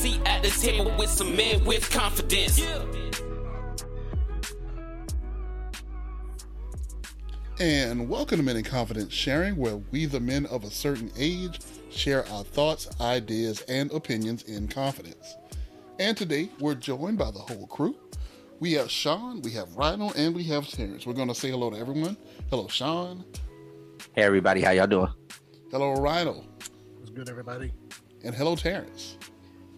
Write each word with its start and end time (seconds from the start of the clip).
seat 0.00 0.22
at 0.24 0.42
the 0.42 0.48
table 0.48 0.90
with 0.96 1.10
some 1.10 1.36
men 1.36 1.62
with 1.66 1.90
confidence. 1.90 2.58
And 7.58 8.08
welcome 8.08 8.38
to 8.38 8.42
Men 8.42 8.56
in 8.56 8.64
Confidence 8.64 9.12
Sharing, 9.12 9.56
where 9.56 9.76
we, 9.90 10.06
the 10.06 10.18
men 10.18 10.46
of 10.46 10.64
a 10.64 10.70
certain 10.70 11.12
age, 11.18 11.60
share 11.90 12.26
our 12.28 12.44
thoughts, 12.44 12.88
ideas, 12.98 13.60
and 13.68 13.92
opinions 13.92 14.44
in 14.44 14.68
confidence. 14.68 15.36
And 15.98 16.16
today 16.16 16.48
we're 16.60 16.76
joined 16.76 17.18
by 17.18 17.30
the 17.30 17.40
whole 17.40 17.66
crew. 17.66 17.94
We 18.58 18.72
have 18.72 18.90
Sean, 18.90 19.42
we 19.42 19.50
have 19.50 19.76
Rhino, 19.76 20.12
and 20.16 20.34
we 20.34 20.44
have 20.44 20.66
Terrence. 20.66 21.04
We're 21.04 21.12
going 21.12 21.28
to 21.28 21.34
say 21.34 21.50
hello 21.50 21.68
to 21.68 21.76
everyone. 21.76 22.16
Hello, 22.48 22.68
Sean. 22.68 23.22
Hey, 24.14 24.22
everybody. 24.22 24.62
How 24.62 24.70
y'all 24.70 24.86
doing? 24.86 25.12
Hello, 25.70 25.92
Rhino. 25.92 26.42
What's 26.96 27.10
good, 27.10 27.28
everybody. 27.28 27.70
And 28.24 28.34
hello, 28.34 28.56
Terrence. 28.56 29.18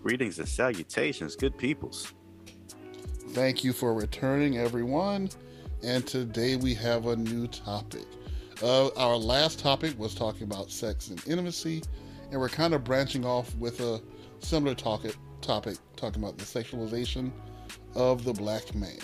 Greetings 0.03 0.41
and 0.41 0.49
salutations, 0.49 1.37
good 1.37 1.57
peoples. 1.57 2.13
Thank 3.29 3.63
you 3.63 3.73
for 3.73 3.95
returning, 3.95 4.59
everyone. 4.59 5.31
And 5.85 6.05
today 6.05 6.57
we 6.57 6.75
have 6.75 7.07
a 7.07 7.15
new 7.15 7.47
topic. 7.47 8.07
Uh, 8.61 8.89
our 8.97 9.17
last 9.17 9.61
topic 9.61 9.97
was 9.97 10.17
talking 10.17 10.43
about 10.43 10.73
sex 10.73 11.11
and 11.11 11.25
intimacy, 11.29 11.85
and 12.33 12.41
we're 12.41 12.49
kind 12.49 12.75
of 12.75 12.83
branching 12.83 13.25
off 13.25 13.55
with 13.59 13.79
a 13.79 14.03
similar 14.41 14.75
topic, 14.75 15.15
topic 15.41 15.77
talking 15.95 16.21
about 16.21 16.37
the 16.37 16.45
sexualization 16.45 17.31
of 17.95 18.25
the 18.25 18.33
black 18.33 18.75
man. 18.75 18.99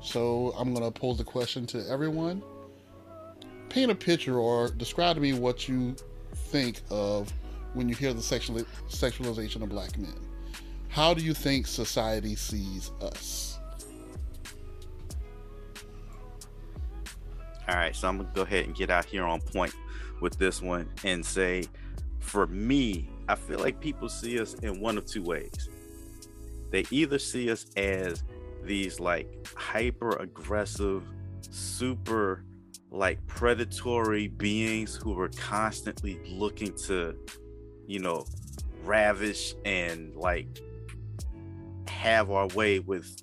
So 0.00 0.54
I'm 0.56 0.72
going 0.72 0.90
to 0.90 0.96
pose 0.96 1.18
the 1.18 1.24
question 1.24 1.66
to 1.66 1.84
everyone. 1.90 2.40
Paint 3.68 3.90
a 3.90 3.96
picture 3.96 4.38
or 4.38 4.68
describe 4.68 5.16
to 5.16 5.20
me 5.20 5.32
what 5.32 5.68
you 5.68 5.96
think 6.34 6.82
of 6.88 7.32
when 7.74 7.88
you 7.88 7.94
hear 7.94 8.12
the 8.12 8.22
sexual, 8.22 8.60
sexualization 8.88 9.62
of 9.62 9.68
black 9.68 9.98
men. 9.98 10.14
How 10.88 11.14
do 11.14 11.22
you 11.22 11.34
think 11.34 11.66
society 11.66 12.36
sees 12.36 12.90
us? 13.00 13.58
All 17.68 17.76
right, 17.76 17.94
so 17.94 18.08
I'm 18.08 18.18
gonna 18.18 18.30
go 18.34 18.42
ahead 18.42 18.66
and 18.66 18.74
get 18.74 18.90
out 18.90 19.04
here 19.04 19.24
on 19.24 19.40
point 19.40 19.72
with 20.20 20.36
this 20.38 20.60
one 20.60 20.88
and 21.04 21.24
say, 21.24 21.64
for 22.20 22.46
me, 22.46 23.08
I 23.28 23.34
feel 23.34 23.60
like 23.60 23.80
people 23.80 24.08
see 24.08 24.40
us 24.40 24.54
in 24.54 24.80
one 24.80 24.98
of 24.98 25.06
two 25.06 25.22
ways. 25.22 25.68
They 26.70 26.84
either 26.90 27.18
see 27.18 27.50
us 27.50 27.66
as 27.76 28.24
these 28.64 29.00
like 29.00 29.46
hyper 29.56 30.16
aggressive, 30.16 31.04
super 31.50 32.44
like 32.90 33.24
predatory 33.26 34.28
beings 34.28 34.94
who 34.94 35.18
are 35.18 35.30
constantly 35.30 36.20
looking 36.26 36.74
to, 36.86 37.16
you 37.92 37.98
know, 37.98 38.24
ravish 38.84 39.54
and 39.66 40.16
like 40.16 40.46
have 41.86 42.30
our 42.30 42.46
way 42.48 42.78
with 42.78 43.22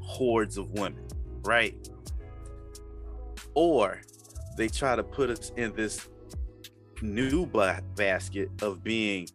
hordes 0.00 0.56
of 0.56 0.70
women, 0.70 1.04
right? 1.42 1.74
Or 3.54 4.00
they 4.56 4.68
try 4.68 4.94
to 4.94 5.02
put 5.02 5.28
us 5.28 5.50
in 5.56 5.74
this 5.74 6.08
new 7.02 7.46
basket 7.96 8.48
of 8.62 8.84
being 8.84 9.26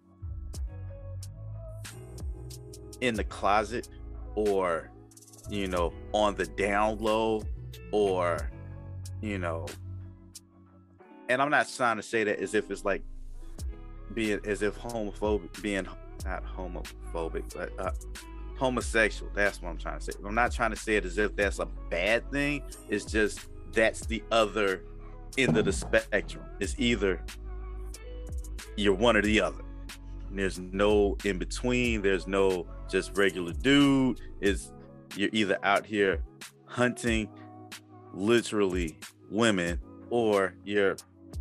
in 3.02 3.16
the 3.16 3.26
closet 3.26 3.90
or 4.36 4.90
you 5.50 5.68
know 5.68 5.92
on 6.14 6.36
the 6.36 6.46
down 6.46 6.98
low 7.00 7.44
or 7.92 8.50
you 9.22 9.38
know 9.38 9.66
and 11.30 11.42
i'm 11.42 11.50
not 11.50 11.68
trying 11.76 11.98
to 11.98 12.04
say 12.04 12.24
that 12.24 12.40
as 12.40 12.54
if 12.54 12.70
it's 12.72 12.86
like 12.86 13.04
being 14.14 14.40
as 14.46 14.62
if 14.62 14.78
homophobic 14.78 15.62
being 15.62 15.88
not 16.26 16.44
homophobic 16.46 17.54
but 17.54 17.72
uh 17.80 17.92
homosexual. 18.58 19.32
That's 19.34 19.62
what 19.62 19.70
i'm 19.70 19.78
trying 19.78 20.00
to 20.00 20.06
say. 20.06 20.14
I'm 20.26 20.36
not 20.36 20.52
trying 20.52 20.70
to 20.72 20.76
say 20.76 20.96
it 20.96 21.06
as 21.06 21.18
if 21.18 21.36
that's 21.36 21.60
a 21.60 21.68
bad 21.90 22.30
thing. 22.32 22.64
It's 22.90 23.06
just 23.06 23.48
that's 23.72 24.06
the 24.06 24.24
other 24.32 24.84
end 25.38 25.58
of 25.58 25.66
the 25.66 25.74
spectrum. 25.74 26.46
It's 26.60 26.76
either 26.78 27.22
you're 28.76 28.94
one 28.94 29.18
or 29.18 29.22
the 29.22 29.42
other. 29.42 29.64
There's 30.32 30.60
no 30.60 31.18
in 31.26 31.38
between. 31.38 32.02
There's 32.02 32.28
no 32.28 32.68
just 32.90 33.18
regular 33.18 33.54
dude. 33.54 34.20
Is 34.42 34.72
you're 35.16 35.30
either 35.32 35.58
out 35.64 35.86
here 35.86 36.24
hunting 36.66 37.30
literally 38.14 38.98
women 39.30 39.80
or 40.10 40.56
you're 40.64 40.96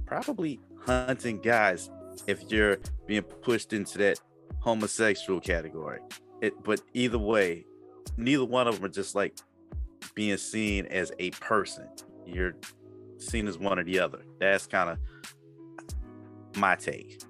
probably 0.06 0.60
hunting 0.84 1.38
guys 1.40 1.90
if 2.26 2.50
you're 2.50 2.78
being 3.06 3.22
pushed 3.22 3.72
into 3.72 3.98
that 3.98 4.20
homosexual 4.60 5.40
category. 5.40 6.00
It 6.40 6.54
but 6.62 6.80
either 6.94 7.18
way 7.18 7.66
neither 8.16 8.44
one 8.44 8.68
of 8.68 8.76
them 8.76 8.84
are 8.84 8.88
just 8.88 9.14
like 9.14 9.36
being 10.14 10.36
seen 10.36 10.86
as 10.86 11.12
a 11.18 11.30
person. 11.32 11.88
You're 12.26 12.54
seen 13.18 13.46
as 13.48 13.58
one 13.58 13.78
or 13.78 13.84
the 13.84 13.98
other. 13.98 14.22
That's 14.40 14.66
kind 14.66 14.90
of 14.90 14.98
my 16.58 16.74
take. 16.74 17.22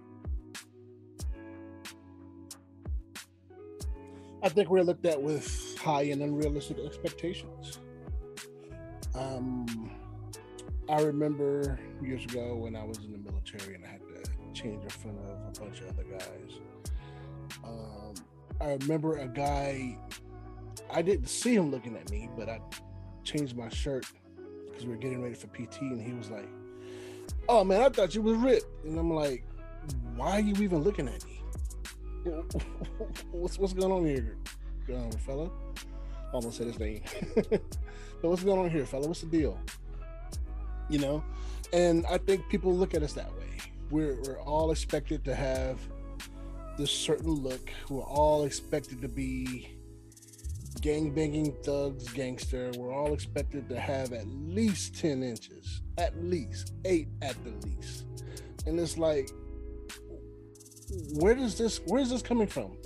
I 4.43 4.49
think 4.49 4.71
we're 4.71 4.83
looked 4.83 5.07
at 5.07 5.23
with 5.23 5.79
high 5.79 6.03
and 6.03 6.21
unrealistic 6.21 6.79
expectations. 6.85 7.79
Um, 9.15 9.91
I 10.89 11.01
remember 11.03 11.79
years 12.03 12.25
ago 12.25 12.57
when 12.57 12.75
I 12.75 12.83
was 12.83 12.99
in 12.99 13.13
the 13.13 13.19
military 13.19 13.77
and 13.77 13.85
I 13.85 13.89
had 13.89 14.02
change 14.53 14.83
in 14.83 14.91
front 14.91 15.19
of 15.19 15.31
a 15.31 15.61
bunch 15.61 15.81
of 15.81 15.89
other 15.89 16.05
guys. 16.05 16.59
Um, 17.65 18.15
I 18.61 18.73
remember 18.73 19.19
a 19.19 19.29
guy, 19.29 19.99
I 20.91 21.03
didn't 21.03 21.29
see 21.29 21.55
him 21.55 21.71
looking 21.71 21.97
at 21.97 22.11
me, 22.11 22.29
but 22.37 22.49
I 22.49 22.61
changed 23.25 23.57
my 23.57 23.69
shirt 23.69 24.07
because 24.67 24.85
we 24.85 24.93
were 24.93 24.99
getting 24.99 25.23
ready 25.23 25.35
for 25.35 25.49
PT 25.49 25.81
and 25.83 26.01
he 26.01 26.13
was 26.13 26.31
like, 26.31 26.49
Oh 27.49 27.65
man, 27.65 27.83
I 27.83 27.89
thought 27.89 28.15
you 28.15 28.23
was 28.23 28.37
ripped. 28.37 28.67
And 28.85 28.99
I'm 28.99 29.13
like, 29.13 29.45
Why 30.17 30.33
are 30.33 30.41
you 30.41 30.55
even 30.63 30.83
looking 30.83 31.09
at 31.09 31.25
me? 31.25 31.43
what's 33.33 33.59
what's 33.59 33.73
going 33.73 33.91
on 33.91 34.07
here, 34.07 34.37
um, 34.95 35.11
fella? 35.13 35.51
Almost 36.33 36.59
said 36.59 36.69
his 36.69 36.79
name. 36.79 37.03
but 37.51 37.61
what's 38.23 38.45
going 38.45 38.61
on 38.61 38.71
here, 38.71 38.87
fella? 38.87 39.09
What's 39.09 39.21
the 39.23 39.27
deal? 39.27 39.59
You 40.89 41.01
know, 41.01 41.25
and 41.73 42.07
I 42.07 42.19
think 42.19 42.49
people 42.49 42.75
look 42.75 42.95
at 42.95 43.03
us 43.03 43.13
that 43.15 43.31
way. 43.33 43.72
We're 43.93 44.17
we're 44.23 44.41
all 44.41 44.71
expected 44.71 45.23
to 45.27 45.35
have 45.35 45.79
this 46.79 46.91
certain 46.91 47.31
look. 47.31 47.71
We're 47.91 48.03
all 48.03 48.45
expected 48.45 49.03
to 49.03 49.09
be 49.09 49.69
gang 50.81 51.11
banging 51.11 51.53
thugs, 51.63 52.09
gangster. 52.09 52.73
We're 52.79 52.95
all 52.95 53.13
expected 53.13 53.69
to 53.69 53.79
have 53.79 54.15
at 54.15 54.27
least 54.27 54.99
10 54.99 55.23
inches, 55.23 55.83
at 55.99 56.17
least 56.25 56.73
eight 56.87 57.09
at 57.21 57.37
the 57.45 57.51
least. 57.67 58.07
And 58.67 58.81
it's 58.81 58.97
like, 58.97 59.29
where 61.17 61.35
does 61.35 61.59
this 61.59 61.83
where 61.85 62.01
is 62.01 62.09
this 62.09 62.23
coming 62.23 62.47
from? 62.47 62.79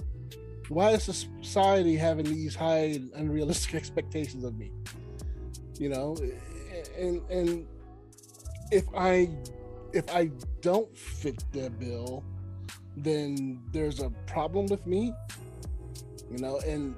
Why 0.71 0.91
is 0.91 1.05
society 1.05 1.95
having 1.95 2.25
these 2.25 2.57
high 2.57 2.99
unrealistic 3.15 3.75
expectations 3.81 4.43
of 4.43 4.59
me? 4.59 4.73
You 5.79 5.89
know, 5.89 6.17
and 6.99 7.23
and 7.31 7.65
if 8.73 8.85
I 8.97 9.31
if 9.97 10.11
I 10.11 10.31
don't 10.61 10.97
fit 10.97 11.43
their 11.53 11.71
bill, 11.71 12.23
then 12.97 13.63
there's 13.73 14.01
a 14.01 14.11
problem 14.27 14.67
with 14.67 14.87
me. 14.87 15.13
You 16.31 16.39
know, 16.39 16.59
and 16.67 16.95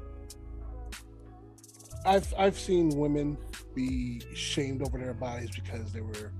I've 2.04 2.32
I've 2.38 2.58
seen 2.58 2.90
women 2.90 3.36
be 3.74 4.20
shamed 4.34 4.82
over 4.82 4.98
their 4.98 5.14
bodies 5.14 5.50
because 5.54 5.92
they 5.92 6.00
were 6.00 6.32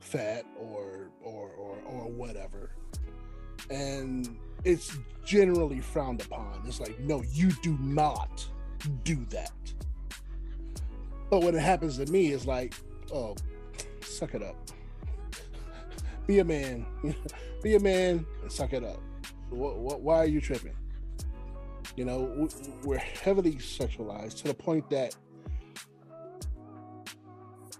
fat 0.00 0.44
or 0.58 1.10
or 1.22 1.50
or, 1.50 1.78
or 1.84 2.10
whatever 2.10 2.70
and 3.70 4.38
it's 4.64 4.96
generally 5.24 5.80
frowned 5.80 6.22
upon. 6.22 6.62
It's 6.66 6.80
like, 6.80 6.98
no, 7.00 7.22
you 7.32 7.50
do 7.62 7.76
not 7.80 8.46
do 9.04 9.24
that. 9.30 9.52
But 11.30 11.42
when 11.42 11.54
it 11.54 11.62
happens 11.62 11.98
to 11.98 12.06
me, 12.06 12.28
it's 12.28 12.46
like, 12.46 12.74
oh, 13.12 13.34
suck 14.00 14.34
it 14.34 14.42
up. 14.42 14.56
Be 16.26 16.40
a 16.40 16.44
man. 16.44 16.86
Be 17.62 17.76
a 17.76 17.80
man 17.80 18.26
and 18.42 18.50
suck 18.52 18.72
it 18.72 18.84
up. 18.84 19.00
What, 19.50 19.78
what, 19.78 20.00
why 20.00 20.18
are 20.18 20.26
you 20.26 20.40
tripping? 20.40 20.74
You 21.96 22.04
know, 22.04 22.48
we're 22.84 22.98
heavily 22.98 23.54
sexualized 23.54 24.38
to 24.38 24.48
the 24.48 24.54
point 24.54 24.90
that 24.90 25.16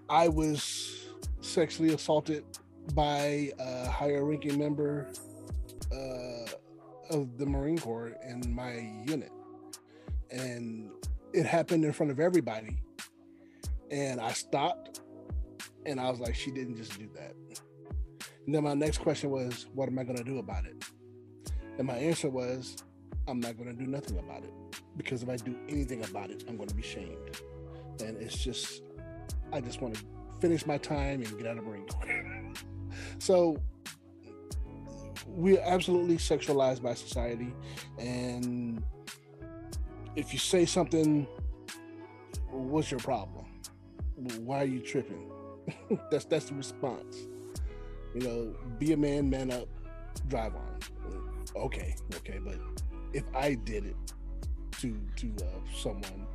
I 0.09 0.29
was 0.29 1.05
sexually 1.41 1.93
assaulted 1.93 2.45
by 2.93 3.51
a 3.59 3.87
higher 3.89 4.23
ranking 4.23 4.57
member 4.57 5.07
uh, 5.91 6.45
of 7.09 7.37
the 7.37 7.45
Marine 7.45 7.77
Corps 7.77 8.15
in 8.27 8.53
my 8.53 8.73
unit, 9.05 9.31
and 10.31 10.89
it 11.33 11.45
happened 11.45 11.83
in 11.83 11.91
front 11.91 12.11
of 12.11 12.19
everybody. 12.19 12.77
And 13.91 14.19
I 14.19 14.31
stopped, 14.31 15.01
and 15.85 15.99
I 15.99 16.09
was 16.09 16.19
like, 16.19 16.35
"She 16.35 16.51
didn't 16.51 16.77
just 16.77 16.97
do 16.97 17.09
that." 17.15 17.33
And 18.47 18.55
then 18.55 18.63
my 18.63 18.73
next 18.73 18.99
question 18.99 19.29
was, 19.29 19.67
"What 19.75 19.87
am 19.87 19.99
I 19.99 20.03
going 20.03 20.17
to 20.17 20.23
do 20.23 20.39
about 20.39 20.65
it?" 20.65 20.83
And 21.77 21.85
my 21.85 21.95
answer 21.95 22.29
was, 22.29 22.77
I'm 23.27 23.39
not 23.39 23.57
going 23.57 23.69
to 23.69 23.75
do 23.75 23.89
nothing 23.89 24.17
about 24.17 24.43
it 24.43 24.53
because 24.95 25.21
if 25.21 25.29
I 25.29 25.35
do 25.35 25.55
anything 25.67 26.03
about 26.03 26.31
it, 26.31 26.45
I'm 26.47 26.55
going 26.57 26.69
to 26.69 26.75
be 26.75 26.81
shamed. 26.81 27.41
And 27.99 28.17
it's 28.17 28.37
just, 28.43 28.81
I 29.51 29.61
just 29.61 29.81
want 29.81 29.95
to 29.95 30.01
finish 30.39 30.65
my 30.65 30.77
time 30.77 31.21
and 31.21 31.37
get 31.37 31.45
out 31.45 31.57
of 31.57 31.65
Marine 31.65 31.85
Corps. 31.85 32.53
so 33.19 33.57
we're 35.27 35.61
absolutely 35.61 36.17
sexualized 36.17 36.81
by 36.81 36.93
society. 36.93 37.53
And 37.99 38.81
if 40.15 40.33
you 40.33 40.39
say 40.39 40.65
something, 40.65 41.27
what's 42.49 42.89
your 42.89 42.99
problem? 43.01 43.45
Why 44.39 44.61
are 44.61 44.65
you 44.65 44.79
tripping? 44.79 45.29
that's 46.11 46.25
that's 46.25 46.45
the 46.45 46.55
response. 46.55 47.27
You 48.17 48.23
know, 48.23 48.55
be 48.79 48.93
a 48.93 48.97
man, 48.97 49.29
man 49.29 49.51
up, 49.51 49.67
drive 50.27 50.55
on. 50.55 50.79
Okay, 51.55 51.95
okay, 52.15 52.39
but 52.43 52.55
if 53.13 53.23
I 53.35 53.53
did 53.53 53.85
it 53.85 53.95
to 54.81 54.99
to 55.17 55.27
uh, 55.45 55.59
someone, 55.71 56.25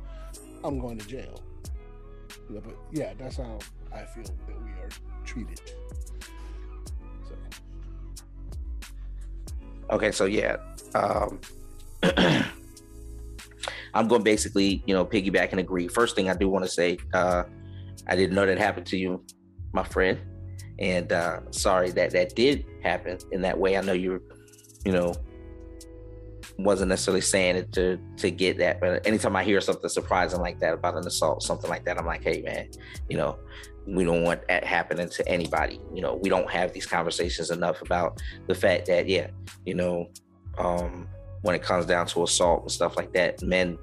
I'm 0.63 0.79
going 0.79 0.97
to 0.97 1.05
jail. 1.05 1.43
You 2.47 2.55
know, 2.55 2.61
but 2.61 2.77
yeah, 2.93 3.13
that's 3.17 3.35
how 3.35 3.59
I 3.91 4.05
feel 4.05 4.23
that 4.23 4.63
we 4.63 4.69
are 4.69 4.87
treated. 5.25 5.59
So. 7.27 7.35
Okay, 9.91 10.11
so 10.11 10.23
yeah, 10.23 10.55
um, 10.95 11.41
I'm 13.93 14.07
going 14.07 14.21
to 14.21 14.23
basically, 14.23 14.83
you 14.85 14.93
know, 14.93 15.05
piggyback 15.05 15.51
and 15.51 15.59
agree. 15.59 15.89
First 15.89 16.15
thing 16.15 16.29
I 16.29 16.33
do 16.33 16.47
want 16.47 16.63
to 16.63 16.71
say, 16.71 16.97
uh, 17.13 17.43
I 18.07 18.15
didn't 18.15 18.35
know 18.35 18.45
that 18.45 18.57
happened 18.57 18.85
to 18.87 18.97
you, 18.97 19.21
my 19.73 19.83
friend, 19.83 20.17
and 20.79 21.11
uh, 21.11 21.39
sorry 21.51 21.91
that 21.91 22.11
that 22.11 22.35
did 22.35 22.65
happen 22.81 23.17
in 23.31 23.41
that 23.41 23.57
way. 23.57 23.77
I 23.77 23.81
know 23.81 23.93
you're, 23.93 24.21
you 24.85 24.91
know, 24.91 25.13
wasn't 26.57 26.89
necessarily 26.89 27.21
saying 27.21 27.55
it 27.55 27.71
to 27.73 27.97
to 28.17 28.31
get 28.31 28.57
that, 28.57 28.79
but 28.79 29.05
anytime 29.05 29.35
I 29.35 29.43
hear 29.43 29.61
something 29.61 29.89
surprising 29.89 30.39
like 30.39 30.59
that 30.59 30.73
about 30.73 30.97
an 30.97 31.07
assault, 31.07 31.43
something 31.43 31.69
like 31.69 31.85
that, 31.85 31.97
I'm 31.97 32.05
like, 32.05 32.23
hey 32.23 32.41
man, 32.41 32.69
you 33.09 33.17
know, 33.17 33.37
we 33.87 34.03
don't 34.03 34.23
want 34.23 34.47
that 34.47 34.63
happening 34.63 35.09
to 35.09 35.27
anybody. 35.27 35.79
You 35.93 36.01
know, 36.01 36.15
we 36.15 36.29
don't 36.29 36.49
have 36.49 36.73
these 36.73 36.85
conversations 36.85 37.51
enough 37.51 37.81
about 37.81 38.21
the 38.47 38.55
fact 38.55 38.87
that 38.87 39.07
yeah, 39.07 39.27
you 39.65 39.75
know, 39.75 40.09
um, 40.57 41.07
when 41.41 41.55
it 41.55 41.61
comes 41.61 41.85
down 41.85 42.07
to 42.07 42.23
assault 42.23 42.63
and 42.63 42.71
stuff 42.71 42.95
like 42.97 43.13
that, 43.13 43.41
men 43.41 43.77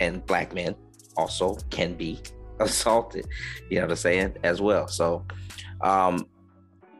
and 0.00 0.24
black 0.26 0.54
men 0.54 0.74
also 1.16 1.56
can 1.70 1.94
be 1.94 2.20
assaulted. 2.60 3.26
You 3.70 3.78
know 3.78 3.86
what 3.86 3.92
I'm 3.92 3.96
saying 3.96 4.36
as 4.42 4.60
well. 4.60 4.88
So, 4.88 5.24
um, 5.82 6.26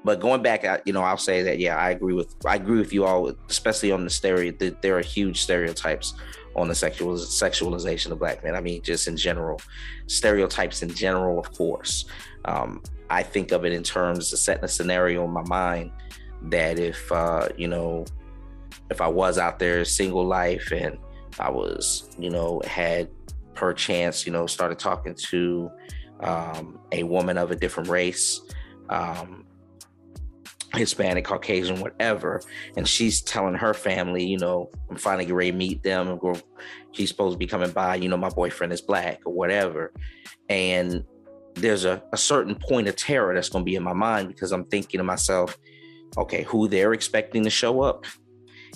but 0.04 0.20
going 0.20 0.42
back, 0.42 0.64
you 0.84 0.92
know, 0.92 1.02
I'll 1.02 1.16
say 1.16 1.42
that 1.42 1.58
yeah, 1.58 1.76
I 1.76 1.90
agree 1.90 2.14
with 2.14 2.34
I 2.44 2.56
agree 2.56 2.78
with 2.78 2.92
you 2.92 3.04
all, 3.04 3.32
especially 3.48 3.92
on 3.92 4.04
the 4.04 4.10
stereo. 4.10 4.52
The, 4.52 4.76
there 4.80 4.96
are 4.98 5.02
huge 5.02 5.42
stereotypes 5.42 6.14
on 6.54 6.68
the 6.68 6.74
sexual 6.74 7.14
sexualization 7.14 8.10
of 8.10 8.18
black 8.18 8.42
men. 8.44 8.56
I 8.56 8.60
mean, 8.60 8.82
just 8.82 9.08
in 9.08 9.16
general, 9.16 9.60
stereotypes 10.06 10.82
in 10.82 10.92
general, 10.92 11.38
of 11.38 11.52
course. 11.52 12.06
Um, 12.44 12.82
I 13.10 13.22
think 13.22 13.52
of 13.52 13.64
it 13.64 13.72
in 13.72 13.82
terms 13.82 14.32
of 14.32 14.38
setting 14.38 14.64
a 14.64 14.68
scenario 14.68 15.24
in 15.24 15.30
my 15.30 15.44
mind 15.44 15.92
that 16.42 16.78
if 16.78 17.10
uh, 17.12 17.48
you 17.56 17.68
know, 17.68 18.04
if 18.90 19.00
I 19.00 19.08
was 19.08 19.38
out 19.38 19.58
there 19.58 19.84
single 19.84 20.26
life 20.26 20.72
and 20.72 20.98
I 21.38 21.50
was, 21.50 22.10
you 22.18 22.30
know, 22.30 22.60
had 22.66 23.08
per 23.54 23.72
chance, 23.72 24.26
you 24.26 24.32
know, 24.32 24.46
started 24.46 24.78
talking 24.78 25.14
to 25.14 25.70
um, 26.20 26.78
a 26.90 27.02
woman 27.04 27.38
of 27.38 27.50
a 27.50 27.56
different 27.56 27.88
race. 27.88 28.40
Um, 28.88 29.46
Hispanic, 30.74 31.24
Caucasian, 31.24 31.80
whatever. 31.80 32.40
And 32.76 32.88
she's 32.88 33.20
telling 33.20 33.54
her 33.54 33.74
family, 33.74 34.24
you 34.24 34.38
know, 34.38 34.70
I'm 34.88 34.96
finally 34.96 35.30
ready 35.30 35.50
to 35.50 35.56
meet 35.56 35.82
them. 35.82 36.08
And 36.08 36.42
she's 36.92 37.10
supposed 37.10 37.34
to 37.34 37.38
be 37.38 37.46
coming 37.46 37.70
by, 37.70 37.96
you 37.96 38.08
know, 38.08 38.16
my 38.16 38.30
boyfriend 38.30 38.72
is 38.72 38.80
black 38.80 39.20
or 39.26 39.32
whatever. 39.32 39.92
And 40.48 41.04
there's 41.54 41.84
a, 41.84 42.02
a 42.12 42.16
certain 42.16 42.54
point 42.54 42.88
of 42.88 42.96
terror 42.96 43.34
that's 43.34 43.50
going 43.50 43.64
to 43.64 43.66
be 43.66 43.76
in 43.76 43.82
my 43.82 43.92
mind 43.92 44.28
because 44.28 44.52
I'm 44.52 44.64
thinking 44.64 44.98
to 44.98 45.04
myself, 45.04 45.58
okay, 46.16 46.42
who 46.42 46.68
they're 46.68 46.94
expecting 46.94 47.44
to 47.44 47.50
show 47.50 47.82
up 47.82 48.06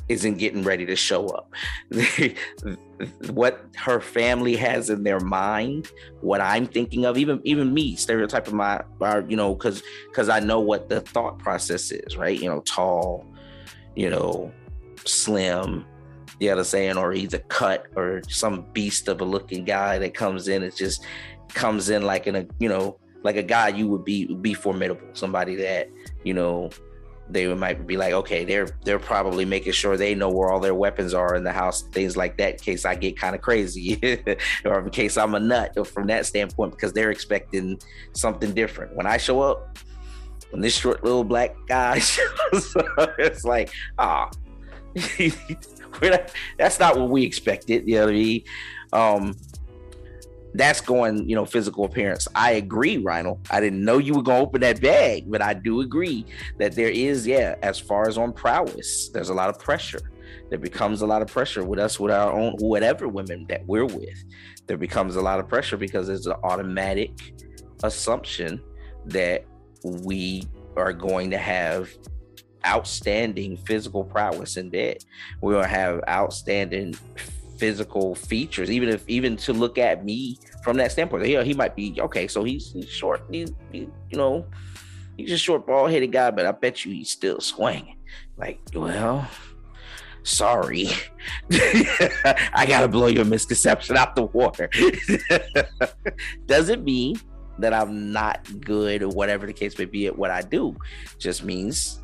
isn't 0.09 0.39
getting 0.39 0.63
ready 0.63 0.87
to 0.87 0.97
show 0.97 1.27
up. 1.29 1.53
what 3.31 3.65
her 3.77 4.01
family 4.01 4.57
has 4.57 4.91
in 4.91 5.03
their 5.03 5.21
mind, 5.21 5.91
what 6.21 6.41
I'm 6.41 6.67
thinking 6.67 7.05
of, 7.05 7.19
even 7.19 7.41
even 7.45 7.73
me, 7.75 7.97
stereotyping 7.97 8.57
my, 8.57 8.83
our, 9.01 9.23
you 9.29 9.37
know, 9.37 9.55
because 9.55 9.83
because 10.09 10.29
I 10.29 10.41
know 10.41 10.61
what 10.61 10.89
the 10.89 11.01
thought 11.01 11.39
process 11.39 11.91
is, 11.91 12.17
right? 12.17 12.39
You 12.39 12.49
know, 12.49 12.61
tall, 12.61 13.27
you 13.95 14.09
know, 14.09 14.53
slim, 15.05 15.85
you 16.41 16.49
know 16.49 16.55
what 16.55 16.61
I'm 16.61 16.65
saying, 16.65 16.97
or 16.97 17.13
he's 17.13 17.35
a 17.35 17.39
cut 17.41 17.87
or 17.97 18.23
some 18.29 18.67
beast 18.73 19.09
of 19.09 19.21
a 19.21 19.25
looking 19.25 19.65
guy 19.65 19.99
that 19.99 20.15
comes 20.15 20.49
in. 20.49 20.63
It 20.63 20.77
just 20.77 21.05
comes 21.49 21.91
in 21.91 22.03
like 22.03 22.27
in 22.27 22.37
a, 22.37 22.47
you 22.59 22.69
know, 22.69 22.99
like 23.23 23.37
a 23.37 23.43
guy 23.43 23.69
you 23.69 23.89
would 23.89 24.05
be 24.05 24.33
be 24.37 24.55
formidable, 24.55 25.07
somebody 25.13 25.55
that 25.57 25.91
you 26.25 26.33
know 26.33 26.71
they 27.29 27.53
might 27.55 27.87
be 27.87 27.97
like, 27.97 28.13
okay, 28.13 28.45
they're 28.45 28.69
they're 28.85 28.99
probably 28.99 29.45
making 29.45 29.73
sure 29.73 29.97
they 29.97 30.15
know 30.15 30.31
where 30.31 30.51
all 30.51 30.61
their 30.61 30.75
weapons 30.75 31.15
are 31.15 31.35
in 31.35 31.45
the 31.45 31.53
house, 31.53 31.83
things 31.83 32.17
like 32.17 32.37
that, 32.39 32.55
in 32.55 32.59
case 32.59 32.85
I 32.85 32.95
get 32.95 33.19
kind 33.19 33.35
of 33.35 33.43
crazy, 33.43 33.99
or 34.65 34.81
in 34.81 34.91
case 34.91 35.17
I'm 35.17 35.35
a 35.35 35.41
nut 35.41 35.87
from 35.87 36.07
that 36.07 36.27
standpoint, 36.27 36.73
because 36.73 36.93
they're 36.93 37.11
expecting 37.11 37.79
something 38.13 38.53
different. 38.53 38.95
When 38.95 39.07
I 39.07 39.17
show 39.17 39.41
up, 39.41 39.79
when 40.51 40.61
this 40.61 40.77
short 40.77 41.03
little 41.03 41.25
black 41.25 41.57
guy 41.67 41.99
shows 42.01 42.77
up, 42.77 43.15
it's 43.19 43.45
like, 43.45 43.71
ah, 43.99 44.31
oh, 45.21 46.19
that's 46.59 46.79
not 46.79 46.97
what 46.97 47.11
we 47.11 47.25
expected. 47.25 47.89
You 47.89 47.97
know 47.97 48.05
what 48.05 48.11
I 48.11 48.19
mean? 48.19 48.43
Um, 48.93 49.37
that's 50.59 50.81
going, 50.81 51.29
you 51.29 51.35
know, 51.35 51.45
physical 51.45 51.85
appearance. 51.85 52.29
I 52.35 52.53
agree, 52.53 52.99
Rhino. 52.99 53.41
I 53.51 53.61
didn't 53.61 53.85
know 53.85 53.99
you 53.99 54.15
were 54.15 54.23
going 54.23 54.39
to 54.39 54.47
open 54.47 54.61
that 54.63 54.81
bag, 54.81 55.25
but 55.31 55.43
I 55.43 55.55
do 55.55 55.81
agree 55.81 56.25
that 56.59 56.75
there 56.75 56.89
is, 56.89 57.27
yeah, 57.27 57.57
as 57.63 57.79
far 57.79 58.09
as 58.09 58.17
on 58.17 58.33
prowess, 58.33 59.09
there's 59.11 59.29
a 59.29 59.35
lot 59.35 59.49
of 59.49 59.59
pressure. 59.59 60.01
There 60.49 60.59
becomes 60.59 61.03
a 61.03 61.07
lot 61.07 61.23
of 61.23 61.29
pressure 61.29 61.65
with 61.65 61.79
us, 61.79 61.99
with 61.99 62.13
our 62.13 62.33
own, 62.33 62.55
whatever 62.59 63.09
women 63.09 63.47
that 63.49 63.67
we're 63.67 63.87
with. 63.87 64.23
There 64.67 64.77
becomes 64.77 65.17
a 65.17 65.21
lot 65.21 65.41
of 65.41 65.49
pressure 65.49 65.77
because 65.77 66.07
there's 66.07 66.27
an 66.27 66.37
automatic 66.45 67.13
assumption 67.83 68.61
that 69.07 69.45
we 69.83 70.45
are 70.77 70.93
going 70.93 71.31
to 71.31 71.39
have 71.39 71.91
outstanding 72.67 73.57
physical 73.57 74.05
prowess 74.05 74.57
in 74.57 74.71
bed. 74.71 74.99
We're 75.41 75.53
going 75.55 75.65
to 75.65 75.71
have 75.71 76.01
outstanding 76.09 76.97
physical 77.59 78.15
features, 78.15 78.71
even 78.71 78.89
if 78.89 79.09
even 79.09 79.37
to 79.39 79.53
look 79.53 79.79
at 79.79 80.05
me 80.05 80.39
from 80.63 80.77
that 80.79 80.93
standpoint. 80.93 81.27
Yeah, 81.27 81.43
he 81.43 81.55
might 81.55 81.77
be 81.77 81.97
okay. 82.01 82.29
So 82.29 82.45
he's, 82.45 82.73
he's 82.73 82.89
short. 82.89 83.23
He's 83.31 83.53
he, 83.73 83.89
you 84.11 84.19
know 84.19 84.47
he's 85.17 85.33
a 85.33 85.39
short 85.39 85.67
ball 85.67 85.87
headed 85.87 86.13
guy, 86.13 86.31
but 86.31 86.47
I 86.47 86.53
bet 86.53 86.85
you 86.85 86.93
he's 86.93 87.11
still 87.11 87.41
swinging. 87.41 87.97
Like, 88.37 88.61
well, 88.75 89.29
sorry, 90.23 90.89
I 91.53 92.65
gotta 92.69 92.89
blow 92.89 93.07
your 93.07 93.25
misconception 93.25 93.97
out 93.97 94.15
the 94.15 94.25
water. 94.25 94.69
Doesn't 96.47 96.85
mean 96.85 97.17
that 97.59 97.73
I'm 97.73 98.13
not 98.13 98.47
good 98.61 99.03
or 99.03 99.09
whatever 99.09 99.47
the 99.47 99.53
case 99.53 99.79
may 99.79 99.87
be 99.87 100.07
at 100.07 100.17
what 100.17 100.31
I 100.31 100.43
do. 100.43 100.77
Just 101.19 101.43
means 101.43 102.01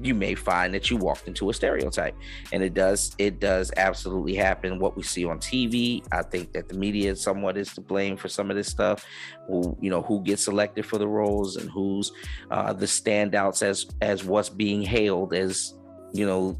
you 0.00 0.14
may 0.14 0.34
find 0.34 0.72
that 0.74 0.90
you 0.90 0.96
walked 0.96 1.28
into 1.28 1.50
a 1.50 1.54
stereotype. 1.54 2.16
And 2.52 2.62
it 2.62 2.74
does 2.74 3.14
it 3.18 3.40
does 3.40 3.72
absolutely 3.76 4.34
happen. 4.34 4.78
What 4.78 4.96
we 4.96 5.02
see 5.02 5.24
on 5.24 5.38
tv 5.38 6.04
i 6.12 6.22
think 6.22 6.52
that 6.52 6.68
the 6.68 6.74
media 6.74 7.14
somewhat 7.16 7.56
is 7.56 7.72
to 7.74 7.80
blame 7.80 8.16
for 8.16 8.28
some 8.28 8.50
of 8.50 8.56
this 8.56 8.68
stuff. 8.68 9.06
Who 9.48 9.76
you 9.80 9.90
know 9.90 10.02
who 10.02 10.22
gets 10.22 10.44
selected 10.44 10.86
for 10.86 10.98
the 10.98 11.08
roles 11.08 11.56
and 11.56 11.70
who's 11.70 12.12
uh, 12.50 12.72
the 12.72 12.86
standouts 12.86 13.62
as 13.62 13.86
as 14.00 14.24
what's 14.24 14.48
being 14.48 14.82
hailed 14.82 15.34
as 15.34 15.74
you 16.12 16.26
know 16.26 16.58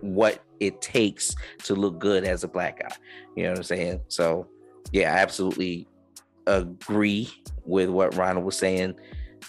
what 0.00 0.42
it 0.60 0.80
takes 0.80 1.34
to 1.64 1.74
look 1.74 1.98
good 1.98 2.24
as 2.24 2.44
a 2.44 2.48
black 2.48 2.80
guy. 2.80 2.94
You 3.34 3.44
know 3.44 3.50
what 3.50 3.58
i'm 3.58 3.64
saying? 3.64 4.00
So 4.08 4.48
yeah 4.92 5.14
i 5.14 5.18
absolutely 5.18 5.86
agree 6.46 7.28
with 7.64 7.88
what 7.88 8.14
ronald 8.14 8.44
was 8.44 8.56
saying 8.56 8.94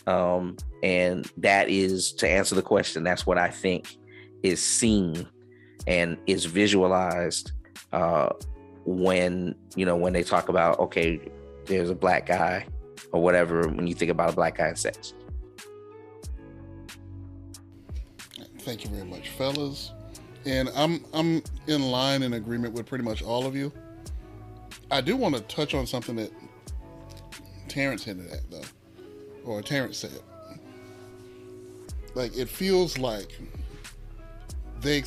um, 0.05 0.55
and 0.83 1.29
that 1.37 1.69
is 1.69 2.13
to 2.13 2.29
answer 2.29 2.55
the 2.55 2.61
question, 2.61 3.03
that's 3.03 3.25
what 3.25 3.37
I 3.37 3.49
think 3.49 3.97
is 4.43 4.61
seen 4.61 5.27
and 5.87 6.17
is 6.27 6.45
visualized 6.45 7.51
uh, 7.91 8.29
when, 8.85 9.55
you 9.75 9.85
know, 9.85 9.95
when 9.95 10.13
they 10.13 10.23
talk 10.23 10.49
about, 10.49 10.79
okay, 10.79 11.19
there's 11.65 11.89
a 11.89 11.95
black 11.95 12.25
guy 12.27 12.65
or 13.11 13.21
whatever, 13.21 13.67
when 13.69 13.87
you 13.87 13.93
think 13.93 14.11
about 14.11 14.29
a 14.29 14.33
black 14.33 14.57
guy 14.57 14.69
in 14.69 14.75
sex. 14.75 15.13
Thank 18.59 18.83
you 18.83 18.89
very 18.89 19.05
much, 19.05 19.29
fellas. 19.29 19.93
And 20.45 20.69
I'm 20.75 21.03
I'm 21.13 21.41
in 21.67 21.83
line 21.83 22.23
in 22.23 22.33
agreement 22.33 22.73
with 22.73 22.85
pretty 22.85 23.03
much 23.03 23.23
all 23.23 23.45
of 23.45 23.55
you. 23.55 23.71
I 24.91 25.01
do 25.01 25.15
want 25.15 25.35
to 25.35 25.41
touch 25.41 25.73
on 25.73 25.85
something 25.85 26.15
that 26.17 26.31
Terrence 27.67 28.03
hinted 28.03 28.31
at 28.31 28.49
though 28.49 28.61
or 29.53 29.61
Terrence 29.61 29.97
said. 29.97 30.19
Like 32.15 32.35
it 32.35 32.49
feels 32.49 32.97
like 32.97 33.37
they 34.81 35.03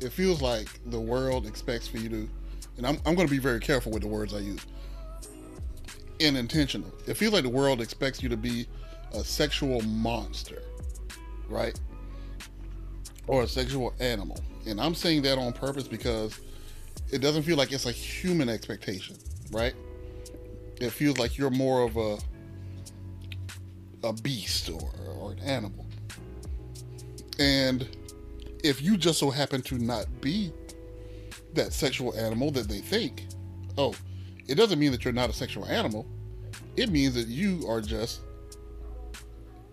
it 0.00 0.12
feels 0.12 0.40
like 0.40 0.68
the 0.86 1.00
world 1.00 1.46
expects 1.46 1.88
for 1.88 1.98
you 1.98 2.08
to, 2.08 2.28
and 2.76 2.86
I'm, 2.86 2.98
I'm 3.04 3.14
going 3.14 3.26
to 3.26 3.30
be 3.30 3.38
very 3.38 3.58
careful 3.60 3.90
with 3.90 4.02
the 4.02 4.08
words 4.08 4.32
I 4.32 4.38
use. 4.38 4.64
Unintentional. 6.24 6.92
It 7.06 7.14
feels 7.14 7.32
like 7.32 7.42
the 7.42 7.48
world 7.48 7.80
expects 7.80 8.22
you 8.22 8.28
to 8.28 8.36
be 8.36 8.66
a 9.12 9.24
sexual 9.24 9.80
monster, 9.82 10.62
right? 11.48 11.78
Or 13.26 13.42
a 13.42 13.48
sexual 13.48 13.92
animal. 14.00 14.38
And 14.66 14.80
I'm 14.80 14.94
saying 14.94 15.22
that 15.22 15.38
on 15.38 15.52
purpose 15.52 15.88
because 15.88 16.38
it 17.10 17.18
doesn't 17.18 17.42
feel 17.42 17.56
like 17.56 17.72
it's 17.72 17.86
a 17.86 17.92
human 17.92 18.48
expectation, 18.48 19.16
right? 19.50 19.74
It 20.80 20.90
feels 20.90 21.18
like 21.18 21.36
you're 21.38 21.50
more 21.50 21.82
of 21.82 21.96
a 21.96 22.18
a 24.04 24.12
beast 24.12 24.70
or, 24.70 24.90
or 25.18 25.32
an 25.32 25.38
animal. 25.40 25.86
And 27.38 27.88
if 28.64 28.82
you 28.82 28.96
just 28.96 29.18
so 29.18 29.30
happen 29.30 29.62
to 29.62 29.78
not 29.78 30.06
be 30.20 30.52
that 31.54 31.72
sexual 31.72 32.14
animal 32.16 32.50
that 32.52 32.68
they 32.68 32.78
think, 32.78 33.26
oh, 33.76 33.94
it 34.46 34.56
doesn't 34.56 34.78
mean 34.78 34.92
that 34.92 35.04
you're 35.04 35.14
not 35.14 35.30
a 35.30 35.32
sexual 35.32 35.66
animal. 35.66 36.06
It 36.76 36.90
means 36.90 37.14
that 37.14 37.28
you 37.28 37.64
are 37.68 37.80
just 37.80 38.20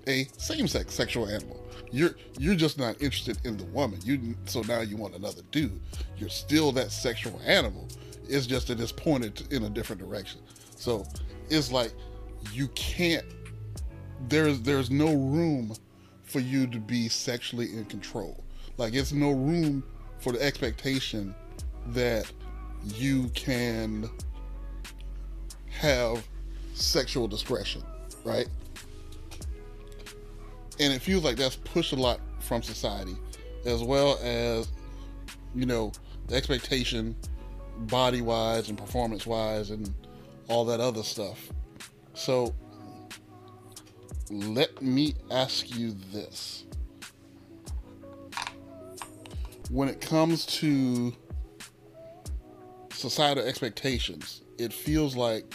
a 0.08 0.28
same-sex 0.38 0.94
sexual 0.94 1.28
animal. 1.28 1.62
You're 1.92 2.16
you're 2.38 2.56
just 2.56 2.78
not 2.78 3.02
interested 3.02 3.38
in 3.46 3.58
the 3.58 3.64
woman. 3.66 4.00
You 4.04 4.36
so 4.46 4.62
now 4.62 4.82
you 4.82 4.98
want 4.98 5.16
another 5.16 5.42
dude. 5.52 5.80
You're 6.18 6.30
still 6.30 6.72
that 6.74 6.92
sexual 6.92 7.40
animal. 7.46 7.88
It's 8.28 8.46
just 8.48 8.68
that 8.68 8.80
it's 8.80 8.92
pointed 8.92 9.52
in 9.54 9.64
a 9.64 9.70
different 9.70 10.02
direction. 10.02 10.42
So 10.76 11.06
it's 11.50 11.72
like 11.72 11.94
you 12.52 12.68
can't. 12.70 13.26
There's 14.28 14.62
there's 14.62 14.90
no 14.90 15.14
room 15.14 15.76
for 16.24 16.40
you 16.40 16.68
to 16.68 16.80
be 16.80 17.08
sexually 17.10 17.74
in 17.74 17.86
control. 17.86 18.44
Like 18.78 18.94
it's 18.94 19.12
no 19.12 19.32
room 19.32 19.84
for 20.20 20.34
the 20.34 20.42
expectation 20.42 21.36
that 21.88 22.32
you 22.84 23.30
can 23.30 24.10
have 25.70 26.26
sexual 26.74 27.28
discretion, 27.28 27.84
right? 28.24 28.48
And 30.80 30.92
it 30.94 31.02
feels 31.02 31.24
like 31.24 31.38
that's 31.38 31.56
pushed 31.56 31.94
a 31.94 31.96
lot 31.96 32.20
from 32.40 32.62
society, 32.62 33.16
as 33.66 33.84
well 33.84 34.20
as, 34.22 34.68
you 35.54 35.66
know, 35.66 35.92
the 36.28 36.36
expectation 36.36 37.16
body 37.78 38.22
wise 38.22 38.70
and 38.70 38.78
performance 38.78 39.26
wise 39.26 39.70
and 39.70 39.94
all 40.48 40.66
that 40.66 40.80
other 40.80 41.04
stuff. 41.04 41.50
So 42.14 42.54
let 44.30 44.82
me 44.82 45.16
ask 45.32 45.78
you 45.78 45.96
this. 46.12 46.64
When 49.70 49.90
it 49.90 50.02
comes 50.02 50.46
to 50.58 51.14
societal 52.92 53.44
expectations, 53.44 54.42
it 54.58 54.72
feels 54.72 55.16
like 55.16 55.54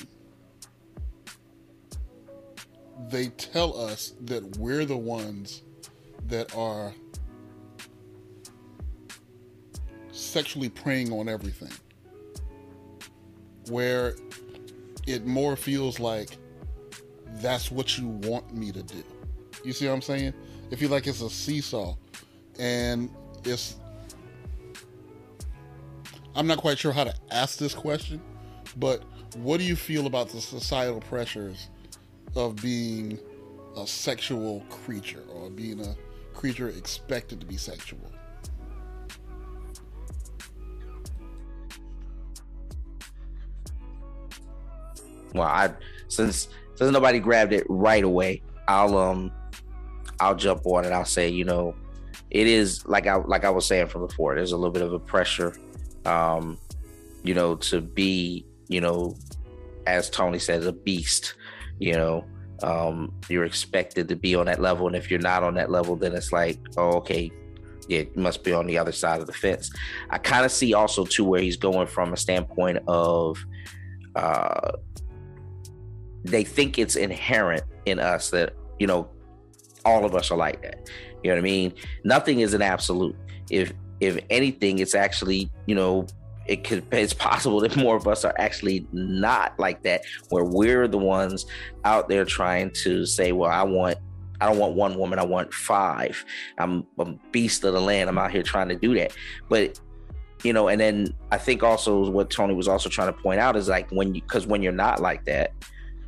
they 3.08 3.28
tell 3.28 3.76
us 3.76 4.14
that 4.22 4.56
we're 4.58 4.84
the 4.84 4.96
ones 4.96 5.62
that 6.26 6.54
are 6.54 6.92
sexually 10.12 10.68
preying 10.68 11.12
on 11.12 11.28
everything. 11.28 11.72
Where 13.68 14.14
it 15.06 15.26
more 15.26 15.56
feels 15.56 15.98
like 15.98 16.36
that's 17.40 17.70
what 17.70 17.98
you 17.98 18.06
want 18.06 18.54
me 18.54 18.72
to 18.72 18.82
do. 18.82 19.02
You 19.64 19.72
see 19.72 19.86
what 19.86 19.94
I'm 19.94 20.02
saying? 20.02 20.34
If 20.70 20.80
you 20.80 20.88
like 20.88 21.06
it's 21.06 21.20
a 21.20 21.30
seesaw. 21.30 21.96
And 22.58 23.10
it's. 23.44 23.76
I'm 26.34 26.46
not 26.46 26.58
quite 26.58 26.78
sure 26.78 26.92
how 26.92 27.04
to 27.04 27.14
ask 27.30 27.58
this 27.58 27.74
question, 27.74 28.20
but 28.76 29.02
what 29.36 29.58
do 29.58 29.64
you 29.64 29.76
feel 29.76 30.06
about 30.06 30.28
the 30.28 30.40
societal 30.40 31.00
pressures 31.00 31.68
of 32.36 32.56
being 32.56 33.18
a 33.76 33.86
sexual 33.86 34.60
creature 34.68 35.24
or 35.34 35.50
being 35.50 35.80
a 35.80 35.96
creature 36.34 36.68
expected 36.68 37.40
to 37.40 37.46
be 37.46 37.56
sexual? 37.56 37.98
Well, 45.34 45.46
I 45.46 45.70
since 46.08 46.48
since 46.80 46.92
nobody 46.92 47.18
grabbed 47.18 47.52
it 47.52 47.66
right 47.68 48.02
away, 48.02 48.40
I'll 48.66 48.96
um 48.96 49.30
I'll 50.18 50.34
jump 50.34 50.64
on 50.64 50.86
it. 50.86 50.92
I'll 50.92 51.04
say, 51.04 51.28
you 51.28 51.44
know, 51.44 51.74
it 52.30 52.46
is 52.46 52.86
like 52.86 53.06
I 53.06 53.16
like 53.16 53.44
I 53.44 53.50
was 53.50 53.66
saying 53.66 53.88
from 53.88 54.06
before. 54.06 54.34
There's 54.34 54.52
a 54.52 54.56
little 54.56 54.72
bit 54.72 54.80
of 54.82 54.94
a 54.94 54.98
pressure, 54.98 55.54
um, 56.06 56.56
you 57.22 57.34
know, 57.34 57.54
to 57.56 57.82
be, 57.82 58.46
you 58.68 58.80
know, 58.80 59.14
as 59.86 60.08
Tony 60.08 60.38
says, 60.38 60.64
a 60.64 60.72
beast. 60.72 61.34
You 61.80 61.92
know, 61.92 62.24
um, 62.62 63.12
you're 63.28 63.44
expected 63.44 64.08
to 64.08 64.16
be 64.16 64.34
on 64.34 64.46
that 64.46 64.58
level, 64.58 64.86
and 64.86 64.96
if 64.96 65.10
you're 65.10 65.20
not 65.20 65.42
on 65.42 65.52
that 65.56 65.70
level, 65.70 65.96
then 65.96 66.14
it's 66.14 66.32
like, 66.32 66.58
oh, 66.78 66.92
okay, 66.92 67.30
yeah, 67.88 68.00
you 68.00 68.22
must 68.22 68.42
be 68.42 68.54
on 68.54 68.66
the 68.66 68.78
other 68.78 68.92
side 68.92 69.20
of 69.20 69.26
the 69.26 69.34
fence. 69.34 69.70
I 70.08 70.16
kind 70.16 70.46
of 70.46 70.50
see 70.50 70.72
also 70.72 71.04
too 71.04 71.24
where 71.24 71.42
he's 71.42 71.58
going 71.58 71.88
from 71.88 72.14
a 72.14 72.16
standpoint 72.16 72.78
of. 72.88 73.36
Uh, 74.16 74.72
they 76.24 76.44
think 76.44 76.78
it's 76.78 76.96
inherent 76.96 77.62
in 77.86 77.98
us 77.98 78.30
that 78.30 78.54
you 78.78 78.86
know 78.86 79.08
all 79.84 80.04
of 80.04 80.14
us 80.14 80.30
are 80.30 80.36
like 80.36 80.62
that. 80.62 80.90
You 81.22 81.30
know 81.30 81.36
what 81.36 81.40
i 81.40 81.42
mean? 81.42 81.72
Nothing 82.04 82.40
is 82.40 82.54
an 82.54 82.62
absolute. 82.62 83.16
If 83.50 83.72
if 84.00 84.18
anything 84.30 84.78
it's 84.78 84.94
actually 84.94 85.50
you 85.66 85.74
know 85.74 86.06
it 86.46 86.64
could 86.64 86.84
it's 86.92 87.12
possible 87.12 87.60
that 87.60 87.76
more 87.76 87.96
of 87.96 88.08
us 88.08 88.24
are 88.24 88.34
actually 88.38 88.86
not 88.92 89.58
like 89.58 89.82
that 89.82 90.02
where 90.30 90.44
we're 90.44 90.88
the 90.88 90.98
ones 90.98 91.46
out 91.84 92.08
there 92.08 92.24
trying 92.24 92.70
to 92.70 93.04
say 93.04 93.32
well 93.32 93.50
i 93.50 93.62
want 93.62 93.98
i 94.40 94.46
don't 94.46 94.58
want 94.58 94.74
one 94.74 94.98
woman 94.98 95.18
i 95.18 95.24
want 95.24 95.52
five. 95.52 96.24
I'm 96.58 96.86
a 96.98 97.04
beast 97.30 97.62
of 97.64 97.74
the 97.74 97.80
land. 97.80 98.08
I'm 98.08 98.16
out 98.16 98.30
here 98.30 98.42
trying 98.42 98.70
to 98.70 98.76
do 98.76 98.94
that. 98.94 99.12
But 99.48 99.78
you 100.42 100.54
know 100.54 100.68
and 100.68 100.80
then 100.80 101.14
i 101.30 101.36
think 101.36 101.62
also 101.62 102.10
what 102.10 102.30
tony 102.30 102.54
was 102.54 102.66
also 102.66 102.88
trying 102.88 103.12
to 103.12 103.20
point 103.20 103.38
out 103.38 103.56
is 103.56 103.68
like 103.68 103.90
when 103.90 104.14
you 104.14 104.22
because 104.22 104.46
when 104.46 104.62
you're 104.62 104.72
not 104.72 105.00
like 105.00 105.22
that 105.26 105.52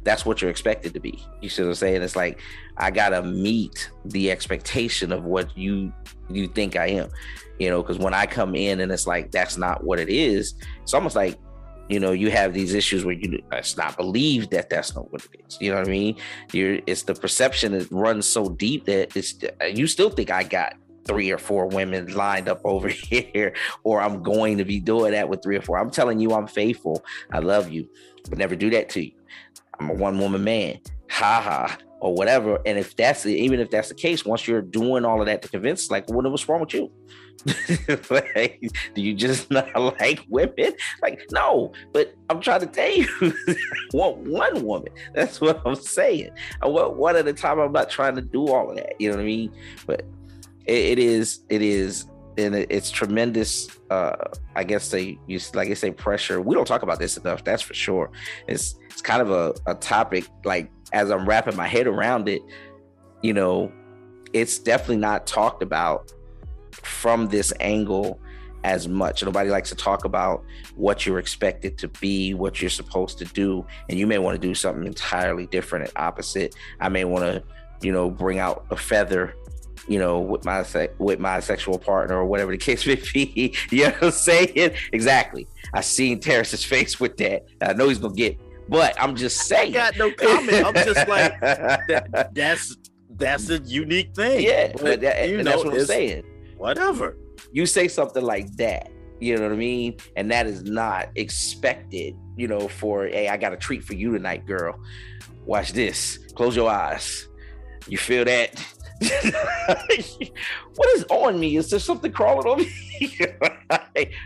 that's 0.04 0.26
what 0.26 0.42
you're 0.42 0.50
expected 0.50 0.94
to 0.94 1.00
be. 1.00 1.24
You 1.40 1.48
see 1.48 1.62
what 1.62 1.68
I'm 1.68 1.74
saying? 1.74 2.02
It's 2.02 2.16
like 2.16 2.40
I 2.76 2.90
gotta 2.90 3.22
meet 3.22 3.90
the 4.04 4.30
expectation 4.30 5.12
of 5.12 5.24
what 5.24 5.56
you 5.56 5.92
you 6.30 6.48
think 6.48 6.76
I 6.76 6.86
am. 6.88 7.10
You 7.58 7.70
know, 7.70 7.82
because 7.82 7.98
when 7.98 8.14
I 8.14 8.26
come 8.26 8.54
in 8.54 8.80
and 8.80 8.90
it's 8.90 9.06
like 9.06 9.30
that's 9.30 9.56
not 9.56 9.84
what 9.84 10.00
it 10.00 10.08
is, 10.08 10.54
it's 10.82 10.94
almost 10.94 11.16
like 11.16 11.38
you 11.88 12.00
know 12.00 12.12
you 12.12 12.30
have 12.30 12.54
these 12.54 12.74
issues 12.74 13.04
where 13.04 13.14
you 13.14 13.42
it's 13.52 13.76
not 13.76 13.96
believed 13.96 14.50
that 14.50 14.70
that's 14.70 14.94
not 14.94 15.12
what 15.12 15.24
it 15.24 15.42
is. 15.46 15.58
You 15.60 15.70
know 15.70 15.78
what 15.78 15.88
I 15.88 15.90
mean? 15.90 16.16
You're 16.52 16.80
it's 16.86 17.02
the 17.02 17.14
perception 17.14 17.72
that 17.72 17.90
runs 17.90 18.26
so 18.26 18.48
deep 18.48 18.86
that 18.86 19.16
it's 19.16 19.34
uh, 19.60 19.66
you 19.66 19.86
still 19.86 20.10
think 20.10 20.30
I 20.30 20.42
got 20.42 20.74
three 21.04 21.30
or 21.30 21.38
four 21.38 21.66
women 21.66 22.14
lined 22.14 22.48
up 22.48 22.60
over 22.64 22.88
here, 22.88 23.54
or 23.84 24.00
I'm 24.00 24.22
going 24.22 24.58
to 24.58 24.64
be 24.64 24.80
doing 24.80 25.12
that 25.12 25.28
with 25.28 25.42
three 25.42 25.56
or 25.56 25.62
four. 25.62 25.78
I'm 25.78 25.90
telling 25.90 26.18
you, 26.18 26.32
I'm 26.32 26.46
faithful. 26.46 27.04
I 27.32 27.38
love 27.38 27.70
you, 27.70 27.88
but 28.28 28.38
never 28.38 28.56
do 28.56 28.70
that 28.70 28.88
to 28.90 29.04
you. 29.04 29.12
I'm 29.78 29.90
a 29.90 29.94
one 29.94 30.18
woman 30.18 30.44
man, 30.44 30.80
ha 31.10 31.40
ha, 31.40 31.78
or 32.00 32.14
whatever. 32.14 32.58
And 32.66 32.78
if 32.78 32.96
that's 32.96 33.22
the, 33.22 33.34
even 33.34 33.60
if 33.60 33.70
that's 33.70 33.88
the 33.88 33.94
case, 33.94 34.24
once 34.24 34.46
you're 34.46 34.62
doing 34.62 35.04
all 35.04 35.20
of 35.20 35.26
that 35.26 35.42
to 35.42 35.48
convince, 35.48 35.90
like, 35.90 36.08
what 36.10 36.28
what's 36.30 36.48
wrong 36.48 36.60
with 36.60 36.74
you? 36.74 36.90
like, 38.10 38.60
do 38.94 39.02
you 39.02 39.14
just 39.14 39.50
not 39.50 39.74
like 40.00 40.24
women? 40.28 40.72
Like, 41.00 41.24
no, 41.30 41.72
but 41.92 42.14
I'm 42.28 42.40
trying 42.40 42.60
to 42.60 42.66
tell 42.66 42.90
you, 42.90 43.08
I 43.22 43.54
want 43.92 44.18
one 44.18 44.64
woman. 44.64 44.92
That's 45.14 45.40
what 45.40 45.60
I'm 45.64 45.74
saying. 45.74 46.30
I 46.60 46.68
want 46.68 46.96
one 46.96 47.16
at 47.16 47.26
a 47.26 47.32
time. 47.32 47.58
I'm 47.58 47.72
not 47.72 47.90
trying 47.90 48.14
to 48.16 48.22
do 48.22 48.48
all 48.48 48.70
of 48.70 48.76
that. 48.76 49.00
You 49.00 49.10
know 49.10 49.16
what 49.16 49.22
I 49.22 49.26
mean? 49.26 49.52
But 49.86 50.04
it, 50.66 50.76
it 50.76 50.98
is, 50.98 51.40
it 51.48 51.62
is, 51.62 52.06
and 52.38 52.54
it's 52.54 52.90
tremendous. 52.90 53.68
Uh, 53.90 54.16
I 54.54 54.64
guess 54.64 54.90
they 54.90 55.18
use, 55.26 55.54
like 55.54 55.70
I 55.70 55.74
say, 55.74 55.90
pressure. 55.90 56.40
We 56.40 56.54
don't 56.54 56.66
talk 56.66 56.82
about 56.82 56.98
this 56.98 57.16
enough. 57.16 57.44
That's 57.44 57.62
for 57.62 57.74
sure. 57.74 58.10
It's 58.48 58.76
it's 58.90 59.02
kind 59.02 59.22
of 59.22 59.30
a, 59.30 59.54
a 59.70 59.74
topic 59.74 60.26
like 60.44 60.70
as 60.92 61.10
I'm 61.10 61.26
wrapping 61.26 61.56
my 61.56 61.66
head 61.66 61.86
around 61.86 62.28
it, 62.28 62.42
you 63.22 63.32
know, 63.32 63.72
it's 64.32 64.58
definitely 64.58 64.96
not 64.98 65.26
talked 65.26 65.62
about 65.62 66.12
from 66.72 67.28
this 67.28 67.52
angle 67.60 68.20
as 68.64 68.88
much. 68.88 69.24
Nobody 69.24 69.50
likes 69.50 69.70
to 69.70 69.74
talk 69.74 70.04
about 70.04 70.44
what 70.76 71.04
you're 71.04 71.18
expected 71.18 71.78
to 71.78 71.88
be, 71.88 72.34
what 72.34 72.60
you're 72.60 72.70
supposed 72.70 73.18
to 73.18 73.24
do, 73.24 73.66
and 73.88 73.98
you 73.98 74.06
may 74.06 74.18
want 74.18 74.40
to 74.40 74.46
do 74.46 74.54
something 74.54 74.86
entirely 74.86 75.46
different 75.46 75.86
and 75.86 75.96
opposite. 75.96 76.54
I 76.80 76.88
may 76.88 77.04
want 77.04 77.24
to, 77.24 77.42
you 77.80 77.92
know, 77.92 78.10
bring 78.10 78.38
out 78.38 78.66
a 78.70 78.76
feather, 78.76 79.34
you 79.88 79.98
know, 79.98 80.20
with 80.20 80.44
my 80.44 80.64
with 80.98 81.18
my 81.18 81.40
sexual 81.40 81.78
partner 81.78 82.18
or 82.18 82.26
whatever 82.26 82.52
the 82.52 82.58
case 82.68 82.86
may 82.86 83.00
be. 83.12 83.54
you 83.70 83.84
know 83.84 83.90
what 83.90 84.02
I'm 84.04 84.10
saying? 84.10 84.72
Exactly. 84.92 85.46
I 85.74 85.80
seen 85.80 86.20
Terrence's 86.20 86.64
face 86.64 87.00
with 87.00 87.16
that. 87.18 87.46
I 87.60 87.72
know 87.72 87.88
he's 87.88 87.98
gonna 87.98 88.14
get 88.14 88.38
but 88.68 89.00
I'm 89.00 89.16
just 89.16 89.42
saying. 89.42 89.76
I 89.76 89.90
got 89.90 89.98
no 89.98 90.10
comment. 90.12 90.66
I'm 90.66 90.74
just 90.74 91.06
like 91.08 91.38
that, 91.40 92.30
that's 92.34 92.76
that's 93.10 93.50
a 93.50 93.58
unique 93.58 94.14
thing. 94.14 94.42
Yeah, 94.42 94.72
but, 94.80 95.00
that, 95.02 95.28
you 95.28 95.38
know, 95.38 95.44
that's 95.44 95.64
what 95.64 95.74
I'm 95.74 95.84
saying. 95.84 96.24
Whatever. 96.56 97.18
you 97.52 97.66
say 97.66 97.88
something 97.88 98.22
like 98.22 98.50
that, 98.56 98.90
you 99.20 99.36
know 99.36 99.42
what 99.42 99.52
I 99.52 99.56
mean? 99.56 99.98
And 100.16 100.30
that 100.30 100.46
is 100.46 100.62
not 100.62 101.10
expected, 101.16 102.16
you 102.36 102.48
know, 102.48 102.66
for, 102.66 103.06
hey, 103.06 103.28
I 103.28 103.36
got 103.36 103.52
a 103.52 103.56
treat 103.56 103.84
for 103.84 103.94
you 103.94 104.12
tonight, 104.12 104.46
girl. 104.46 104.80
Watch 105.44 105.72
this. 105.72 106.18
Close 106.34 106.56
your 106.56 106.70
eyes. 106.70 107.28
You 107.88 107.98
feel 107.98 108.24
that? 108.24 108.54
what 110.76 110.88
is 110.94 111.04
on 111.10 111.38
me? 111.40 111.56
Is 111.56 111.70
there 111.70 111.80
something 111.80 112.12
crawling 112.12 112.46
on 112.46 112.58
me? 112.58 112.70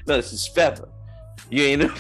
no, 0.07 0.17
this 0.17 0.33
is 0.33 0.47
feather. 0.49 0.89
You 1.51 1.63
ain't 1.63 1.83
know. 1.83 1.95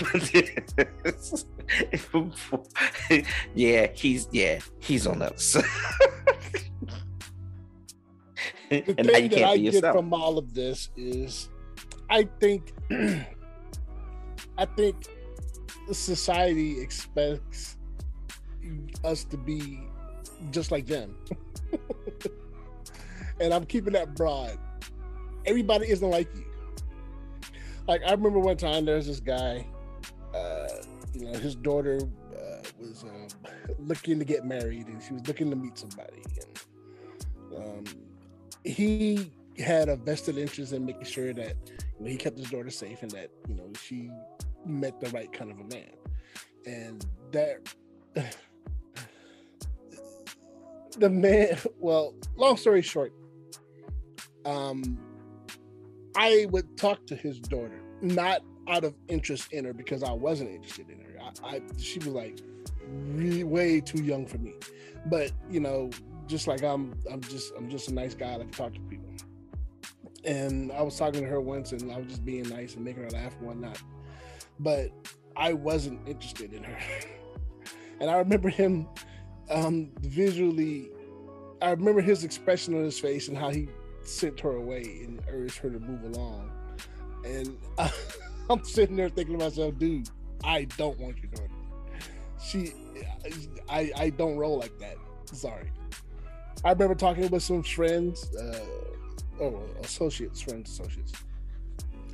yeah, 3.54 3.86
he's 3.94 4.28
yeah, 4.32 4.58
he's 4.80 5.06
on 5.06 5.22
us. 5.22 5.52
the 5.52 5.62
and 8.70 9.06
thing 9.06 9.22
you 9.24 9.28
that 9.28 9.44
I 9.44 9.56
get 9.56 9.74
yourself. 9.74 9.96
from 9.96 10.12
all 10.12 10.36
of 10.38 10.52
this 10.52 10.90
is, 10.96 11.48
I 12.10 12.28
think, 12.40 12.72
I 14.58 14.64
think 14.76 14.96
society 15.92 16.80
expects 16.80 17.76
us 19.04 19.22
to 19.24 19.36
be 19.36 19.86
just 20.50 20.72
like 20.72 20.86
them, 20.86 21.14
and 23.40 23.52
I'm 23.52 23.64
keeping 23.64 23.92
that 23.94 24.14
broad. 24.14 24.58
Everybody 25.44 25.88
isn't 25.90 26.10
like 26.10 26.28
you. 26.34 26.44
Like 27.86 28.02
I 28.06 28.10
remember 28.12 28.40
one 28.40 28.56
time 28.56 28.84
there 28.84 28.96
was 28.96 29.06
this 29.06 29.20
guy, 29.20 29.66
uh, 30.34 30.68
you 31.14 31.26
know, 31.26 31.38
his 31.38 31.54
daughter 31.54 32.00
uh, 32.34 32.62
was 32.80 33.04
um, 33.04 33.28
looking 33.78 34.18
to 34.18 34.24
get 34.24 34.44
married, 34.44 34.88
and 34.88 35.02
she 35.02 35.12
was 35.12 35.26
looking 35.26 35.50
to 35.50 35.56
meet 35.56 35.78
somebody, 35.78 36.22
and 37.52 37.56
um, 37.56 37.84
he 38.64 39.30
had 39.58 39.88
a 39.88 39.96
vested 39.96 40.36
interest 40.36 40.72
in 40.72 40.84
making 40.84 41.04
sure 41.04 41.32
that 41.32 41.54
you 41.98 42.04
know, 42.04 42.10
he 42.10 42.16
kept 42.16 42.36
his 42.38 42.50
daughter 42.50 42.70
safe 42.70 43.02
and 43.02 43.10
that 43.12 43.30
you 43.48 43.54
know 43.54 43.70
she 43.80 44.10
met 44.64 45.00
the 45.00 45.08
right 45.10 45.32
kind 45.32 45.50
of 45.50 45.58
a 45.60 45.64
man, 45.64 45.94
and 46.66 47.06
that 47.30 47.72
the 50.98 51.08
man. 51.08 51.56
Well, 51.78 52.14
long 52.36 52.56
story 52.56 52.82
short, 52.82 53.12
um, 54.46 54.98
I 56.16 56.46
would 56.50 56.78
talk 56.78 57.06
to 57.08 57.16
his 57.16 57.38
daughter, 57.40 57.80
not 58.00 58.40
out 58.68 58.84
of 58.84 58.94
interest 59.08 59.52
in 59.52 59.64
her 59.64 59.74
because 59.74 60.02
I 60.02 60.12
wasn't 60.12 60.50
interested 60.50 60.88
in 60.88 61.00
her. 61.00 61.20
I, 61.20 61.56
I 61.56 61.62
she 61.78 61.98
was 61.98 62.08
like 62.08 62.38
really 62.88 63.44
way 63.44 63.80
too 63.80 64.02
young 64.02 64.26
for 64.26 64.38
me, 64.38 64.54
but 65.06 65.32
you 65.50 65.60
know, 65.60 65.90
just 66.26 66.46
like 66.46 66.62
I'm, 66.62 66.94
I'm 67.10 67.20
just, 67.20 67.52
I'm 67.56 67.68
just 67.68 67.88
a 67.88 67.94
nice 67.94 68.14
guy. 68.14 68.32
I 68.32 68.36
like 68.36 68.50
to 68.52 68.58
talk 68.58 68.74
to 68.74 68.80
people. 68.80 69.04
And 70.24 70.72
I 70.72 70.82
was 70.82 70.96
talking 70.96 71.20
to 71.20 71.26
her 71.28 71.40
once, 71.40 71.72
and 71.72 71.92
I 71.92 71.98
was 71.98 72.06
just 72.06 72.24
being 72.24 72.48
nice 72.48 72.74
and 72.74 72.84
making 72.84 73.04
her 73.04 73.10
laugh 73.10 73.36
and 73.38 73.46
whatnot. 73.46 73.80
But 74.58 74.90
I 75.36 75.52
wasn't 75.52 76.08
interested 76.08 76.52
in 76.52 76.64
her. 76.64 76.78
and 78.00 78.10
I 78.10 78.16
remember 78.16 78.48
him 78.48 78.88
um, 79.50 79.90
visually. 80.00 80.88
I 81.62 81.70
remember 81.70 82.00
his 82.00 82.24
expression 82.24 82.74
on 82.74 82.84
his 82.84 82.98
face 82.98 83.28
and 83.28 83.36
how 83.36 83.50
he 83.50 83.68
sent 84.06 84.40
her 84.40 84.52
away 84.52 85.00
and 85.04 85.20
urged 85.28 85.58
her 85.58 85.70
to 85.70 85.78
move 85.78 86.02
along. 86.14 86.50
And 87.24 87.58
I, 87.78 87.90
I'm 88.50 88.64
sitting 88.64 88.96
there 88.96 89.08
thinking 89.08 89.38
to 89.38 89.44
myself, 89.44 89.78
dude, 89.78 90.08
I 90.44 90.64
don't 90.76 90.98
want 90.98 91.16
you 91.22 91.28
doing 91.28 91.48
daughter. 91.48 92.00
She, 92.42 92.72
I, 93.68 93.90
I 93.96 94.10
don't 94.10 94.36
roll 94.36 94.58
like 94.58 94.78
that. 94.78 94.96
Sorry. 95.32 95.70
I 96.64 96.72
remember 96.72 96.94
talking 96.94 97.28
with 97.28 97.42
some 97.42 97.62
friends, 97.62 98.34
uh, 98.36 98.60
oh, 99.40 99.62
associates, 99.82 100.40
friends, 100.40 100.70
associates, 100.70 101.12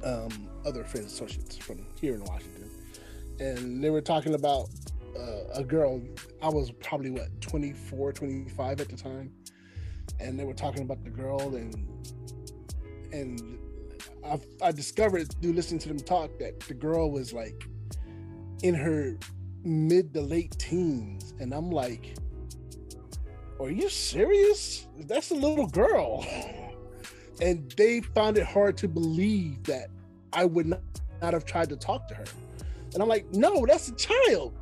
um, 0.05 0.49
other 0.67 0.85
friends, 0.85 1.13
associates 1.13 1.57
from 1.57 1.87
here 2.01 2.15
in 2.15 2.25
Washington, 2.25 2.71
and 3.39 3.83
they 3.83 3.91
were 3.91 4.01
talking 4.01 4.35
about 4.35 4.69
uh, 5.19 5.55
a 5.55 5.65
girl. 5.65 6.03
I 6.43 6.49
was 6.49 6.71
probably 6.73 7.11
what 7.11 7.41
24, 7.41 8.13
25 8.13 8.81
at 8.81 8.89
the 8.89 8.97
time, 8.97 9.33
and 10.21 10.39
they 10.39 10.45
were 10.45 10.55
talking 10.55 10.83
about 10.83 11.05
the 11.05 11.11
girl, 11.11 11.55
and 11.55 11.89
and 13.13 13.59
I, 14.25 14.41
I 14.63 14.73
discovered 14.73 15.35
through 15.41 15.53
listening 15.53 15.81
to 15.81 15.89
them 15.89 15.99
talk 15.99 16.39
that 16.39 16.61
the 16.61 16.75
girl 16.75 17.11
was 17.11 17.33
like 17.33 17.67
in 18.63 18.75
her 18.75 19.19
mid 19.65 20.15
to 20.15 20.21
late 20.21 20.57
teens, 20.59 21.35
and 21.41 21.53
I'm 21.53 21.71
like 21.71 22.15
are 23.63 23.71
you 23.71 23.89
serious? 23.89 24.89
That's 25.07 25.31
a 25.31 25.35
little 25.35 25.67
girl. 25.69 26.27
And 27.41 27.73
they 27.77 28.01
found 28.01 28.39
it 28.39 28.45
hard 28.45 28.77
to 28.77 28.89
believe 28.89 29.65
that 29.65 29.89
I 30.33 30.45
would 30.45 30.67
not, 30.67 30.81
not 31.21 31.33
have 31.33 31.45
tried 31.45 31.71
to 31.71 31.77
talk 31.77 32.07
to 32.09 32.15
her. 32.15 32.25
And 32.93 33.03
I'm 33.03 33.09
like, 33.09 33.27
no, 33.33 33.67
that's 33.67 33.89
a 33.89 33.95
child. 33.97 34.55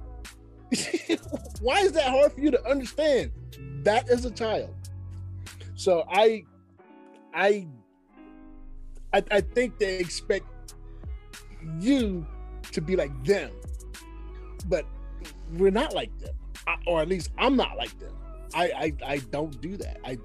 Why 1.61 1.81
is 1.81 1.93
that 1.93 2.09
hard 2.09 2.33
for 2.33 2.41
you 2.41 2.51
to 2.53 2.65
understand? 2.67 3.33
That 3.83 4.09
is 4.09 4.25
a 4.25 4.31
child. 4.31 4.75
So 5.81 6.05
I 6.11 6.45
I 7.33 7.67
I, 9.15 9.23
I 9.31 9.41
think 9.41 9.79
they 9.79 9.99
expect 9.99 10.75
you 11.79 12.27
to 12.73 12.83
be 12.83 12.97
like 12.97 13.25
them. 13.25 13.51
But 14.69 14.85
we're 15.55 15.71
not 15.71 15.95
like 15.95 16.15
them. 16.19 16.35
I, 16.67 16.75
or 16.87 17.01
at 17.01 17.09
least 17.09 17.31
I'm 17.39 17.57
not 17.57 17.79
like 17.79 17.99
them. 17.99 18.13
I, 18.53 18.65
I 18.65 19.13
I 19.13 19.17
don't 19.31 19.59
do 19.63 19.79
that. 19.79 19.97
I 20.05 20.19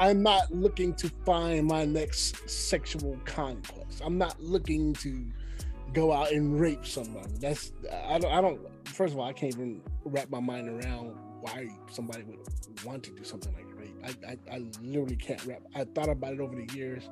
I'm 0.00 0.22
not 0.22 0.50
looking 0.50 0.94
to 0.94 1.10
find 1.26 1.66
my 1.66 1.84
next 1.84 2.48
sexual 2.48 3.18
conquest. 3.26 4.00
I'm 4.02 4.16
not 4.16 4.42
looking 4.42 4.94
to 4.94 5.22
go 5.92 6.12
out 6.14 6.32
and 6.32 6.58
rape 6.58 6.86
somebody. 6.86 7.34
That's 7.40 7.72
I 8.06 8.16
don't 8.20 8.32
I 8.32 8.40
don't 8.40 8.58
first 8.88 9.12
of 9.12 9.20
all 9.20 9.26
I 9.26 9.34
can't 9.34 9.52
even 9.52 9.82
wrap 10.06 10.30
my 10.30 10.40
mind 10.40 10.70
around 10.70 11.14
why 11.40 11.68
somebody 11.90 12.22
would 12.24 12.84
want 12.84 13.02
to 13.04 13.10
do 13.10 13.24
something 13.24 13.52
like 13.54 13.66
rape. 13.76 13.96
I 14.04 14.32
I, 14.32 14.56
I 14.56 14.64
literally 14.80 15.16
can't 15.16 15.44
wrap 15.46 15.62
I 15.74 15.84
thought 15.84 16.08
about 16.08 16.34
it 16.34 16.40
over 16.40 16.54
the 16.54 16.72
years 16.74 17.08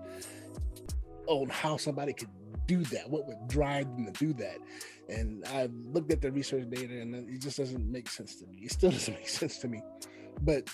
on 1.27 1.49
how 1.49 1.77
somebody 1.77 2.13
could 2.13 2.29
do 2.67 2.83
that, 2.85 3.09
what 3.09 3.27
would 3.27 3.49
drive 3.49 3.85
them 3.97 4.07
to 4.07 4.13
do 4.13 4.33
that. 4.35 4.59
And 5.09 5.45
I 5.47 5.69
looked 5.93 6.13
at 6.13 6.21
the 6.21 6.31
research 6.31 6.69
data 6.71 7.01
and 7.01 7.15
it 7.15 7.41
just 7.41 7.59
doesn't 7.59 7.91
make 7.91 8.09
sense 8.09 8.37
to 8.37 8.47
me. 8.47 8.61
It 8.63 8.73
still 8.73 8.91
doesn't 8.99 9.15
make 9.15 9.29
sense 9.29 9.59
to 9.59 9.69
me. 9.69 9.83
But 10.43 10.69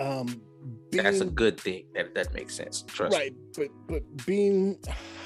um 0.00 0.40
That's 0.90 1.20
a 1.20 1.26
good 1.26 1.60
thing. 1.60 1.84
That 1.94 2.14
that 2.14 2.34
makes 2.34 2.54
sense. 2.54 2.82
Trust 2.82 3.12
me. 3.12 3.18
right, 3.18 3.34
but 3.56 3.68
but 3.86 4.26
being 4.26 4.78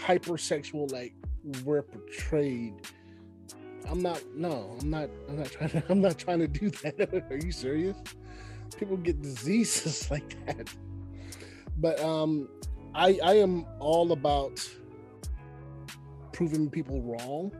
hypersexual 0.04 0.90
like 0.92 1.14
we're 1.64 1.82
portrayed, 1.82 2.74
I'm 3.88 4.02
not 4.02 4.22
no, 4.34 4.76
I'm 4.80 4.90
not 4.90 5.10
I'm 5.28 5.38
not 5.38 5.50
trying 5.50 5.70
to 5.70 5.82
I'm 5.90 6.00
not 6.00 6.18
trying 6.18 6.38
to 6.40 6.48
do 6.48 6.70
that. 6.70 7.24
Are 7.30 7.36
you 7.36 7.52
serious? 7.52 7.96
People 8.78 8.96
get 8.96 9.20
diseases 9.22 10.10
like 10.10 10.36
that. 10.46 10.68
But 11.78 12.00
um 12.00 12.48
I 12.94 13.18
I 13.22 13.34
am 13.34 13.66
all 13.78 14.12
about 14.12 14.66
proving 16.32 16.70
people 16.70 17.02
wrong. 17.02 17.52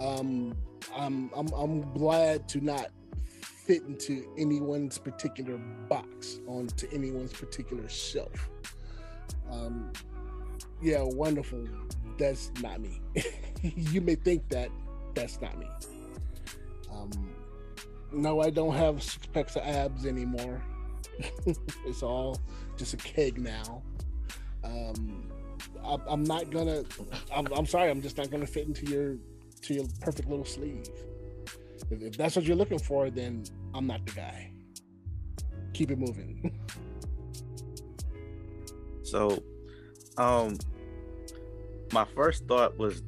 Um 0.00 0.56
I'm 0.96 1.30
I'm 1.36 1.48
I'm 1.52 1.92
glad 1.92 2.48
to 2.50 2.60
not 2.60 2.90
fit 3.70 3.82
into 3.84 4.26
anyone's 4.36 4.98
particular 4.98 5.56
box 5.88 6.40
onto 6.48 6.88
anyone's 6.92 7.32
particular 7.32 7.88
shelf. 7.88 8.50
Um, 9.48 9.92
yeah, 10.82 11.02
wonderful. 11.02 11.66
That's 12.18 12.50
not 12.60 12.80
me. 12.80 13.00
you 13.62 14.00
may 14.00 14.14
think 14.14 14.48
that 14.50 14.70
that's 15.14 15.40
not 15.40 15.58
me. 15.58 15.66
Um, 16.90 17.10
no, 18.12 18.40
I 18.40 18.50
don't 18.50 18.74
have 18.74 19.02
six 19.02 19.26
packs 19.26 19.56
of 19.56 19.62
abs 19.62 20.06
anymore. 20.06 20.62
it's 21.86 22.02
all 22.02 22.38
just 22.76 22.94
a 22.94 22.96
keg 22.96 23.38
now. 23.38 23.82
Um, 24.64 25.30
I, 25.84 25.96
I'm 26.08 26.24
not 26.24 26.50
gonna. 26.50 26.84
I'm, 27.34 27.46
I'm 27.52 27.66
sorry. 27.66 27.90
I'm 27.90 28.02
just 28.02 28.16
not 28.18 28.30
gonna 28.30 28.46
fit 28.46 28.66
into 28.66 28.86
your 28.86 29.16
to 29.62 29.74
your 29.74 29.84
perfect 30.00 30.28
little 30.28 30.44
sleeve. 30.44 30.88
If, 31.90 32.02
if 32.02 32.16
that's 32.16 32.36
what 32.36 32.44
you're 32.44 32.56
looking 32.56 32.78
for, 32.78 33.10
then 33.10 33.44
I'm 33.74 33.86
not 33.86 34.04
the 34.06 34.12
guy. 34.12 34.52
Keep 35.72 35.92
it 35.92 35.98
moving. 35.98 36.58
So, 39.10 39.42
um, 40.18 40.56
my 41.92 42.04
first 42.04 42.46
thought 42.46 42.78
was 42.78 43.02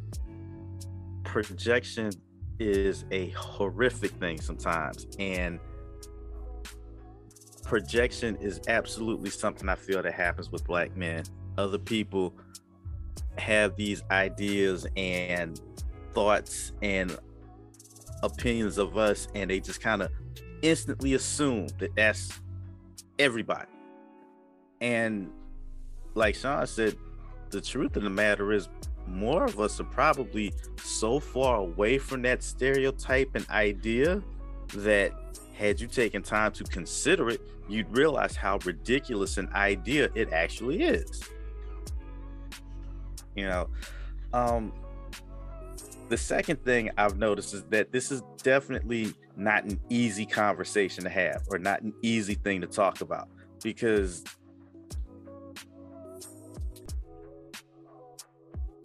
projection 1.25 2.11
is 2.59 3.05
a 3.11 3.31
horrific 3.31 4.11
thing 4.13 4.41
sometimes, 4.41 5.07
and 5.19 5.59
projection 7.65 8.37
is 8.37 8.61
absolutely 8.69 9.31
something 9.31 9.69
I 9.69 9.75
feel 9.75 10.03
that 10.03 10.13
happens 10.13 10.51
with 10.51 10.65
black 10.65 10.97
men. 10.97 11.25
Other 11.59 11.79
people 11.79 12.35
have 13.39 13.77
these 13.77 14.03
ideas 14.11 14.87
and 14.97 15.61
thoughts 16.13 16.73
and 16.83 17.17
opinions 18.23 18.79
of 18.79 18.97
us, 18.97 19.29
and 19.35 19.51
they 19.51 19.61
just 19.61 19.81
kind 19.81 20.03
of 20.03 20.11
instantly 20.63 21.15
assume 21.15 21.69
that 21.79 21.95
that's 21.97 22.41
everybody. 23.19 23.67
And 24.81 25.31
like 26.15 26.35
Sean 26.35 26.67
said, 26.67 26.97
the 27.53 27.61
truth 27.61 27.97
of 27.97 28.03
the 28.03 28.11
matter 28.11 28.53
is 28.53 28.69
more 29.07 29.45
of 29.45 29.61
us 29.61 29.79
are 29.79 29.85
probably 29.85 30.53
so 30.83 31.21
far 31.21 31.57
away 31.59 31.99
from 31.99 32.23
that 32.23 32.43
stereotype 32.43 33.31
and 33.35 33.49
idea 33.51 34.23
that 34.75 35.13
had 35.55 35.81
you 35.81 35.87
taken 35.87 36.23
time 36.23 36.51
to 36.53 36.65
consider 36.65 37.29
it, 37.29 37.41
you'd 37.69 37.95
realize 37.97 38.35
how 38.35 38.59
ridiculous 38.65 39.39
an 39.39 39.49
idea 39.55 40.09
it 40.15 40.33
actually 40.33 40.83
is. 40.83 41.23
You 43.37 43.47
know, 43.49 43.69
um, 44.33 44.73
the 46.09 46.17
second 46.17 46.65
thing 46.65 46.91
I've 46.97 47.19
noticed 47.19 47.55
is 47.55 47.65
that 47.65 47.93
this 47.93 48.11
is 48.11 48.23
definitely 48.43 49.15
not 49.37 49.65
an 49.65 49.81
easy 49.89 50.27
conversation 50.27 51.05
to 51.05 51.11
have 51.11 51.43
or 51.51 51.59
not 51.59 51.83
an 51.83 51.93
easy 52.03 52.35
thing 52.35 52.61
to 52.63 52.67
talk 52.67 53.01
about 53.01 53.29
because 53.63 54.25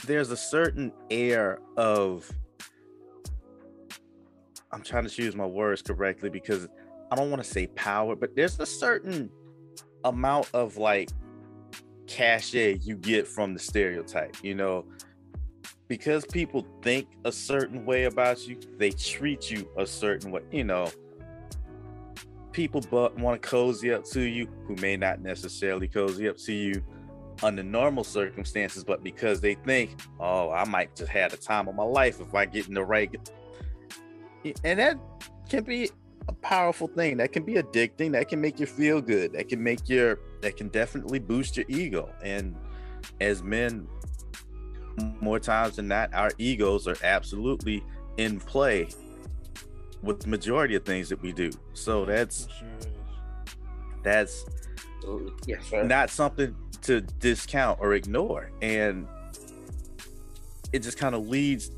there's 0.08 0.32
a 0.32 0.38
certain 0.38 0.91
air 1.12 1.60
of 1.76 2.32
I'm 4.72 4.82
trying 4.82 5.04
to 5.04 5.10
choose 5.10 5.36
my 5.36 5.46
words 5.46 5.82
correctly 5.82 6.30
because 6.30 6.67
I 7.12 7.15
don't 7.15 7.30
want 7.30 7.43
to 7.43 7.50
say 7.50 7.67
power, 7.67 8.15
but 8.15 8.36
there's 8.36 8.60
a 8.60 8.65
certain 8.65 9.30
amount 10.04 10.50
of 10.54 10.78
like 10.78 11.10
cachet 12.08 12.80
you 12.82 12.96
get 12.96 13.28
from 13.28 13.54
the 13.54 13.60
stereotype, 13.60 14.36
you 14.43 14.56
know, 14.56 14.86
because 15.88 16.26
people 16.26 16.65
think 16.82 17.08
a 17.26 17.32
certain 17.32 17.86
way 17.86 18.06
about 18.06 18.48
you, 18.48 18.58
they 18.78 18.91
treat 18.91 19.52
you 19.52 19.70
a 19.78 19.86
certain 19.86 20.32
way, 20.32 20.41
you 20.52 20.63
know. 20.63 20.89
People 22.52 22.82
but 22.89 23.17
want 23.20 23.41
to 23.41 23.48
cozy 23.48 23.93
up 23.93 24.04
to 24.06 24.22
you 24.22 24.48
who 24.65 24.76
may 24.78 24.98
not 24.98 25.22
necessarily 25.22 25.88
cozy 25.88 26.28
up 26.28 26.38
to 26.38 26.54
you 26.54 26.84
under 27.43 27.63
normal 27.63 28.04
circumstances, 28.04 28.84
but 28.84 29.04
because 29.04 29.41
they 29.41 29.56
think, 29.56 30.00
oh, 30.19 30.52
I 30.52 30.65
might 30.65 30.95
just 30.95 31.12
have 31.12 31.32
the 31.32 31.38
time 31.38 31.67
of 31.67 31.76
my 31.76 31.84
life 31.84 32.19
if 32.19 32.34
I 32.34 32.45
get 32.45 32.67
in 32.67 32.73
the 32.73 32.84
right. 32.84 33.13
And 34.63 34.80
that 34.80 34.97
can 35.50 35.63
be 35.63 35.89
a 36.28 36.34
powerful 36.34 36.88
thing. 36.88 37.17
That 37.17 37.32
can 37.32 37.43
be 37.43 37.56
addicting. 37.56 38.12
That 38.12 38.28
can 38.28 38.41
make 38.41 38.60
you 38.60 38.65
feel 38.65 39.02
good. 39.02 39.34
That 39.34 39.50
can 39.50 39.63
make 39.63 39.88
your, 39.88 40.19
that 40.41 40.58
can 40.58 40.69
definitely 40.69 41.19
boost 41.19 41.58
your 41.58 41.65
ego. 41.69 42.10
And 42.23 42.56
as 43.21 43.43
men, 43.43 43.88
more 45.21 45.39
times 45.39 45.76
than 45.76 45.88
not, 45.88 46.13
our 46.13 46.32
egos 46.38 46.88
are 46.88 46.97
absolutely 47.04 47.84
in 48.17 48.39
play 48.39 48.89
with 50.02 50.21
the 50.21 50.28
majority 50.28 50.76
of 50.76 50.86
things 50.86 51.10
that 51.10 51.21
we 51.21 51.32
do. 51.32 51.52
So 51.73 52.06
that's, 52.06 52.47
that's 54.04 54.45
yes, 55.46 55.66
sir. 55.68 55.84
not 55.84 56.10
something 56.10 56.56
to 56.84 57.02
discount 57.02 57.80
or 57.82 57.94
ignore. 57.94 58.52
And 58.62 59.08
it 60.74 60.80
just 60.80 60.98
kind 60.98 61.16
of 61.16 61.28
leads 61.28 61.72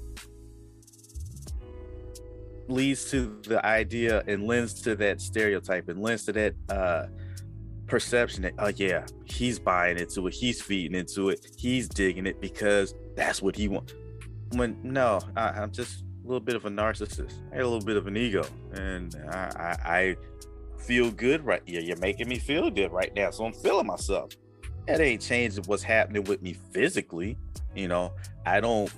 leads 2.68 3.10
to 3.10 3.40
the 3.44 3.66
idea 3.66 4.24
and 4.28 4.46
lends 4.46 4.76
to 4.82 4.96
that 4.96 5.20
stereotype 5.20 5.90
and 5.90 6.00
lends 6.00 6.26
to 6.26 6.32
that 6.32 6.54
uh 6.70 7.08
perception 7.88 8.44
that 8.44 8.54
oh 8.60 8.72
yeah 8.76 9.04
he's 9.26 9.58
buying 9.58 9.98
into 9.98 10.28
it 10.28 10.34
he's 10.36 10.62
feeding 10.62 10.96
into 10.96 11.30
it 11.30 11.48
he's 11.58 11.90
digging 11.90 12.28
it 12.28 12.40
because 12.40 12.94
that's 13.16 13.42
what 13.42 13.56
he 13.56 13.68
wants 13.68 13.96
when 14.52 14.78
no 14.84 15.20
I, 15.36 15.50
i'm 15.50 15.72
just 15.72 16.04
a 16.24 16.28
little 16.28 16.40
bit 16.46 16.56
of 16.56 16.66
a 16.66 16.70
narcissist. 16.70 17.34
I 17.52 17.56
got 17.58 17.64
a 17.64 17.68
little 17.68 17.86
bit 17.86 17.98
of 17.98 18.06
an 18.06 18.16
ego. 18.16 18.46
And 18.74 19.16
i 19.32 19.76
i, 19.84 19.98
I 20.00 20.16
feel 20.80 21.12
good 21.12 21.46
right 21.46 21.62
here 21.66 21.82
you're 21.82 21.98
making 21.98 22.28
me 22.28 22.40
feel 22.40 22.70
good 22.70 22.92
right 22.92 23.14
now 23.16 23.30
so 23.30 23.46
i'm 23.46 23.54
feeling 23.54 23.86
myself 23.86 24.32
that 24.90 25.02
ain't 25.02 25.22
changing 25.22 25.64
what's 25.66 25.84
happening 25.84 26.24
with 26.24 26.42
me 26.42 26.54
physically. 26.72 27.38
You 27.76 27.88
know, 27.88 28.14
I 28.46 28.60
don't 28.60 28.92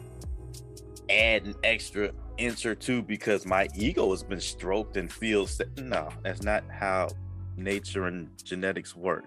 add 1.10 1.44
an 1.44 1.56
extra 1.66 2.12
inch 2.38 2.66
or 2.66 2.76
two 2.76 3.02
because 3.02 3.46
my 3.46 3.68
ego 3.76 4.10
has 4.12 4.24
been 4.24 4.40
stroked 4.40 4.96
and 4.96 5.12
feels 5.12 5.58
that 5.58 5.78
no, 5.82 6.08
that's 6.24 6.44
not 6.44 6.64
how 6.72 7.10
nature 7.58 8.06
and 8.06 8.30
genetics 8.42 8.96
work. 8.96 9.26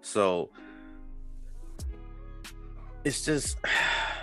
So 0.00 0.48
it's 3.04 3.22
just 3.24 3.58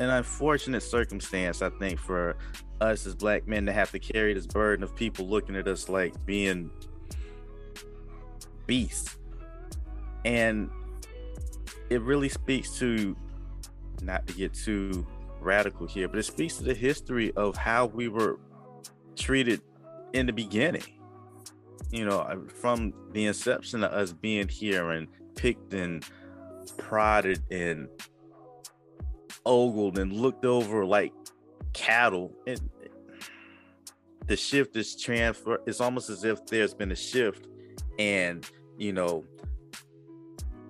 an 0.00 0.10
unfortunate 0.10 0.82
circumstance, 0.82 1.62
I 1.62 1.70
think, 1.70 1.98
for 1.98 2.36
us 2.80 3.06
as 3.06 3.14
black 3.14 3.46
men 3.46 3.66
to 3.66 3.72
have 3.72 3.90
to 3.92 3.98
carry 3.98 4.34
this 4.34 4.46
burden 4.46 4.82
of 4.82 4.94
people 4.94 5.26
looking 5.26 5.56
at 5.56 5.66
us 5.66 5.88
like 5.88 6.14
being 6.26 6.70
beasts. 8.66 9.16
And 10.24 10.70
it 11.88 12.02
really 12.02 12.28
speaks 12.28 12.78
to 12.78 13.16
not 14.02 14.26
to 14.26 14.34
get 14.34 14.52
too 14.52 15.06
radical 15.40 15.86
here, 15.86 16.08
but 16.08 16.18
it 16.18 16.24
speaks 16.24 16.56
to 16.58 16.64
the 16.64 16.74
history 16.74 17.32
of 17.36 17.56
how 17.56 17.86
we 17.86 18.08
were 18.08 18.38
treated 19.14 19.62
in 20.12 20.26
the 20.26 20.32
beginning. 20.32 20.82
You 21.90 22.04
know, 22.04 22.44
from 22.60 22.92
the 23.12 23.26
inception 23.26 23.84
of 23.84 23.92
us 23.92 24.12
being 24.12 24.48
here 24.48 24.90
and 24.90 25.06
picked 25.36 25.72
and 25.72 26.04
prodded 26.76 27.42
and 27.50 27.88
ogled 29.46 29.98
and 29.98 30.12
looked 30.12 30.44
over 30.44 30.84
like 30.84 31.12
cattle. 31.72 32.34
And 32.46 32.60
the 34.26 34.36
shift 34.36 34.76
is 34.76 35.00
transfer. 35.00 35.60
It's 35.66 35.80
almost 35.80 36.10
as 36.10 36.24
if 36.24 36.44
there's 36.46 36.74
been 36.74 36.92
a 36.92 36.96
shift, 36.96 37.46
and 37.98 38.44
you 38.76 38.92
know, 38.92 39.24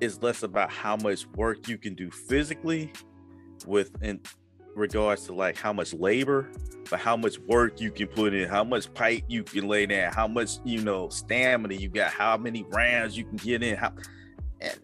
it's 0.00 0.22
less 0.22 0.42
about 0.42 0.70
how 0.70 0.96
much 0.96 1.26
work 1.36 1.68
you 1.68 1.78
can 1.78 1.94
do 1.94 2.10
physically 2.10 2.92
with 3.66 3.90
in 4.02 4.20
regards 4.74 5.24
to 5.24 5.34
like 5.34 5.56
how 5.56 5.72
much 5.72 5.94
labor 5.94 6.50
but 6.90 7.00
how 7.00 7.16
much 7.16 7.38
work 7.40 7.80
you 7.80 7.90
can 7.90 8.06
put 8.06 8.34
in 8.34 8.46
how 8.46 8.62
much 8.62 8.92
pipe 8.92 9.22
you 9.26 9.42
can 9.42 9.66
lay 9.66 9.86
down 9.86 10.12
how 10.12 10.28
much 10.28 10.58
you 10.64 10.82
know 10.82 11.08
stamina 11.08 11.74
you 11.74 11.88
got 11.88 12.12
how 12.12 12.36
many 12.36 12.62
rounds 12.68 13.16
you 13.16 13.24
can 13.24 13.36
get 13.36 13.62
in 13.62 13.74
how 13.74 13.90
and 14.60 14.78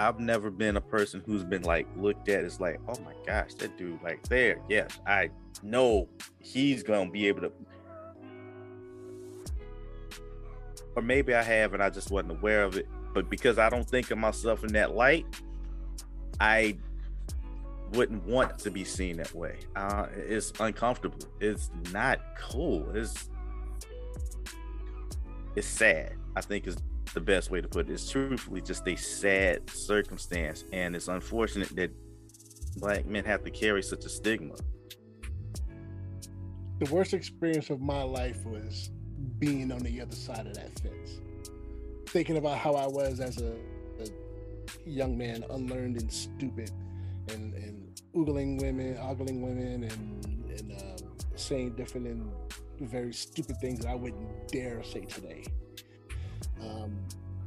I've 0.00 0.18
never 0.18 0.50
been 0.50 0.76
a 0.76 0.80
person 0.80 1.22
who's 1.24 1.44
been 1.44 1.62
like 1.62 1.86
looked 1.96 2.28
at 2.28 2.44
as 2.44 2.60
like, 2.60 2.80
oh 2.88 3.00
my 3.04 3.14
gosh, 3.26 3.54
that 3.54 3.76
dude 3.78 4.02
like 4.02 4.22
there. 4.28 4.58
Yes, 4.68 4.98
I 5.06 5.30
know 5.62 6.08
he's 6.38 6.82
gonna 6.82 7.10
be 7.10 7.28
able 7.28 7.42
to 7.42 7.52
or 10.96 11.02
maybe 11.02 11.34
I 11.34 11.42
have 11.42 11.74
and 11.74 11.82
I 11.82 11.90
just 11.90 12.10
wasn't 12.10 12.32
aware 12.32 12.64
of 12.64 12.76
it. 12.76 12.88
But 13.12 13.30
because 13.30 13.58
I 13.58 13.68
don't 13.68 13.88
think 13.88 14.10
of 14.10 14.18
myself 14.18 14.64
in 14.64 14.72
that 14.72 14.94
light, 14.94 15.26
I 16.40 16.76
wouldn't 17.92 18.24
want 18.24 18.58
to 18.60 18.70
be 18.70 18.84
seen 18.84 19.16
that 19.18 19.32
way. 19.34 19.58
Uh, 19.76 20.06
it's 20.14 20.52
uncomfortable. 20.58 21.18
It's 21.40 21.70
not 21.92 22.20
cool. 22.40 22.90
It's 22.94 23.28
it's 25.54 25.68
sad. 25.68 26.14
I 26.34 26.40
think 26.40 26.66
is 26.66 26.76
the 27.14 27.20
best 27.20 27.50
way 27.50 27.60
to 27.60 27.68
put 27.68 27.88
it. 27.88 27.92
It's 27.92 28.10
truthfully 28.10 28.60
just 28.60 28.86
a 28.86 28.96
sad 28.96 29.70
circumstance, 29.70 30.64
and 30.72 30.94
it's 30.94 31.08
unfortunate 31.08 31.74
that 31.76 31.90
black 32.76 33.06
men 33.06 33.24
have 33.24 33.44
to 33.44 33.50
carry 33.50 33.82
such 33.82 34.04
a 34.04 34.08
stigma. 34.08 34.56
The 36.80 36.92
worst 36.92 37.14
experience 37.14 37.70
of 37.70 37.80
my 37.80 38.02
life 38.02 38.44
was 38.44 38.90
being 39.38 39.72
on 39.72 39.78
the 39.78 40.00
other 40.00 40.16
side 40.16 40.46
of 40.46 40.54
that 40.54 40.78
fence. 40.80 41.20
Thinking 42.06 42.36
about 42.36 42.58
how 42.58 42.74
I 42.74 42.86
was 42.86 43.20
as 43.20 43.38
a, 43.38 43.54
a 44.00 44.08
young 44.84 45.16
man, 45.16 45.44
unlearned 45.50 46.00
and 46.00 46.12
stupid, 46.12 46.70
and, 47.28 47.54
and 47.54 48.00
oogling 48.14 48.60
women, 48.60 48.98
ogling 48.98 49.40
women, 49.40 49.84
and, 49.84 50.50
and 50.50 50.72
um, 50.72 51.08
saying 51.36 51.70
different 51.70 52.06
and 52.08 52.30
very 52.80 53.12
stupid 53.12 53.56
things 53.60 53.80
that 53.80 53.88
I 53.88 53.94
wouldn't 53.94 54.48
dare 54.48 54.82
say 54.82 55.02
today. 55.02 55.44
Um, 56.64 56.98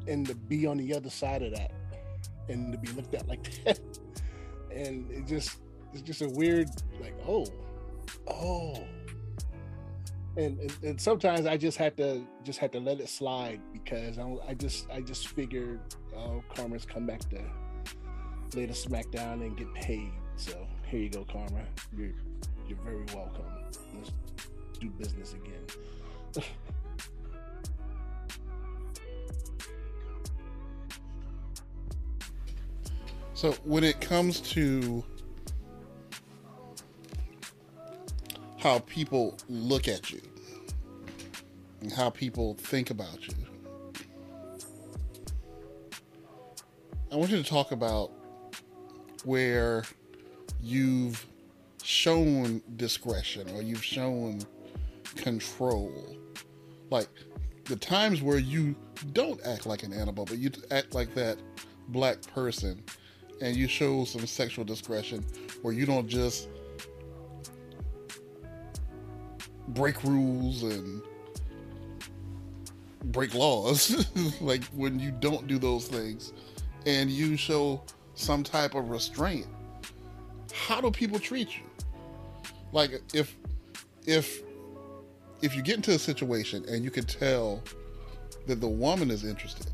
and 0.07 0.25
to 0.27 0.35
be 0.35 0.65
on 0.65 0.77
the 0.77 0.93
other 0.93 1.09
side 1.09 1.41
of 1.41 1.53
that 1.53 1.71
and 2.47 2.71
to 2.71 2.77
be 2.77 2.87
looked 2.89 3.13
at 3.13 3.27
like 3.27 3.63
that. 3.65 3.79
And 4.71 5.09
it 5.11 5.27
just, 5.27 5.57
it's 5.93 6.01
just 6.01 6.21
a 6.21 6.29
weird, 6.29 6.69
like, 7.01 7.15
oh, 7.27 7.45
oh, 8.27 8.87
and, 10.37 10.59
and, 10.59 10.73
and 10.83 11.01
sometimes 11.01 11.47
I 11.47 11.57
just 11.57 11.77
had 11.77 11.97
to 11.97 12.23
just 12.43 12.59
had 12.59 12.71
to 12.73 12.79
let 12.79 12.99
it 12.99 13.09
slide 13.09 13.59
because 13.73 14.19
I, 14.19 14.35
I 14.47 14.53
just 14.53 14.87
I 14.91 15.01
just 15.01 15.29
figured 15.29 15.79
oh 16.15 16.43
Karma's 16.55 16.85
come 16.85 17.07
back 17.07 17.21
to 17.31 17.41
lay 18.55 18.67
the 18.67 18.73
smack 18.73 19.09
down 19.11 19.41
and 19.41 19.57
get 19.57 19.73
paid. 19.73 20.11
So 20.35 20.67
here 20.85 20.99
you 20.99 21.09
go, 21.09 21.25
Karma. 21.25 21.65
You're 21.97 22.11
you're 22.67 22.77
very 22.83 23.03
welcome. 23.15 23.45
Let's 23.95 24.11
do 24.79 24.89
business 24.91 25.33
again. 25.33 26.43
so 33.37 33.51
when 33.65 33.83
it 33.83 34.01
comes 34.01 34.39
to 34.39 35.03
how 38.57 38.79
people 38.79 39.37
look 39.47 39.87
at 39.87 40.09
you 40.09 40.19
and 41.81 41.91
how 41.91 42.09
people 42.09 42.55
think 42.55 42.89
about 42.89 43.27
you. 43.27 43.35
I 47.11 47.15
want 47.15 47.29
you 47.29 47.37
to 47.37 47.47
talk 47.47 47.71
about 47.71 48.11
where 49.23 49.83
you've 50.59 51.23
shown 51.83 52.63
discretion 52.75 53.47
or 53.51 53.61
you've 53.61 53.85
shown 53.85 54.41
control. 55.15 55.93
Like 56.89 57.07
the 57.65 57.75
times 57.75 58.23
where 58.23 58.39
you 58.39 58.75
don't 59.13 59.39
act 59.45 59.67
like 59.67 59.83
an 59.83 59.93
animal, 59.93 60.25
but 60.25 60.39
you 60.39 60.49
act 60.71 60.95
like 60.95 61.13
that 61.13 61.37
black 61.89 62.19
person 62.33 62.83
and 63.41 63.55
you 63.55 63.67
show 63.67 64.05
some 64.05 64.25
sexual 64.25 64.65
discretion 64.65 65.25
where 65.61 65.73
you 65.73 65.85
don't 65.85 66.07
just 66.07 66.49
break 69.69 70.03
rules 70.03 70.63
and 70.63 71.01
break 73.05 73.33
laws. 73.33 74.05
Like 74.41 74.63
when 74.65 74.99
you 74.99 75.11
don't 75.11 75.47
do 75.47 75.57
those 75.57 75.87
things 75.87 76.33
and 76.85 77.09
you 77.09 77.37
show 77.37 77.81
some 78.15 78.43
type 78.43 78.75
of 78.75 78.89
restraint 78.89 79.47
how 80.67 80.81
do 80.81 80.91
people 80.91 81.19
treat 81.19 81.55
you? 81.55 81.63
Like 82.71 83.01
if 83.13 83.35
if 84.05 84.41
if 85.41 85.55
you 85.55 85.61
get 85.61 85.75
into 85.75 85.91
a 85.91 85.99
situation 85.99 86.65
and 86.67 86.83
you 86.83 86.91
can 86.91 87.05
tell 87.05 87.63
that 88.47 88.59
the 88.59 88.67
woman 88.67 89.11
is 89.11 89.23
interested 89.23 89.67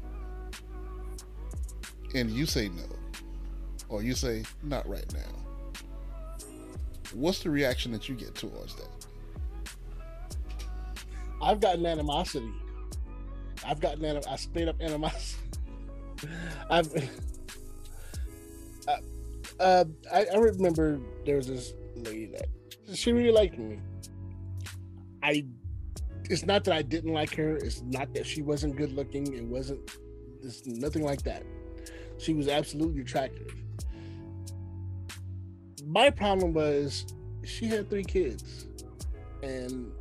and 2.13 2.29
you 2.29 2.45
say 2.45 2.69
no 2.69 2.83
or 3.89 4.03
you 4.03 4.13
say 4.13 4.43
not 4.63 4.87
right 4.87 5.11
now 5.13 5.19
what's 7.13 7.43
the 7.43 7.49
reaction 7.49 7.91
that 7.91 8.09
you 8.09 8.15
get 8.15 8.33
towards 8.35 8.75
that 8.75 8.89
I've 11.43 11.59
gotten 11.59 11.85
animosity. 11.85 12.51
I've 13.65 13.79
gotten 13.79 14.03
anim- 14.05 14.23
I 14.29 14.35
straight 14.37 14.67
up 14.67 14.81
animosity. 14.81 15.41
I've 16.69 16.87
uh, 18.87 18.97
uh, 19.59 19.85
I, 20.11 20.25
I 20.25 20.37
remember 20.37 20.99
there 21.25 21.37
was 21.37 21.47
this 21.47 21.73
lady 21.95 22.27
that 22.27 22.97
she 22.97 23.11
really 23.11 23.31
liked 23.31 23.57
me. 23.57 23.79
I 25.21 25.45
it's 26.29 26.45
not 26.45 26.63
that 26.63 26.73
I 26.73 26.81
didn't 26.81 27.13
like 27.13 27.35
her. 27.35 27.57
It's 27.57 27.81
not 27.81 28.13
that 28.13 28.25
she 28.25 28.41
wasn't 28.41 28.77
good 28.77 28.93
looking. 28.93 29.33
It 29.33 29.43
wasn't. 29.43 29.97
It's 30.41 30.65
nothing 30.65 31.03
like 31.03 31.23
that. 31.23 31.43
She 32.17 32.33
was 32.33 32.47
absolutely 32.47 33.01
attractive. 33.01 33.53
My 35.85 36.09
problem 36.09 36.53
was 36.53 37.05
she 37.43 37.67
had 37.67 37.89
three 37.89 38.03
kids, 38.03 38.67
and 39.41 39.91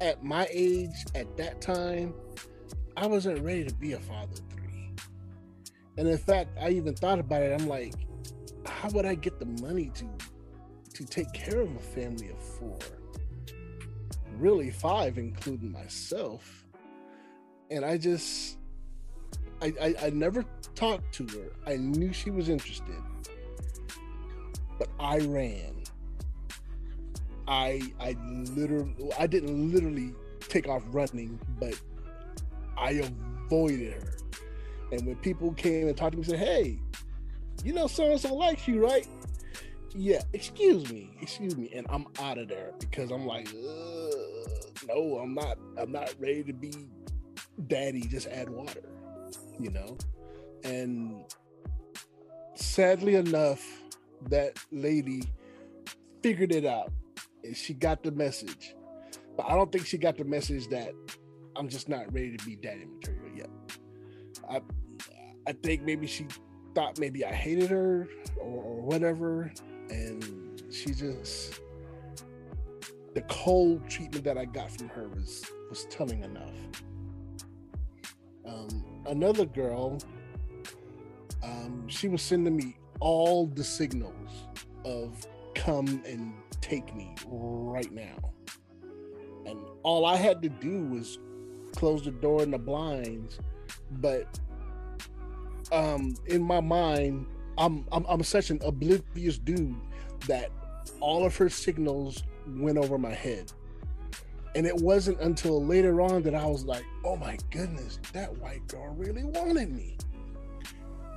at 0.00 0.24
my 0.24 0.48
age, 0.50 0.94
at 1.14 1.36
that 1.36 1.60
time, 1.60 2.14
I 2.96 3.06
wasn't 3.06 3.40
ready 3.40 3.64
to 3.64 3.74
be 3.74 3.92
a 3.92 3.98
father 3.98 4.32
of 4.32 4.40
three. 4.50 4.90
And 5.98 6.08
in 6.08 6.18
fact, 6.18 6.56
I 6.60 6.70
even 6.70 6.94
thought 6.94 7.18
about 7.18 7.42
it. 7.42 7.60
I'm 7.60 7.68
like, 7.68 7.94
how 8.64 8.88
would 8.90 9.04
I 9.04 9.14
get 9.14 9.38
the 9.38 9.46
money 9.62 9.90
to 9.94 10.06
to 10.94 11.04
take 11.04 11.32
care 11.32 11.60
of 11.60 11.76
a 11.76 11.80
family 11.80 12.30
of 12.30 12.42
four? 12.42 12.78
Really 14.36 14.70
five, 14.70 15.18
including 15.18 15.70
myself. 15.70 16.64
And 17.70 17.84
I 17.84 17.98
just 17.98 18.56
I, 19.60 19.74
I, 19.80 19.94
I 20.06 20.10
never 20.10 20.44
talked 20.74 21.12
to 21.14 21.26
her. 21.38 21.52
I 21.66 21.76
knew 21.76 22.12
she 22.12 22.30
was 22.30 22.48
interested. 22.48 23.02
But 24.78 24.88
I 25.00 25.18
ran. 25.18 25.82
I 27.46 27.80
I 27.98 28.16
literally 28.54 28.94
I 29.18 29.26
didn't 29.26 29.72
literally 29.72 30.14
take 30.40 30.68
off 30.68 30.82
running, 30.90 31.38
but 31.58 31.80
I 32.76 33.02
avoided 33.46 33.94
her. 33.94 34.16
And 34.92 35.06
when 35.06 35.16
people 35.16 35.52
came 35.52 35.88
and 35.88 35.96
talked 35.96 36.12
to 36.12 36.18
me, 36.18 36.24
said, 36.24 36.38
"Hey, 36.38 36.78
you 37.64 37.72
know 37.72 37.86
so 37.86 38.10
and 38.10 38.20
so 38.20 38.34
likes 38.34 38.68
you, 38.68 38.84
right?" 38.84 39.06
Yeah, 39.94 40.22
excuse 40.32 40.90
me, 40.92 41.10
excuse 41.20 41.56
me, 41.56 41.70
and 41.74 41.86
I'm 41.88 42.06
out 42.20 42.38
of 42.38 42.48
there 42.48 42.72
because 42.78 43.10
I'm 43.10 43.26
like, 43.26 43.48
no, 44.86 45.18
I'm 45.18 45.34
not. 45.34 45.58
I'm 45.76 45.92
not 45.92 46.14
ready 46.18 46.44
to 46.44 46.52
be 46.52 46.72
daddy. 47.66 48.02
Just 48.02 48.26
add 48.28 48.48
water, 48.48 48.82
you 49.58 49.70
know. 49.70 49.96
And 50.64 51.24
sadly 52.54 53.14
enough, 53.14 53.64
that 54.28 54.58
lady 54.70 55.22
figured 56.22 56.52
it 56.52 56.64
out 56.64 56.92
and 57.44 57.56
she 57.56 57.74
got 57.74 58.02
the 58.02 58.10
message. 58.12 58.74
But 59.36 59.46
I 59.46 59.54
don't 59.54 59.70
think 59.70 59.86
she 59.86 59.98
got 59.98 60.16
the 60.16 60.24
message 60.24 60.68
that 60.68 60.92
I'm 61.56 61.68
just 61.68 61.88
not 61.88 62.12
ready 62.12 62.36
to 62.36 62.44
be 62.44 62.56
daddy 62.56 62.86
material 62.86 63.36
yet. 63.36 63.50
I 64.48 64.60
I 65.46 65.52
think 65.62 65.82
maybe 65.82 66.06
she 66.06 66.26
thought 66.74 66.98
maybe 66.98 67.24
I 67.24 67.32
hated 67.32 67.70
her 67.70 68.08
or, 68.40 68.62
or 68.62 68.82
whatever, 68.82 69.52
and 69.90 70.62
she 70.70 70.92
just 70.92 71.60
the 73.14 73.22
cold 73.22 73.88
treatment 73.88 74.24
that 74.24 74.36
I 74.36 74.44
got 74.44 74.70
from 74.70 74.88
her 74.90 75.08
was 75.08 75.44
was 75.70 75.86
telling 75.86 76.22
enough. 76.22 76.54
Um, 78.46 79.02
another 79.06 79.44
girl, 79.44 79.98
um, 81.42 81.86
she 81.88 82.08
was 82.08 82.22
sending 82.22 82.56
me 82.56 82.76
all 83.00 83.46
the 83.46 83.64
signals 83.64 84.48
of 84.84 85.26
come 85.54 86.02
and 86.06 86.32
take 86.60 86.94
me 86.94 87.14
right 87.26 87.92
now. 87.92 88.16
And 89.46 89.58
all 89.82 90.04
I 90.04 90.16
had 90.16 90.42
to 90.42 90.48
do 90.48 90.84
was 90.84 91.18
close 91.74 92.04
the 92.04 92.10
door 92.10 92.42
and 92.42 92.52
the 92.52 92.58
blinds. 92.58 93.38
But 93.92 94.38
um 95.72 96.14
in 96.26 96.42
my 96.42 96.60
mind, 96.60 97.26
I'm 97.56 97.86
I'm, 97.92 98.04
I'm 98.08 98.22
such 98.22 98.50
an 98.50 98.60
oblivious 98.64 99.38
dude 99.38 99.76
that 100.26 100.50
all 101.00 101.24
of 101.24 101.36
her 101.36 101.48
signals 101.48 102.24
went 102.46 102.78
over 102.78 102.98
my 102.98 103.14
head. 103.14 103.52
And 104.54 104.66
it 104.66 104.74
wasn't 104.74 105.20
until 105.20 105.64
later 105.64 106.00
on 106.00 106.22
that 106.22 106.34
I 106.34 106.46
was 106.46 106.64
like, 106.64 106.84
oh 107.04 107.16
my 107.16 107.38
goodness, 107.50 108.00
that 108.12 108.36
white 108.38 108.66
girl 108.68 108.94
really 108.96 109.24
wanted 109.24 109.70
me. 109.70 109.96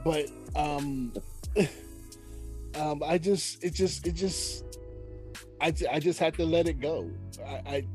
But 0.04 0.30
um 0.56 1.14
um 2.76 3.04
I 3.04 3.18
just 3.18 3.64
it 3.64 3.74
just 3.74 4.08
it 4.08 4.14
just 4.14 4.64
I, 5.60 5.74
I 5.92 6.00
just 6.00 6.20
had 6.20 6.34
to 6.36 6.46
let 6.46 6.68
it 6.68 6.80
go. 6.80 7.10
I, 7.46 7.52
I 7.66 7.88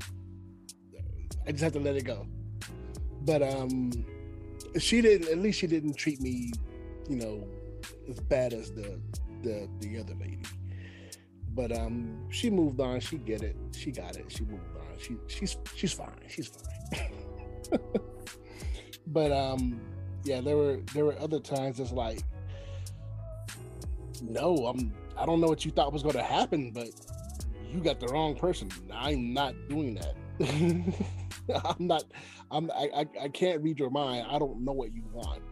I 1.46 1.52
just 1.52 1.64
had 1.64 1.72
to 1.74 1.80
let 1.80 1.96
it 1.96 2.04
go. 2.04 2.26
But 3.22 3.42
um 3.42 3.90
she 4.78 5.00
didn't 5.00 5.28
at 5.28 5.38
least 5.38 5.58
she 5.58 5.66
didn't 5.66 5.94
treat 5.94 6.20
me, 6.20 6.52
you 7.08 7.16
know, 7.16 7.46
as 8.08 8.20
bad 8.20 8.52
as 8.52 8.72
the 8.72 9.00
the 9.42 9.68
the 9.80 9.98
other 9.98 10.14
lady. 10.14 10.42
But 11.54 11.72
um 11.72 12.30
she 12.30 12.50
moved 12.50 12.80
on, 12.80 13.00
she 13.00 13.16
get 13.18 13.42
it. 13.42 13.56
She 13.76 13.90
got 13.90 14.16
it. 14.16 14.26
She 14.28 14.44
moved 14.44 14.76
on. 14.76 14.98
She 14.98 15.16
she's 15.26 15.56
she's 15.74 15.92
fine. 15.92 16.20
She's 16.28 16.48
fine. 16.48 17.80
but 19.08 19.32
um 19.32 19.80
yeah, 20.24 20.40
there 20.40 20.56
were 20.56 20.80
there 20.94 21.04
were 21.04 21.18
other 21.20 21.40
times 21.40 21.80
it's 21.80 21.92
like 21.92 22.20
no, 24.22 24.66
I'm 24.66 24.92
I 25.16 25.24
don't 25.24 25.40
know 25.40 25.48
what 25.48 25.64
you 25.64 25.70
thought 25.70 25.92
was 25.92 26.02
going 26.02 26.16
to 26.16 26.22
happen, 26.22 26.70
but 26.70 26.88
you 27.72 27.80
got 27.80 28.00
the 28.00 28.06
wrong 28.08 28.36
person. 28.36 28.70
I'm 28.92 29.32
not 29.32 29.54
doing 29.68 29.94
that. 29.94 30.14
I'm 31.64 31.86
not. 31.86 32.04
I'm. 32.50 32.70
I, 32.70 33.06
I. 33.20 33.28
Can't 33.28 33.62
read 33.62 33.78
your 33.78 33.90
mind. 33.90 34.26
I 34.28 34.38
don't 34.38 34.60
know 34.60 34.72
what 34.72 34.94
you 34.94 35.02
want. 35.12 35.42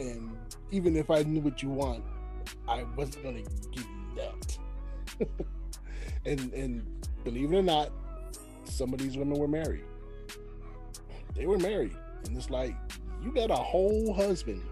And 0.00 0.36
even 0.72 0.96
if 0.96 1.10
I 1.10 1.22
knew 1.22 1.40
what 1.40 1.62
you 1.62 1.70
want, 1.70 2.02
I 2.68 2.84
wasn't 2.96 3.24
gonna 3.24 3.42
give 3.72 3.84
you 3.84 4.16
that. 4.16 4.58
and 6.26 6.52
and 6.52 7.06
believe 7.22 7.52
it 7.52 7.56
or 7.56 7.62
not, 7.62 7.90
some 8.64 8.92
of 8.92 8.98
these 8.98 9.16
women 9.16 9.38
were 9.38 9.48
married. 9.48 9.84
They 11.34 11.46
were 11.46 11.58
married, 11.58 11.96
and 12.24 12.36
it's 12.36 12.50
like 12.50 12.74
you 13.22 13.32
got 13.32 13.50
a 13.50 13.56
whole 13.56 14.12
husband, 14.12 14.62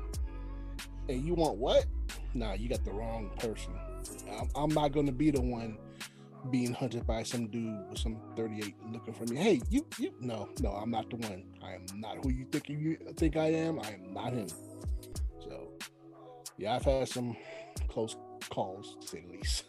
and 1.08 1.24
you 1.24 1.34
want 1.34 1.56
what? 1.56 1.86
Nah, 2.34 2.54
you 2.54 2.68
got 2.68 2.84
the 2.84 2.92
wrong 2.92 3.30
person. 3.38 3.74
I'm, 4.38 4.48
I'm 4.54 4.70
not 4.70 4.92
gonna 4.92 5.12
be 5.12 5.30
the 5.30 5.40
one 5.40 5.78
being 6.50 6.72
hunted 6.72 7.06
by 7.06 7.22
some 7.22 7.46
dude 7.46 7.88
with 7.88 7.98
some 7.98 8.18
38 8.36 8.74
looking 8.90 9.14
for 9.14 9.24
me. 9.26 9.36
Hey, 9.36 9.60
you, 9.70 9.86
you, 9.98 10.12
no, 10.20 10.48
no, 10.60 10.70
I'm 10.70 10.90
not 10.90 11.08
the 11.10 11.16
one. 11.16 11.44
I 11.62 11.74
am 11.74 11.86
not 11.94 12.24
who 12.24 12.30
you 12.30 12.46
think 12.50 12.68
you 12.68 12.96
think 13.16 13.36
I 13.36 13.46
am. 13.46 13.78
I 13.78 13.92
am 13.92 14.12
not 14.12 14.32
him. 14.32 14.48
So, 15.40 15.68
yeah, 16.56 16.74
I've 16.76 16.84
had 16.84 17.08
some 17.08 17.36
close 17.88 18.16
calls, 18.50 18.96
to 19.00 19.06
say 19.06 19.20
the 19.20 19.36
least. 19.36 19.64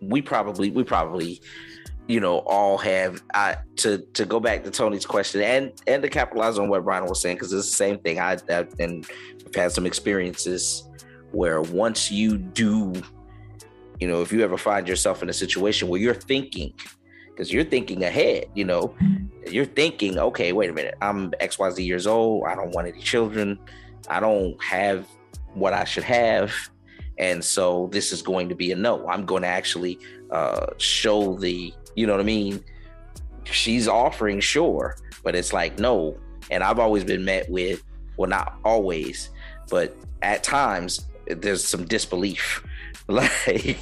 we 0.00 0.22
probably 0.22 0.70
we 0.70 0.84
probably 0.84 1.40
you 2.08 2.18
know 2.18 2.38
all 2.38 2.78
have 2.78 3.22
I 3.34 3.58
to 3.76 3.98
to 3.98 4.24
go 4.24 4.40
back 4.40 4.64
to 4.64 4.70
Tony's 4.70 5.06
question 5.06 5.42
and 5.42 5.72
and 5.86 6.02
to 6.02 6.08
capitalize 6.08 6.58
on 6.58 6.68
what 6.68 6.82
Brian 6.84 7.06
was 7.06 7.22
saying 7.22 7.36
because 7.36 7.52
it's 7.52 7.70
the 7.70 7.76
same 7.76 7.98
thing 7.98 8.18
I 8.18 8.32
I've, 8.50 8.74
and 8.80 9.06
I've 9.46 9.54
had 9.54 9.72
some 9.72 9.86
experiences 9.86 10.88
where 11.30 11.62
once 11.62 12.10
you 12.10 12.36
do 12.38 12.92
you 14.00 14.08
know 14.08 14.22
if 14.22 14.32
you 14.32 14.42
ever 14.42 14.58
find 14.58 14.88
yourself 14.88 15.22
in 15.22 15.28
a 15.28 15.32
situation 15.32 15.88
where 15.88 16.00
you're 16.00 16.14
thinking 16.14 16.74
because 17.38 17.52
you're 17.52 17.64
thinking 17.64 18.02
ahead. 18.02 18.46
You 18.54 18.64
know, 18.64 18.96
you're 19.46 19.64
thinking, 19.64 20.18
okay, 20.18 20.52
wait 20.52 20.70
a 20.70 20.72
minute, 20.72 20.96
I'm 21.00 21.32
X 21.38 21.56
Y 21.56 21.70
Z 21.70 21.84
years 21.84 22.08
old. 22.08 22.44
I 22.48 22.56
don't 22.56 22.74
want 22.74 22.88
any 22.88 23.00
children. 23.00 23.60
I 24.10 24.18
don't 24.18 24.60
have 24.60 25.06
what 25.54 25.72
I 25.72 25.84
should 25.84 26.02
have. 26.02 26.52
And 27.18 27.44
so 27.44 27.88
this 27.92 28.12
is 28.12 28.22
going 28.22 28.48
to 28.48 28.56
be 28.56 28.72
a 28.72 28.76
no. 28.76 29.08
I'm 29.08 29.24
going 29.24 29.42
to 29.42 29.48
actually 29.48 30.00
uh, 30.32 30.66
show 30.78 31.36
the, 31.36 31.72
you 31.98 32.06
know 32.06 32.12
what 32.12 32.20
I 32.20 32.24
mean? 32.24 32.62
She's 33.44 33.88
offering, 33.88 34.38
sure, 34.38 34.96
but 35.24 35.34
it's 35.34 35.52
like, 35.52 35.78
no. 35.78 36.16
And 36.50 36.62
I've 36.62 36.78
always 36.78 37.02
been 37.02 37.24
met 37.24 37.50
with, 37.50 37.82
well, 38.16 38.30
not 38.30 38.58
always, 38.64 39.30
but 39.68 39.96
at 40.22 40.44
times 40.44 41.08
there's 41.26 41.64
some 41.64 41.84
disbelief. 41.84 42.64
Like, 43.10 43.78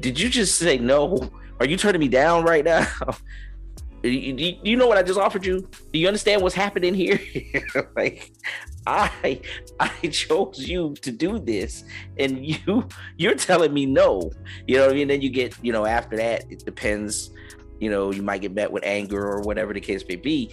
did 0.00 0.20
you 0.20 0.28
just 0.28 0.58
say 0.58 0.76
no? 0.76 1.30
Are 1.58 1.64
you 1.64 1.78
turning 1.78 2.00
me 2.00 2.08
down 2.08 2.44
right 2.44 2.62
now? 2.62 2.86
You, 4.04 4.58
you 4.62 4.76
know 4.76 4.86
what 4.86 4.98
I 4.98 5.02
just 5.02 5.18
offered 5.18 5.46
you? 5.46 5.66
Do 5.92 5.98
you 5.98 6.06
understand 6.06 6.42
what's 6.42 6.54
happening 6.54 6.92
here? 6.92 7.18
like, 7.96 8.32
I 8.86 9.40
I 9.80 9.88
chose 10.08 10.58
you 10.58 10.94
to 11.00 11.10
do 11.10 11.38
this, 11.38 11.84
and 12.18 12.44
you 12.46 12.86
you're 13.16 13.34
telling 13.34 13.72
me 13.72 13.86
no. 13.86 14.30
You 14.66 14.76
know 14.76 14.86
what 14.86 14.92
I 14.92 14.94
mean? 14.94 15.08
Then 15.08 15.22
you 15.22 15.30
get 15.30 15.56
you 15.62 15.72
know 15.72 15.86
after 15.86 16.16
that 16.16 16.44
it 16.50 16.64
depends. 16.64 17.30
You 17.80 17.90
know 17.90 18.12
you 18.12 18.22
might 18.22 18.42
get 18.42 18.52
met 18.52 18.70
with 18.70 18.84
anger 18.84 19.26
or 19.26 19.40
whatever 19.40 19.72
the 19.72 19.80
case 19.80 20.04
may 20.06 20.16
be. 20.16 20.50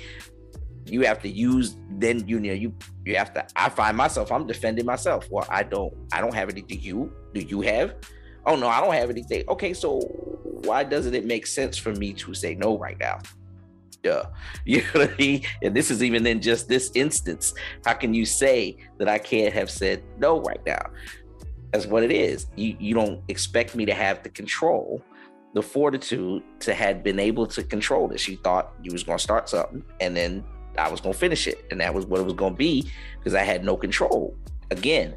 You 0.86 1.02
have 1.02 1.22
to 1.22 1.30
use 1.30 1.76
then 1.90 2.28
you 2.28 2.40
know 2.40 2.54
you 2.54 2.74
you 3.06 3.16
have 3.18 3.34
to. 3.34 3.46
I 3.56 3.68
find 3.68 3.98
myself 3.98 4.32
I'm 4.32 4.48
defending 4.48 4.86
myself. 4.86 5.28
Well, 5.30 5.46
I 5.50 5.64
don't 5.64 5.94
I 6.14 6.22
don't 6.22 6.34
have 6.34 6.50
anything. 6.50 6.82
You? 6.82 7.14
Do 7.34 7.42
you 7.42 7.62
have? 7.62 7.96
Oh 8.46 8.56
no, 8.56 8.68
I 8.68 8.80
don't 8.80 8.94
have 8.94 9.10
anything. 9.10 9.44
Okay, 9.50 9.74
so 9.74 10.00
why 10.64 10.84
doesn't 10.84 11.14
it 11.14 11.26
make 11.26 11.46
sense 11.46 11.78
for 11.78 11.94
me 11.94 12.14
to 12.14 12.34
say 12.34 12.56
no 12.56 12.78
right 12.78 12.98
now? 13.00 13.20
Duh. 14.04 14.26
You 14.66 14.82
know 14.82 14.88
what 14.94 15.12
I 15.12 15.16
mean? 15.18 15.44
And 15.64 15.76
this 15.76 15.90
is 15.90 16.04
even 16.04 16.26
in 16.28 16.42
just 16.42 16.68
this 16.68 16.92
instance. 16.94 17.54
How 17.86 17.94
can 17.94 18.14
you 18.14 18.26
say 18.26 18.78
that 19.00 19.08
I 19.08 19.18
can't 19.18 19.54
have 19.54 19.70
said 19.70 20.04
no 20.18 20.42
right 20.42 20.62
now? 20.66 20.82
That's 21.72 21.86
what 21.86 22.04
it 22.04 22.12
is. 22.12 22.48
You 22.56 22.76
you 22.80 22.94
don't 22.94 23.24
expect 23.28 23.76
me 23.76 23.86
to 23.86 23.94
have 23.94 24.24
the 24.24 24.30
control, 24.30 25.02
the 25.54 25.62
fortitude 25.62 26.44
to 26.60 26.74
had 26.74 27.04
been 27.04 27.20
able 27.20 27.48
to 27.48 27.64
control 27.64 28.08
this. 28.08 28.28
You 28.28 28.38
thought 28.38 28.74
you 28.84 28.92
was 28.92 29.04
gonna 29.04 29.20
start 29.20 29.50
something 29.50 29.84
and 30.00 30.16
then 30.16 30.44
I 30.78 30.90
was 30.90 31.02
gonna 31.02 31.14
finish 31.14 31.48
it. 31.48 31.66
And 31.72 31.80
that 31.82 31.94
was 31.94 32.06
what 32.06 32.20
it 32.20 32.24
was 32.24 32.34
gonna 32.34 32.56
be 32.56 32.92
because 33.18 33.34
I 33.34 33.44
had 33.44 33.64
no 33.64 33.76
control. 33.76 34.36
Again, 34.70 35.16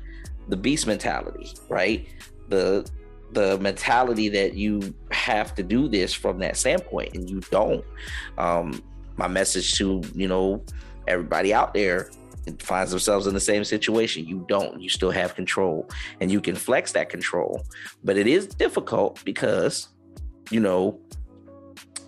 the 0.49 0.57
beast 0.57 0.87
mentality, 0.87 1.53
right? 1.68 2.07
The 2.49 2.88
the 3.35 3.59
mentality 3.59 4.29
that 4.29 4.55
you 4.55 4.94
have 5.11 5.55
to 5.57 5.62
do 5.62 5.88
this 5.88 6.14
from 6.14 6.38
that 6.38 6.57
standpoint 6.57 7.14
and 7.14 7.29
you 7.29 7.40
don't. 7.51 7.85
Um 8.38 8.83
my 9.16 9.29
message 9.29 9.77
to 9.79 10.03
you 10.14 10.29
know 10.29 10.64
everybody 11.07 11.55
out 11.55 11.75
there 11.75 12.11
finds 12.59 12.90
themselves 12.90 13.27
in 13.27 13.35
the 13.35 13.40
same 13.40 13.64
situation. 13.64 14.27
You 14.27 14.44
don't 14.49 14.81
you 14.81 14.88
still 14.88 15.11
have 15.11 15.35
control 15.35 15.88
and 16.20 16.31
you 16.31 16.40
can 16.40 16.55
flex 16.55 16.92
that 16.92 17.09
control. 17.09 17.64
But 18.03 18.16
it 18.16 18.27
is 18.27 18.47
difficult 18.47 19.23
because 19.25 19.88
you 20.51 20.61
know 20.61 21.01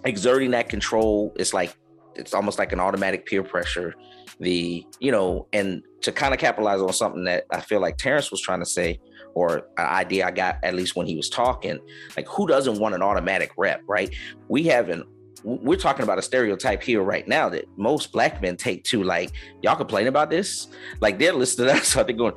exerting 0.05 0.53
that 0.53 0.69
control 0.69 1.35
is 1.37 1.53
like 1.53 1.77
it's 2.15 2.33
almost 2.33 2.59
like 2.59 2.73
an 2.73 2.81
automatic 2.81 3.27
peer 3.27 3.43
pressure. 3.43 3.95
The 4.41 4.87
you 5.01 5.13
know 5.13 5.47
and 5.53 5.83
to 6.07 6.13
kind 6.13 6.33
of 6.33 6.39
capitalize 6.39 6.81
on 6.81 6.93
something 6.93 7.25
that 7.25 7.47
i 7.51 7.61
feel 7.61 7.81
like 7.81 7.97
terrence 7.97 8.31
was 8.31 8.41
trying 8.41 8.61
to 8.61 8.67
say 8.67 9.01
or 9.37 9.69
an 9.77 9.85
idea 9.85 10.27
I 10.27 10.31
got 10.31 10.57
at 10.63 10.75
least 10.75 10.97
when 10.97 11.07
he 11.07 11.15
was 11.15 11.29
talking. 11.29 11.79
Like, 12.17 12.27
who 12.27 12.47
doesn't 12.47 12.79
want 12.79 12.95
an 12.95 13.03
automatic 13.03 13.53
rep, 13.59 13.83
right? 13.87 14.13
We 14.49 14.65
have 14.65 14.89
an 14.89 15.05
we're 15.45 15.79
talking 15.79 16.03
about 16.03 16.19
a 16.19 16.23
stereotype 16.23 16.83
here 16.83 17.03
right 17.03 17.29
now 17.29 17.49
that 17.51 17.67
most 17.77 18.11
black 18.11 18.43
men 18.43 18.57
take 18.57 18.83
to 18.83 19.05
like 19.05 19.31
y'all 19.63 19.77
complain 19.77 20.09
about 20.09 20.29
this 20.29 20.67
like 21.01 21.21
they're 21.21 21.33
listening 21.33 21.69
to 21.69 21.75
us 21.75 21.89
so 21.93 22.03
they're 22.03 22.17
going 22.17 22.35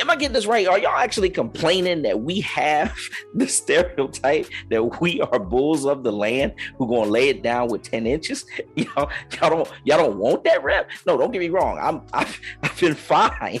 am 0.00 0.10
I 0.10 0.16
getting 0.16 0.32
this 0.32 0.46
right? 0.46 0.66
Are 0.66 0.78
y'all 0.78 0.96
actually 0.96 1.30
complaining 1.30 2.02
that 2.02 2.20
we 2.20 2.40
have 2.40 2.96
the 3.34 3.48
stereotype 3.48 4.46
that 4.70 5.00
we 5.00 5.20
are 5.20 5.38
bulls 5.38 5.84
of 5.84 6.02
the 6.02 6.12
land 6.12 6.54
who 6.78 6.88
gonna 6.88 7.10
lay 7.10 7.28
it 7.28 7.42
down 7.42 7.68
with 7.68 7.82
10 7.82 8.06
inches? 8.06 8.44
Y'all, 8.76 9.10
y'all 9.40 9.50
don't 9.50 9.72
y'all 9.84 9.98
don't 9.98 10.18
want 10.18 10.44
that 10.44 10.62
rep? 10.62 10.90
No, 11.06 11.16
don't 11.16 11.30
get 11.30 11.38
me 11.38 11.48
wrong. 11.48 11.78
I'm 11.80 12.02
I've, 12.12 12.40
I've 12.62 12.78
been 12.80 12.94
fine. 12.94 13.60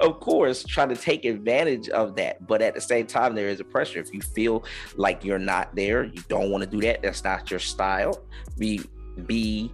of 0.00 0.20
course, 0.20 0.64
trying 0.64 0.88
to 0.88 0.96
take 0.96 1.24
advantage 1.24 1.88
of 1.90 2.16
that. 2.16 2.46
But 2.46 2.62
at 2.62 2.74
the 2.74 2.80
same 2.80 3.06
time, 3.06 3.34
there 3.34 3.48
is 3.48 3.60
a 3.60 3.64
pressure. 3.64 4.00
If 4.00 4.12
you 4.12 4.20
feel 4.20 4.64
like 4.96 5.24
you're 5.24 5.38
not 5.38 5.74
there, 5.74 6.04
you 6.04 6.22
don't 6.28 6.50
want 6.50 6.64
to 6.64 6.70
do 6.70 6.80
that, 6.80 7.02
that's 7.02 7.24
not 7.24 7.50
your 7.50 7.60
style. 7.60 8.24
Be 8.58 8.80
be 9.26 9.70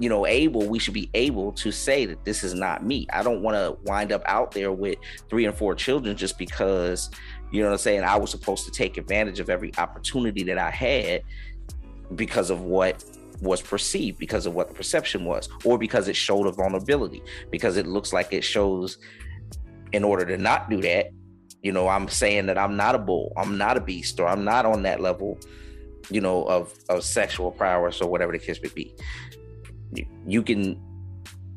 you 0.00 0.08
know, 0.08 0.26
able, 0.26 0.66
we 0.66 0.78
should 0.78 0.94
be 0.94 1.08
able 1.14 1.52
to 1.52 1.70
say 1.70 2.04
that 2.06 2.24
this 2.24 2.42
is 2.42 2.52
not 2.52 2.84
me. 2.84 3.06
I 3.12 3.22
don't 3.22 3.42
want 3.42 3.56
to 3.56 3.78
wind 3.88 4.10
up 4.10 4.22
out 4.26 4.50
there 4.50 4.72
with 4.72 4.98
three 5.28 5.44
and 5.46 5.54
four 5.56 5.74
children 5.74 6.16
just 6.16 6.36
because, 6.36 7.10
you 7.52 7.62
know 7.62 7.68
what 7.68 7.74
I'm 7.74 7.78
saying, 7.78 8.02
I 8.02 8.16
was 8.16 8.30
supposed 8.30 8.64
to 8.64 8.72
take 8.72 8.96
advantage 8.96 9.38
of 9.38 9.48
every 9.48 9.72
opportunity 9.78 10.42
that 10.44 10.58
I 10.58 10.70
had 10.70 11.22
because 12.16 12.50
of 12.50 12.62
what 12.62 13.04
was 13.40 13.62
perceived, 13.62 14.18
because 14.18 14.46
of 14.46 14.54
what 14.54 14.68
the 14.68 14.74
perception 14.74 15.24
was, 15.24 15.48
or 15.64 15.78
because 15.78 16.08
it 16.08 16.16
showed 16.16 16.46
a 16.46 16.52
vulnerability, 16.52 17.22
because 17.50 17.76
it 17.76 17.86
looks 17.86 18.12
like 18.12 18.32
it 18.32 18.42
shows 18.42 18.98
in 19.92 20.02
order 20.02 20.24
to 20.24 20.36
not 20.36 20.68
do 20.68 20.80
that, 20.80 21.10
you 21.62 21.70
know, 21.70 21.86
I'm 21.86 22.08
saying 22.08 22.46
that 22.46 22.58
I'm 22.58 22.76
not 22.76 22.96
a 22.96 22.98
bull, 22.98 23.32
I'm 23.36 23.56
not 23.56 23.76
a 23.76 23.80
beast, 23.80 24.18
or 24.18 24.26
I'm 24.26 24.44
not 24.44 24.66
on 24.66 24.82
that 24.82 25.00
level, 25.00 25.38
you 26.10 26.20
know, 26.20 26.44
of 26.44 26.74
of 26.88 27.04
sexual 27.04 27.52
prowess 27.52 28.00
or 28.00 28.10
whatever 28.10 28.32
the 28.32 28.38
case 28.38 28.60
may 28.60 28.68
be 28.68 28.94
you 30.26 30.42
can 30.42 30.80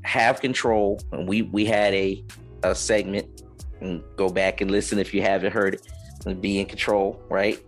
have 0.04 0.40
control. 0.42 1.00
And 1.12 1.28
we 1.28 1.44
we 1.44 1.66
had 1.66 1.94
a 1.94 2.24
a 2.64 2.74
segment 2.74 3.44
and 3.82 4.04
go 4.16 4.30
back 4.30 4.62
and 4.62 4.72
listen 4.72 5.00
if 5.00 5.14
you 5.14 5.22
haven't 5.22 5.54
heard 5.54 5.76
it. 5.76 5.88
And 6.26 6.42
be 6.42 6.60
in 6.60 6.66
control, 6.66 7.22
right? 7.30 7.64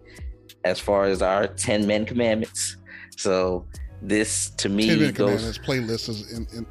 As 0.65 0.79
far 0.79 1.05
as 1.05 1.21
our 1.21 1.47
ten 1.47 1.87
men 1.87 2.05
commandments. 2.05 2.77
So 3.15 3.65
this 4.01 4.49
to 4.51 4.69
me 4.69 4.87
ten 4.87 4.99
men 4.99 5.13
goes 5.13 5.57
playlist 5.59 6.09
is 6.09 6.31
in, 6.33 6.47
in, 6.53 6.65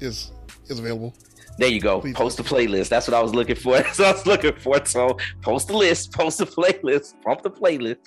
is 0.00 0.32
is 0.68 0.78
available. 0.78 1.14
There 1.58 1.68
you 1.68 1.80
go. 1.80 2.00
Please 2.00 2.14
post 2.14 2.40
a 2.40 2.42
playlist. 2.42 2.88
That's 2.88 3.06
what 3.06 3.14
I 3.14 3.22
was 3.22 3.34
looking 3.34 3.56
for. 3.56 3.72
That's 3.78 3.98
what 3.98 4.08
I 4.08 4.12
was 4.12 4.26
looking 4.26 4.56
for. 4.56 4.84
So 4.86 5.18
post 5.42 5.70
a 5.70 5.76
list, 5.76 6.12
post 6.18 6.40
a 6.40 6.46
playlist, 6.46 7.20
pump 7.22 7.42
the 7.42 7.50
playlist. 7.50 7.98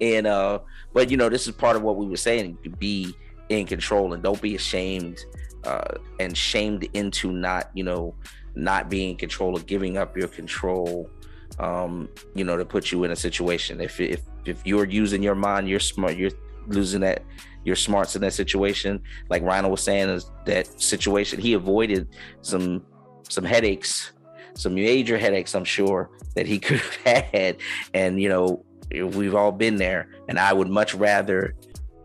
And 0.00 0.26
uh, 0.26 0.60
but 0.92 1.10
you 1.10 1.16
know, 1.16 1.28
this 1.28 1.46
is 1.46 1.54
part 1.54 1.76
of 1.76 1.82
what 1.82 1.96
we 1.96 2.06
were 2.06 2.16
saying 2.16 2.58
to 2.64 2.70
be 2.70 3.14
in 3.48 3.66
control 3.66 4.12
and 4.12 4.22
don't 4.22 4.40
be 4.40 4.54
ashamed 4.54 5.24
uh, 5.64 5.94
and 6.20 6.36
shamed 6.36 6.88
into 6.94 7.32
not 7.32 7.70
you 7.74 7.84
know 7.84 8.14
not 8.54 8.88
being 8.88 9.10
in 9.10 9.16
control 9.16 9.56
or 9.56 9.62
giving 9.62 9.96
up 9.96 10.16
your 10.16 10.28
control 10.28 11.10
um, 11.58 12.08
you 12.34 12.44
know 12.44 12.56
to 12.56 12.64
put 12.64 12.92
you 12.92 13.04
in 13.04 13.10
a 13.10 13.16
situation. 13.16 13.80
If 13.80 14.00
if 14.00 14.22
if 14.44 14.64
you're 14.64 14.86
using 14.86 15.22
your 15.22 15.34
mind 15.34 15.68
you're 15.68 15.80
smart 15.80 16.16
you're 16.16 16.30
losing 16.66 17.00
that 17.00 17.22
your 17.64 17.76
smarts 17.76 18.14
in 18.16 18.22
that 18.22 18.32
situation. 18.32 19.02
Like 19.28 19.42
Rhino 19.42 19.68
was 19.68 19.82
saying 19.82 20.08
is 20.08 20.30
that 20.46 20.80
situation 20.80 21.40
he 21.40 21.54
avoided 21.54 22.08
some 22.42 22.84
some 23.28 23.44
headaches 23.44 24.12
some 24.54 24.74
major 24.74 25.18
headaches 25.18 25.54
i'm 25.54 25.64
sure 25.64 26.10
that 26.34 26.46
he 26.46 26.58
could 26.66 26.80
have 27.04 27.22
had. 27.24 27.56
And 27.94 28.20
you 28.20 28.28
know 28.28 28.64
we've 28.90 29.34
all 29.34 29.52
been 29.52 29.76
there. 29.76 30.08
And 30.28 30.38
i 30.38 30.52
would 30.52 30.68
much 30.68 30.94
rather 30.94 31.54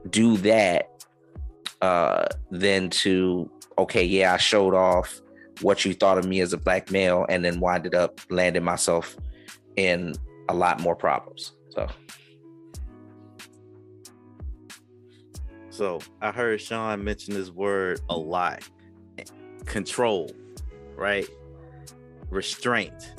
do 0.10 0.38
that 0.38 0.89
uh, 1.84 2.26
than 2.50 2.89
to 2.89 3.52
okay, 3.78 4.06
yeah, 4.06 4.34
I 4.34 4.38
showed 4.38 4.74
off 4.74 5.22
what 5.60 5.84
you 5.84 5.93
thought 5.93 6.17
of 6.17 6.26
me 6.26 6.39
as 6.39 6.54
a 6.54 6.58
black 6.58 6.89
male, 6.91 7.26
and 7.28 7.43
then 7.43 7.60
winded 7.60 7.93
up 7.93 8.22
landing 8.30 8.63
myself 8.63 9.18
in 9.76 10.14
a 10.47 10.53
lot 10.53 10.80
more 10.80 10.95
problems. 10.95 11.51
So. 11.72 11.88
So 15.72 15.99
I 16.22 16.32
heard 16.32 16.62
Sean 16.62 17.03
mention 17.03 17.34
this 17.34 17.49
word 17.49 17.99
a 18.10 18.16
lot. 18.16 18.64
Control, 19.66 20.32
right? 20.95 21.28
Restraint. 22.30 23.12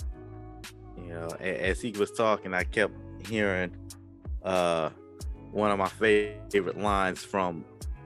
You 0.97 1.11
know, 1.11 1.29
as 1.39 1.83
he 1.83 1.91
was 1.91 2.13
talking, 2.13 2.55
I 2.55 2.65
kept 2.65 2.95
hearing 3.29 3.77
uh 4.43 4.89
one 5.51 5.71
of 5.71 5.79
my 5.79 5.89
favorite 5.89 6.79
lines 6.79 7.23
from 7.23 7.65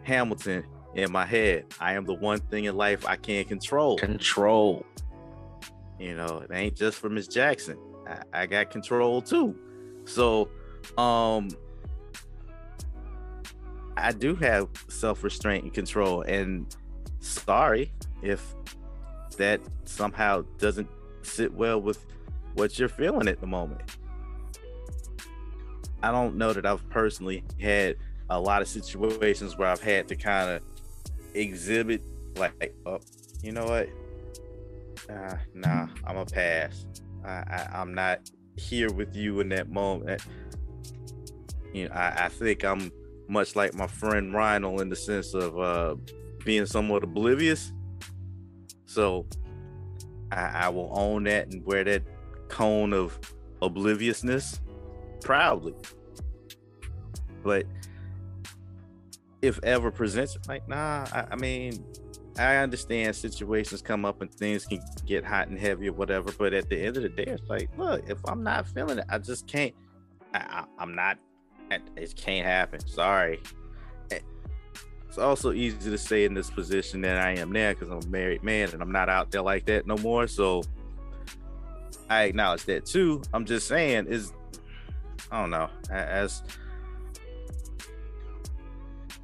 Hamilton 0.09 0.65
in 0.95 1.13
my 1.13 1.27
head. 1.27 1.67
I 1.79 1.93
am 1.93 2.05
the 2.05 2.15
one 2.15 2.41
thing 2.41 2.65
in 2.65 2.77
life 2.77 3.07
I 3.07 3.17
can't 3.17 3.47
control. 3.47 3.99
Control. 3.99 4.85
You 5.99 6.17
know, 6.17 6.43
it 6.49 6.51
ain't 6.53 6.75
just 6.75 6.99
for 6.99 7.11
Miss 7.11 7.29
Jackson. 7.29 7.79
I, 8.09 8.43
I 8.43 8.47
got 8.47 8.71
control 8.71 9.21
too. 9.21 9.55
So, 10.07 10.49
um, 10.97 11.49
I 13.97 14.13
do 14.13 14.35
have 14.37 14.69
self 14.89 15.23
restraint 15.23 15.65
and 15.65 15.75
control. 15.75 16.23
And 16.23 16.75
sorry 17.21 17.93
if 18.23 18.55
that 19.37 19.61
somehow 19.85 20.45
doesn't 20.59 20.89
sit 21.23 21.53
well 21.53 21.81
with 21.81 22.07
what 22.55 22.79
you're 22.79 22.89
feeling 22.89 23.29
at 23.29 23.41
the 23.41 23.47
moment. 23.47 23.83
I 26.03 26.13
don't 26.13 26.37
know 26.37 26.53
that 26.53 26.65
I've 26.65 26.89
personally 26.89 27.45
had 27.61 27.97
a 28.31 28.39
lot 28.39 28.63
of 28.63 28.69
situations 28.69 29.57
where 29.57 29.69
I've 29.69 29.83
had 29.83 30.09
to 30.09 30.17
kind 30.17 30.51
of 30.51 30.63
exhibit 31.35 32.03
like, 32.37 32.75
oh, 32.87 33.01
you 33.43 33.53
know 33.53 33.67
what? 33.67 33.89
Uh, 35.09 35.37
nah, 35.55 35.89
I'm 36.05 36.17
a 36.17 36.25
pass. 36.25 36.87
I, 37.25 37.31
I 37.31 37.69
I'm 37.75 37.95
not 37.95 38.31
here 38.57 38.93
with 38.93 39.15
you 39.15 39.41
in 39.41 39.49
that 39.51 39.71
moment. 39.71 40.23
You 41.73 41.89
know, 41.89 41.95
I, 41.95 42.25
I 42.25 42.29
think 42.29 42.65
I'm 42.65 42.91
much 43.29 43.57
like 43.57 43.75
my 43.75 43.87
friend 43.87 44.35
Rhino 44.35 44.79
in 44.79 44.89
the 44.89 44.97
sense 44.97 45.35
of 45.35 45.59
uh, 45.59 45.97
being 46.45 46.67
somewhat 46.67 47.05
oblivious. 47.05 47.73
So 48.87 49.27
I, 50.33 50.41
I 50.65 50.69
will 50.71 50.91
own 50.95 51.25
that 51.25 51.53
and 51.53 51.65
wear 51.65 51.85
that 51.85 52.03
cone 52.49 52.93
of 52.93 53.19
obliviousness 53.63 54.61
proudly. 55.21 55.75
But 57.43 57.67
if 59.43 59.61
ever 59.63 59.91
presents, 59.91 60.37
like, 60.49 60.69
nah, 60.69 61.07
I, 61.13 61.27
I 61.33 61.37
mean, 61.37 61.85
I 62.39 62.57
understand 62.57 63.17
situations 63.17 63.83
come 63.83 64.05
up 64.05 64.23
and 64.23 64.33
things 64.33 64.65
can 64.65 64.81
get 65.07 65.25
hot 65.25 65.49
and 65.49 65.59
heavy 65.59 65.89
or 65.89 65.93
whatever. 65.93 66.31
But 66.33 66.53
at 66.55 66.69
the 66.69 66.81
end 66.81 66.97
of 66.97 67.03
the 67.03 67.09
day, 67.09 67.25
it's 67.25 67.49
like, 67.49 67.69
look, 67.77 68.09
if 68.09 68.19
I'm 68.27 68.43
not 68.43 68.67
feeling 68.69 68.99
it, 68.99 69.05
I 69.09 69.19
just 69.19 69.47
can't. 69.47 69.75
I, 70.35 70.65
am 70.79 70.95
not. 70.95 71.19
It 71.97 72.15
can't 72.17 72.47
happen. 72.47 72.87
Sorry. 72.87 73.41
Eh, 74.11 74.21
it's 75.09 75.19
also 75.19 75.53
easy 75.53 75.91
to 75.91 75.99
say 75.99 76.25
in 76.25 76.35
this 76.35 76.51
position 76.51 77.01
that 77.01 77.19
I 77.19 77.33
am 77.33 77.51
now 77.51 77.73
because 77.73 77.91
I'm 77.91 77.99
a 77.99 78.07
married 78.07 78.43
man 78.45 78.71
and 78.73 78.81
I'm 78.81 78.93
not 78.93 79.09
out 79.09 79.31
there 79.31 79.43
like 79.43 79.67
that 79.67 79.87
no 79.87 79.97
more. 79.97 80.29
So 80.29 80.63
I 82.09 82.25
acknowledge 82.25 82.65
that 82.67 82.87
too. 82.87 83.23
I'm 83.33 83.45
just 83.45 83.67
saying 83.67 84.07
is 84.07 84.33
I 85.31 85.41
don't 85.41 85.51
know 85.51 85.69
as 85.91 86.43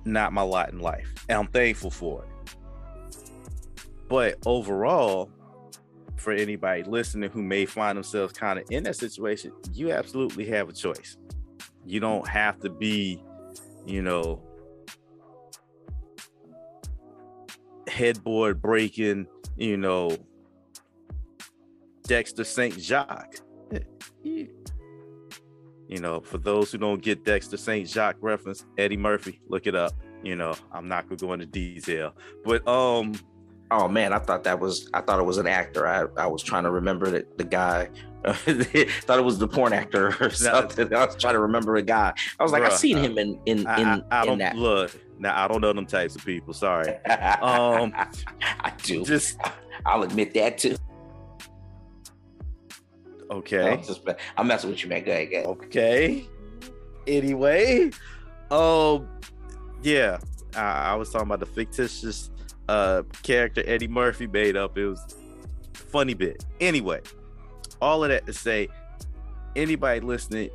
not 0.05 0.33
my 0.33 0.43
lot 0.43 0.73
in 0.73 0.81
life, 0.81 1.13
and 1.29 1.39
I'm 1.39 1.47
thankful 1.47 1.91
for 1.91 2.25
it. 2.25 2.57
But 4.09 4.39
overall, 4.47 5.31
for 6.17 6.33
anybody 6.33 6.83
listening 6.85 7.31
who 7.31 7.43
may 7.43 7.67
find 7.67 7.97
themselves 7.97 8.33
kind 8.33 8.59
of 8.59 8.65
in 8.71 8.85
that 8.85 8.97
situation, 8.97 9.53
you 9.73 9.93
absolutely 9.93 10.47
have 10.47 10.69
a 10.69 10.73
choice. 10.73 11.17
You 11.85 12.01
don't 12.01 12.27
have 12.27 12.61
to 12.61 12.71
be, 12.71 13.23
you 13.87 14.03
know, 14.03 14.43
headboard 17.89 18.61
breaking, 18.61 19.27
you 19.57 19.77
know, 19.77 20.17
Dexter 22.07 22.45
St. 22.45 22.79
Jacques. 22.79 23.41
Eh, 23.73 24.47
You 25.89 26.01
know, 26.01 26.20
for 26.20 26.39
those 26.39 26.72
who 26.72 26.78
don't 26.78 27.03
get 27.03 27.24
Dexter 27.24 27.57
St. 27.57 27.89
Jacques 27.89 28.16
reference, 28.20 28.64
Eddie 28.78 28.97
Murphy, 28.97 29.41
look 29.49 29.66
it 29.66 29.74
up. 29.74 29.93
You 30.22 30.37
know, 30.37 30.55
I'm 30.72 30.89
not 30.89 31.09
gonna 31.09 31.16
go 31.16 31.32
into 31.35 31.47
detail, 31.47 32.14
but 32.45 32.66
um, 32.66 33.14
oh 33.70 33.89
man, 33.89 34.12
I 34.12 34.18
thought 34.18 34.45
that 34.45 34.59
was 34.59 34.89
I 34.95 35.01
thought 35.01 35.20
it 35.20 35.24
was 35.24 35.39
an 35.39 35.47
actor. 35.47 35.87
I, 35.87 36.07
I 36.22 36.26
was 36.26 36.43
trying 36.43 36.64
to 36.64 36.70
remember 36.70 37.11
the, 37.11 37.26
the 37.37 37.45
guy. 37.45 37.91
thought 38.24 39.18
it 39.18 39.24
was 39.24 39.39
the 39.39 39.47
porn 39.47 39.74
actor 39.74 40.16
or 40.18 40.30
something. 40.30 40.95
I 40.95 41.05
was 41.05 41.16
trying 41.16 41.35
to 41.35 41.41
remember 41.41 41.76
a 41.76 41.82
guy. 41.82 42.14
I 42.41 42.43
was 42.43 42.53
like, 42.53 42.62
Bruh, 42.62 42.66
I've 42.66 42.78
seen 42.78 42.97
him 42.97 43.18
in 43.18 43.39
in 43.45 43.59
in, 43.59 43.66
I, 43.66 43.97
I, 44.11 44.22
I 44.22 44.24
don't 44.24 44.39
that. 44.39 44.57
look. 44.57 44.99
Now 45.18 45.45
I 45.45 45.47
don't 45.47 45.61
know 45.61 45.72
them 45.72 45.87
types 45.87 46.16
of 46.16 46.24
people. 46.24 46.55
Sorry. 46.55 46.89
um, 47.43 47.93
I 47.95 48.72
do. 48.82 49.05
Just 49.05 49.39
I'll 49.85 50.03
admit 50.03 50.32
that 50.35 50.57
too. 50.57 50.76
Okay. 53.31 53.72
I'm, 53.72 53.83
just, 53.83 54.07
I'm 54.37 54.47
messing 54.47 54.70
with 54.70 54.83
you, 54.83 54.89
man. 54.89 55.05
Go 55.05 55.12
ahead, 55.12 55.31
go 55.31 55.37
ahead. 55.37 55.47
Okay. 55.47 56.29
Anyway, 57.07 57.91
um, 58.51 59.09
yeah, 59.83 60.18
I, 60.57 60.93
I 60.93 60.95
was 60.95 61.11
talking 61.11 61.27
about 61.27 61.41
the 61.41 61.47
fictitious 61.47 62.31
uh 62.68 63.03
character 63.22 63.62
Eddie 63.66 63.89
Murphy 63.89 64.27
made 64.27 64.57
up. 64.57 64.79
It 64.79 64.87
was 64.87 65.16
funny 65.75 66.14
bit. 66.14 66.45
Anyway, 66.61 67.01
all 67.81 68.03
of 68.03 68.11
that 68.11 68.27
to 68.27 68.33
say, 68.33 68.68
anybody 69.55 70.01
listening, 70.01 70.51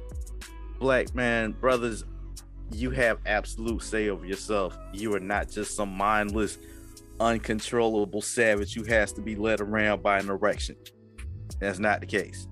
black 0.79 1.13
man, 1.13 1.51
brothers, 1.51 2.03
you 2.71 2.91
have 2.91 3.19
absolute 3.25 3.81
say 3.83 4.09
over 4.09 4.25
yourself. 4.25 4.77
You 4.93 5.13
are 5.15 5.19
not 5.19 5.49
just 5.49 5.75
some 5.75 5.89
mindless, 5.89 6.57
uncontrollable 7.19 8.21
savage 8.21 8.73
who 8.73 8.83
has 8.85 9.11
to 9.13 9.21
be 9.21 9.35
led 9.35 9.61
around 9.61 10.01
by 10.01 10.19
an 10.19 10.29
erection. 10.29 10.75
That's 11.59 11.79
not 11.79 12.01
the 12.01 12.07
case. 12.07 12.47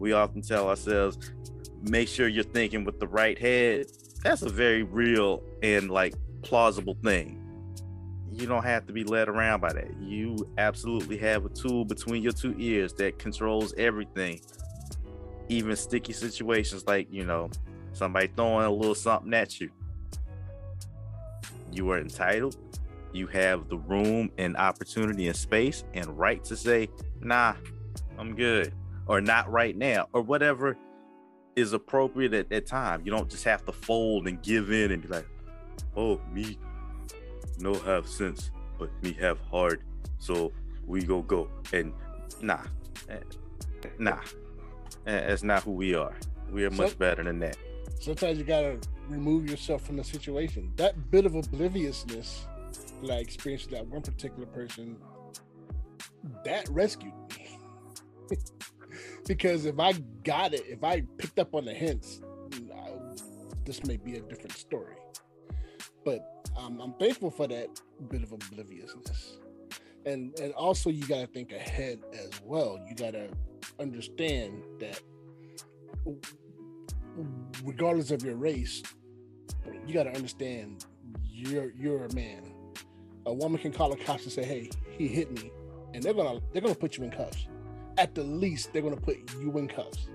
We 0.00 0.12
often 0.12 0.42
tell 0.42 0.68
ourselves, 0.68 1.18
make 1.82 2.08
sure 2.08 2.28
you're 2.28 2.44
thinking 2.44 2.84
with 2.84 2.98
the 3.00 3.08
right 3.08 3.38
head. 3.38 3.86
That's 4.22 4.42
a 4.42 4.48
very 4.48 4.82
real 4.82 5.42
and 5.62 5.90
like 5.90 6.14
plausible 6.42 6.96
thing. 7.02 7.40
You 8.32 8.46
don't 8.46 8.64
have 8.64 8.86
to 8.86 8.92
be 8.92 9.04
led 9.04 9.28
around 9.28 9.60
by 9.60 9.72
that. 9.72 9.94
You 10.00 10.36
absolutely 10.58 11.18
have 11.18 11.44
a 11.44 11.48
tool 11.48 11.84
between 11.84 12.22
your 12.22 12.32
two 12.32 12.54
ears 12.58 12.92
that 12.94 13.18
controls 13.18 13.74
everything. 13.76 14.40
Even 15.48 15.76
sticky 15.76 16.14
situations 16.14 16.86
like, 16.86 17.06
you 17.10 17.24
know, 17.24 17.50
somebody 17.92 18.28
throwing 18.34 18.66
a 18.66 18.70
little 18.70 18.94
something 18.94 19.32
at 19.34 19.60
you. 19.60 19.70
You 21.70 21.90
are 21.90 21.98
entitled. 21.98 22.56
You 23.12 23.28
have 23.28 23.68
the 23.68 23.78
room 23.78 24.30
and 24.38 24.56
opportunity 24.56 25.28
and 25.28 25.36
space 25.36 25.84
and 25.94 26.18
right 26.18 26.42
to 26.44 26.56
say, 26.56 26.88
nah, 27.20 27.54
I'm 28.18 28.34
good, 28.34 28.72
or 29.06 29.20
not 29.20 29.50
right 29.50 29.76
now, 29.76 30.08
or 30.12 30.22
whatever 30.22 30.76
is 31.56 31.72
appropriate 31.72 32.34
at 32.34 32.50
that 32.50 32.66
time. 32.66 33.02
You 33.04 33.12
don't 33.12 33.30
just 33.30 33.44
have 33.44 33.64
to 33.66 33.72
fold 33.72 34.26
and 34.26 34.42
give 34.42 34.72
in 34.72 34.92
and 34.92 35.02
be 35.02 35.08
like, 35.08 35.26
oh, 35.96 36.20
me 36.32 36.58
no 37.58 37.74
have 37.74 38.08
sense, 38.08 38.50
but 38.78 38.90
me 39.02 39.12
have 39.20 39.38
heart. 39.40 39.82
So 40.18 40.52
we 40.86 41.02
go 41.02 41.22
go. 41.22 41.48
And 41.72 41.92
nah, 42.40 42.62
eh, 43.08 43.18
nah, 43.98 44.20
eh, 45.06 45.26
that's 45.28 45.42
not 45.42 45.62
who 45.62 45.72
we 45.72 45.94
are. 45.94 46.14
We 46.50 46.64
are 46.64 46.70
much 46.70 46.90
so, 46.90 46.96
better 46.96 47.22
than 47.22 47.38
that. 47.40 47.56
Sometimes 48.00 48.38
you 48.38 48.44
gotta 48.44 48.78
remove 49.08 49.48
yourself 49.48 49.82
from 49.82 49.96
the 49.96 50.04
situation. 50.04 50.72
That 50.76 51.10
bit 51.10 51.26
of 51.26 51.34
obliviousness 51.34 52.46
that 53.02 53.10
I 53.10 53.16
experienced 53.16 53.70
with 53.70 53.78
that 53.78 53.86
one 53.86 54.02
particular 54.02 54.46
person, 54.46 54.96
that 56.44 56.68
rescued 56.68 57.12
me. 57.36 57.58
because 59.26 59.64
if 59.64 59.78
I 59.78 59.92
got 60.22 60.54
it, 60.54 60.64
if 60.66 60.84
I 60.84 61.02
picked 61.18 61.38
up 61.38 61.54
on 61.54 61.64
the 61.64 61.74
hints, 61.74 62.20
this 63.64 63.84
may 63.84 63.96
be 63.96 64.16
a 64.16 64.20
different 64.20 64.52
story. 64.52 64.96
But 66.04 66.48
um, 66.56 66.80
I'm 66.80 66.92
thankful 66.94 67.30
for 67.30 67.46
that 67.48 67.80
bit 68.08 68.22
of 68.22 68.32
obliviousness. 68.32 69.38
And 70.06 70.38
and 70.38 70.52
also 70.52 70.90
you 70.90 71.06
gotta 71.06 71.26
think 71.26 71.52
ahead 71.52 72.00
as 72.12 72.30
well. 72.44 72.78
You 72.88 72.94
gotta 72.94 73.30
understand 73.80 74.62
that 74.80 75.00
regardless 77.64 78.10
of 78.10 78.22
your 78.22 78.36
race, 78.36 78.82
you 79.86 79.94
gotta 79.94 80.12
understand 80.14 80.84
you're 81.26 81.72
you're 81.72 82.04
a 82.04 82.14
man. 82.14 82.54
A 83.26 83.32
woman 83.32 83.58
can 83.58 83.72
call 83.72 83.92
a 83.92 83.96
cops 83.96 84.24
and 84.24 84.32
say, 84.32 84.44
"Hey, 84.44 84.70
he 84.98 85.08
hit 85.08 85.32
me," 85.32 85.50
and 85.94 86.02
they're 86.02 86.12
gonna 86.12 86.40
they're 86.52 86.60
gonna 86.60 86.74
put 86.74 86.98
you 86.98 87.04
in 87.04 87.10
cuffs. 87.10 87.46
At 87.96 88.14
the 88.14 88.24
least, 88.24 88.72
they're 88.72 88.82
gonna 88.82 88.96
put 88.96 89.18
you 89.40 89.56
in 89.58 89.68
cuffs. 89.68 90.08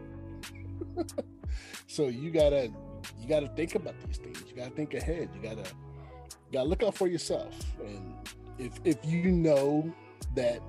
so 1.88 2.08
you 2.08 2.32
gotta 2.32 2.72
you 3.20 3.28
got 3.28 3.42
to 3.42 3.48
think 3.50 3.76
about 3.76 3.96
these 4.06 4.18
things. 4.18 4.44
You 4.48 4.56
got 4.56 4.66
to 4.66 4.72
think 4.72 4.94
ahead. 4.94 5.30
You 5.34 5.42
got 5.42 5.64
to 5.64 5.72
you 5.72 6.54
got 6.54 6.64
to 6.64 6.70
look 6.70 6.84
out 6.84 6.96
for 6.96 7.08
yourself. 7.08 7.58
And 7.80 8.16
if 8.58 8.80
if 8.84 8.98
you 9.06 9.32
know 9.32 9.94
that 10.36 10.62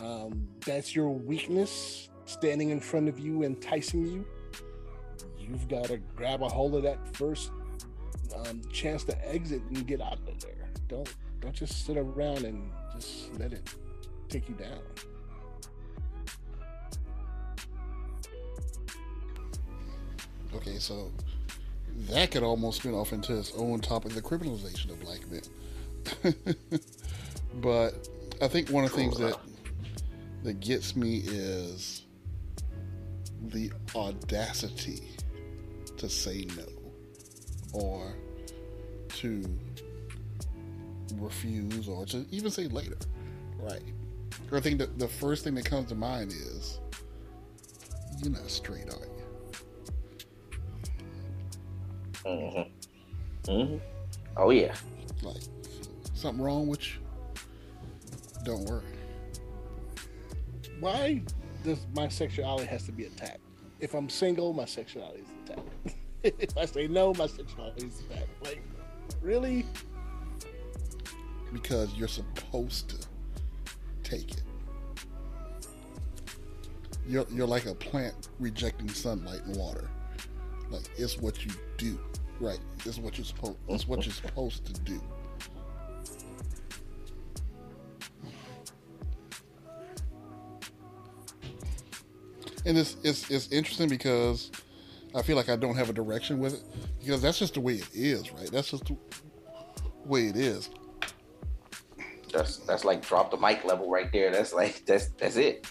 um, 0.00 0.48
that's 0.64 0.94
your 0.94 1.10
weakness 1.10 2.08
standing 2.24 2.70
in 2.70 2.80
front 2.80 3.08
of 3.08 3.18
you, 3.18 3.42
enticing 3.42 4.06
you, 4.06 4.26
you've 5.38 5.68
got 5.68 5.84
to 5.86 5.98
grab 6.16 6.42
a 6.42 6.48
hold 6.48 6.74
of 6.74 6.82
that 6.82 7.16
first 7.16 7.50
um, 8.34 8.62
chance 8.72 9.04
to 9.04 9.28
exit 9.28 9.62
and 9.70 9.86
get 9.86 10.00
out 10.00 10.18
of 10.26 10.40
there. 10.40 10.70
Don't 10.88 11.12
don't 11.40 11.54
just 11.54 11.84
sit 11.86 11.96
around 11.96 12.44
and 12.44 12.70
just 12.94 13.32
let 13.38 13.52
it 13.52 13.74
take 14.28 14.48
you 14.48 14.54
down. 14.54 14.80
Okay, 20.54 20.78
so 20.78 21.10
that 22.10 22.30
could 22.30 22.42
almost 22.42 22.80
spin 22.80 22.94
off 22.94 23.12
into 23.12 23.36
its 23.36 23.52
own 23.56 23.80
topic, 23.80 24.12
the 24.12 24.22
criminalization 24.22 24.90
of 24.90 25.00
black 25.00 25.20
men. 25.30 26.34
but 27.60 28.08
I 28.40 28.48
think 28.48 28.70
one 28.70 28.84
of 28.84 28.90
the 28.90 28.96
things 28.96 29.18
that 29.18 29.38
that 30.42 30.60
gets 30.60 30.94
me 30.94 31.22
is 31.24 32.02
the 33.48 33.72
audacity 33.94 35.00
to 35.96 36.08
say 36.08 36.46
no 36.56 36.66
or 37.72 38.14
to 39.08 39.42
refuse 41.16 41.88
or 41.88 42.04
to 42.06 42.24
even 42.30 42.50
say 42.50 42.66
later. 42.66 42.96
Right. 43.58 43.82
I 44.52 44.60
think 44.60 44.78
that 44.78 44.98
the 44.98 45.08
first 45.08 45.44
thing 45.44 45.54
that 45.54 45.64
comes 45.64 45.88
to 45.88 45.94
mind 45.94 46.32
is 46.32 46.78
you're 48.22 48.32
not 48.32 48.50
straight, 48.50 48.84
are 48.84 48.98
you? 49.00 49.13
Mm-hmm. 52.26 53.50
Mm-hmm. 53.50 53.76
Oh 54.36 54.50
yeah. 54.50 54.74
Like 55.22 55.42
something 56.14 56.42
wrong 56.42 56.66
with 56.66 56.86
you? 56.86 57.00
Don't 58.44 58.64
worry. 58.64 58.82
Why 60.80 61.22
does 61.62 61.86
my 61.94 62.08
sexuality 62.08 62.66
has 62.66 62.84
to 62.86 62.92
be 62.92 63.04
attacked? 63.04 63.40
If 63.80 63.94
I'm 63.94 64.08
single, 64.08 64.52
my 64.52 64.64
sexuality 64.64 65.22
is 65.22 65.28
attacked. 65.44 65.96
if 66.22 66.56
I 66.56 66.64
say 66.66 66.86
no, 66.86 67.14
my 67.14 67.26
sexuality 67.26 67.86
is 67.86 68.00
attacked. 68.00 68.44
Like, 68.44 68.62
really? 69.22 69.64
Because 71.52 71.94
you're 71.94 72.08
supposed 72.08 72.90
to 72.90 73.06
take 74.02 74.32
it. 74.32 74.42
You're 77.06 77.26
you're 77.30 77.46
like 77.46 77.66
a 77.66 77.74
plant 77.74 78.28
rejecting 78.40 78.88
sunlight 78.88 79.44
and 79.44 79.56
water. 79.56 79.90
Like 80.70 80.88
it's 80.96 81.18
what 81.18 81.44
you 81.44 81.52
do. 81.76 81.98
Right. 82.40 82.60
It's 82.84 82.98
what 82.98 83.16
you're 83.16 83.24
supposed 83.24 83.56
it's 83.68 83.86
what 83.86 84.04
you're 84.04 84.14
supposed 84.14 84.64
to 84.66 84.72
do. 84.82 85.00
and 92.66 92.78
it's 92.78 92.96
it's 93.02 93.30
it's 93.30 93.52
interesting 93.52 93.88
because 93.88 94.50
I 95.14 95.22
feel 95.22 95.36
like 95.36 95.48
I 95.48 95.56
don't 95.56 95.76
have 95.76 95.90
a 95.90 95.92
direction 95.92 96.38
with 96.38 96.54
it 96.54 96.62
because 96.98 97.22
that's 97.22 97.38
just 97.38 97.54
the 97.54 97.60
way 97.60 97.74
it 97.74 97.88
is, 97.92 98.32
right? 98.32 98.50
That's 98.50 98.70
just 98.70 98.86
the 98.86 98.96
way 100.04 100.26
it 100.26 100.36
is. 100.36 100.70
That's 102.32 102.58
that's 102.58 102.84
like 102.84 103.06
drop 103.06 103.30
the 103.30 103.36
mic 103.36 103.64
level 103.64 103.90
right 103.90 104.10
there. 104.12 104.32
That's 104.32 104.52
like 104.52 104.84
that's 104.86 105.08
that's 105.10 105.36
it. 105.36 105.70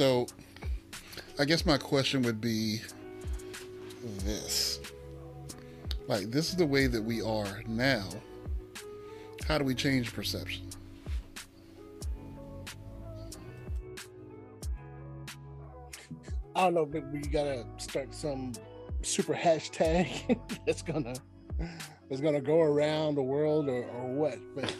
So 0.00 0.26
I 1.38 1.44
guess 1.44 1.66
my 1.66 1.76
question 1.76 2.22
would 2.22 2.40
be 2.40 2.80
this. 4.24 4.80
Like 6.08 6.30
this 6.30 6.48
is 6.48 6.56
the 6.56 6.64
way 6.64 6.86
that 6.86 7.02
we 7.02 7.20
are 7.20 7.62
now 7.66 8.08
how 9.46 9.58
do 9.58 9.64
we 9.64 9.74
change 9.74 10.14
perception? 10.14 10.70
I 16.56 16.64
don't 16.64 16.72
know, 16.72 16.86
but 16.86 17.06
we 17.12 17.20
gotta 17.20 17.66
start 17.76 18.14
some 18.14 18.52
super 19.02 19.34
hashtag 19.34 20.40
that's 20.66 20.80
gonna 20.80 21.14
that's 22.08 22.22
gonna 22.22 22.40
go 22.40 22.62
around 22.62 23.16
the 23.16 23.22
world 23.22 23.68
or, 23.68 23.84
or 23.84 24.14
what. 24.14 24.38
But 24.54 24.74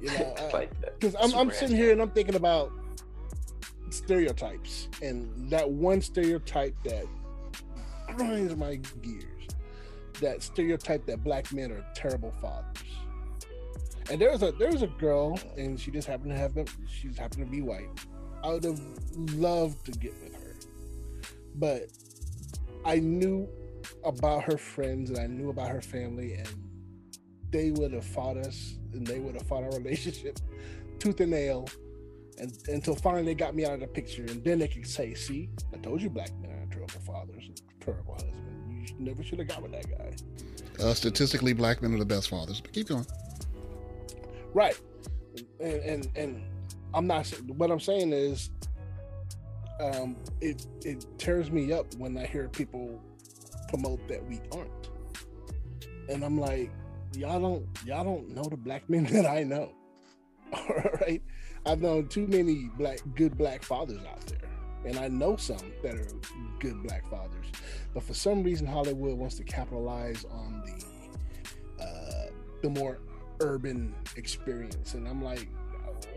you 0.00 0.08
know, 0.08 0.34
because 0.98 1.14
I'm, 1.20 1.34
I'm 1.34 1.50
sitting 1.50 1.76
here 1.76 1.92
and 1.92 2.00
I'm 2.00 2.12
thinking 2.12 2.36
about 2.36 2.72
stereotypes 3.90 4.88
and 5.02 5.50
that 5.50 5.68
one 5.68 6.00
stereotype 6.00 6.74
that 6.84 7.06
grinds 8.16 8.56
my 8.56 8.76
gears. 9.02 9.26
That 10.20 10.42
stereotype 10.42 11.06
that 11.06 11.24
black 11.24 11.52
men 11.52 11.72
are 11.72 11.84
terrible 11.94 12.32
fathers 12.40 12.84
and 14.10 14.20
there 14.20 14.30
was 14.30 14.42
a 14.42 14.50
there 14.52 14.70
was 14.70 14.82
a 14.82 14.88
girl, 14.88 15.38
and 15.56 15.78
she 15.78 15.90
just 15.90 16.08
happened 16.08 16.32
to 16.32 16.36
have 16.36 16.54
been, 16.54 16.66
she 16.88 17.08
just 17.08 17.20
happened 17.20 17.46
to 17.46 17.50
be 17.50 17.62
white. 17.62 17.88
I 18.42 18.48
would 18.48 18.64
have 18.64 18.80
loved 19.36 19.84
to 19.86 19.92
get 19.92 20.14
with 20.20 20.34
her, 20.34 20.56
but 21.54 21.88
I 22.84 22.98
knew 22.98 23.48
about 24.04 24.42
her 24.44 24.58
friends 24.58 25.10
and 25.10 25.18
I 25.18 25.26
knew 25.26 25.50
about 25.50 25.70
her 25.70 25.80
family, 25.80 26.34
and 26.34 26.48
they 27.50 27.70
would 27.70 27.92
have 27.92 28.04
fought 28.04 28.36
us, 28.36 28.78
and 28.92 29.06
they 29.06 29.20
would 29.20 29.34
have 29.34 29.46
fought 29.46 29.62
our 29.62 29.70
relationship 29.78 30.40
tooth 30.98 31.20
and 31.20 31.30
nail, 31.30 31.68
and 32.40 32.56
until 32.68 32.94
finally 32.94 33.24
they 33.24 33.34
got 33.34 33.54
me 33.54 33.64
out 33.64 33.74
of 33.74 33.80
the 33.80 33.86
picture, 33.86 34.22
and 34.22 34.42
then 34.42 34.58
they 34.58 34.68
could 34.68 34.86
say, 34.86 35.14
"See, 35.14 35.50
I 35.72 35.76
told 35.78 36.00
you, 36.00 36.10
black 36.10 36.30
men 36.40 36.50
are 36.50 36.66
terrible 36.72 37.00
fathers, 37.00 37.50
terrible 37.80 38.14
husbands. 38.14 38.90
You 38.90 38.96
never 38.98 39.22
should 39.22 39.38
have 39.38 39.48
got 39.48 39.62
with 39.62 39.72
that 39.72 39.86
guy." 39.88 40.16
Uh, 40.82 40.94
statistically, 40.94 41.52
black 41.52 41.82
men 41.82 41.94
are 41.94 41.98
the 41.98 42.04
best 42.04 42.30
fathers. 42.30 42.60
But 42.60 42.72
keep 42.72 42.88
going. 42.88 43.06
Right. 44.54 44.78
And 45.60 45.82
and 45.82 46.08
and 46.16 46.42
I'm 46.94 47.06
not 47.06 47.28
what 47.48 47.70
I'm 47.70 47.80
saying 47.80 48.12
is 48.12 48.50
um 49.80 50.16
it 50.40 50.66
it 50.84 51.06
tears 51.18 51.50
me 51.50 51.72
up 51.72 51.94
when 51.96 52.16
I 52.16 52.26
hear 52.26 52.48
people 52.48 53.00
promote 53.68 54.06
that 54.08 54.24
we 54.26 54.40
aren't. 54.52 54.70
And 56.08 56.24
I'm 56.24 56.38
like, 56.38 56.70
y'all 57.14 57.40
don't 57.40 57.66
y'all 57.84 58.04
don't 58.04 58.34
know 58.34 58.44
the 58.44 58.56
black 58.56 58.88
men 58.88 59.04
that 59.12 59.26
I 59.26 59.42
know. 59.42 59.72
All 60.52 60.82
right. 61.00 61.22
I've 61.66 61.82
known 61.82 62.08
too 62.08 62.26
many 62.26 62.70
black 62.78 63.00
good 63.14 63.36
black 63.36 63.62
fathers 63.62 64.00
out 64.08 64.20
there. 64.26 64.38
And 64.84 64.98
I 64.98 65.08
know 65.08 65.36
some 65.36 65.72
that 65.82 65.94
are 65.94 66.08
good 66.58 66.82
black 66.82 67.08
fathers. 67.10 67.46
But 67.92 68.02
for 68.02 68.14
some 68.14 68.42
reason 68.42 68.66
Hollywood 68.66 69.18
wants 69.18 69.34
to 69.36 69.44
capitalize 69.44 70.24
on 70.30 70.62
the 70.64 71.84
uh 71.84 72.30
the 72.62 72.70
more 72.70 72.98
urban 73.40 73.94
experience, 74.16 74.94
and 74.94 75.06
I'm 75.06 75.22
like, 75.22 75.48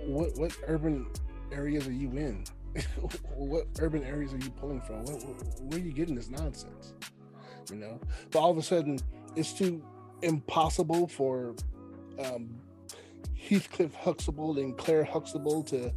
what 0.06 0.38
what 0.38 0.56
urban 0.68 1.08
areas 1.52 1.88
are 1.88 1.94
you 1.94 2.10
in? 2.12 2.46
what 3.36 3.68
urban 3.80 4.04
areas 4.04 4.34
are 4.34 4.38
you 4.38 4.50
pulling 4.52 4.82
from? 4.82 5.06
Where, 5.06 5.16
where, 5.16 5.80
are 5.80 5.84
you 5.84 5.92
getting 5.92 6.16
this 6.16 6.30
nonsense? 6.30 6.94
You 7.70 7.78
know, 7.78 8.00
but 8.32 8.40
all 8.40 8.52
of 8.52 8.58
a 8.58 8.64
sudden, 8.64 9.00
it's 9.36 9.54
too 9.54 9.84
impossible 10.22 11.08
for 11.08 11.56
um, 12.20 12.50
Heathcliff 13.38 13.94
Huxtable 13.94 14.58
and 14.58 14.78
Claire 14.78 15.04
Huxtable 15.04 15.64
to 15.64 15.92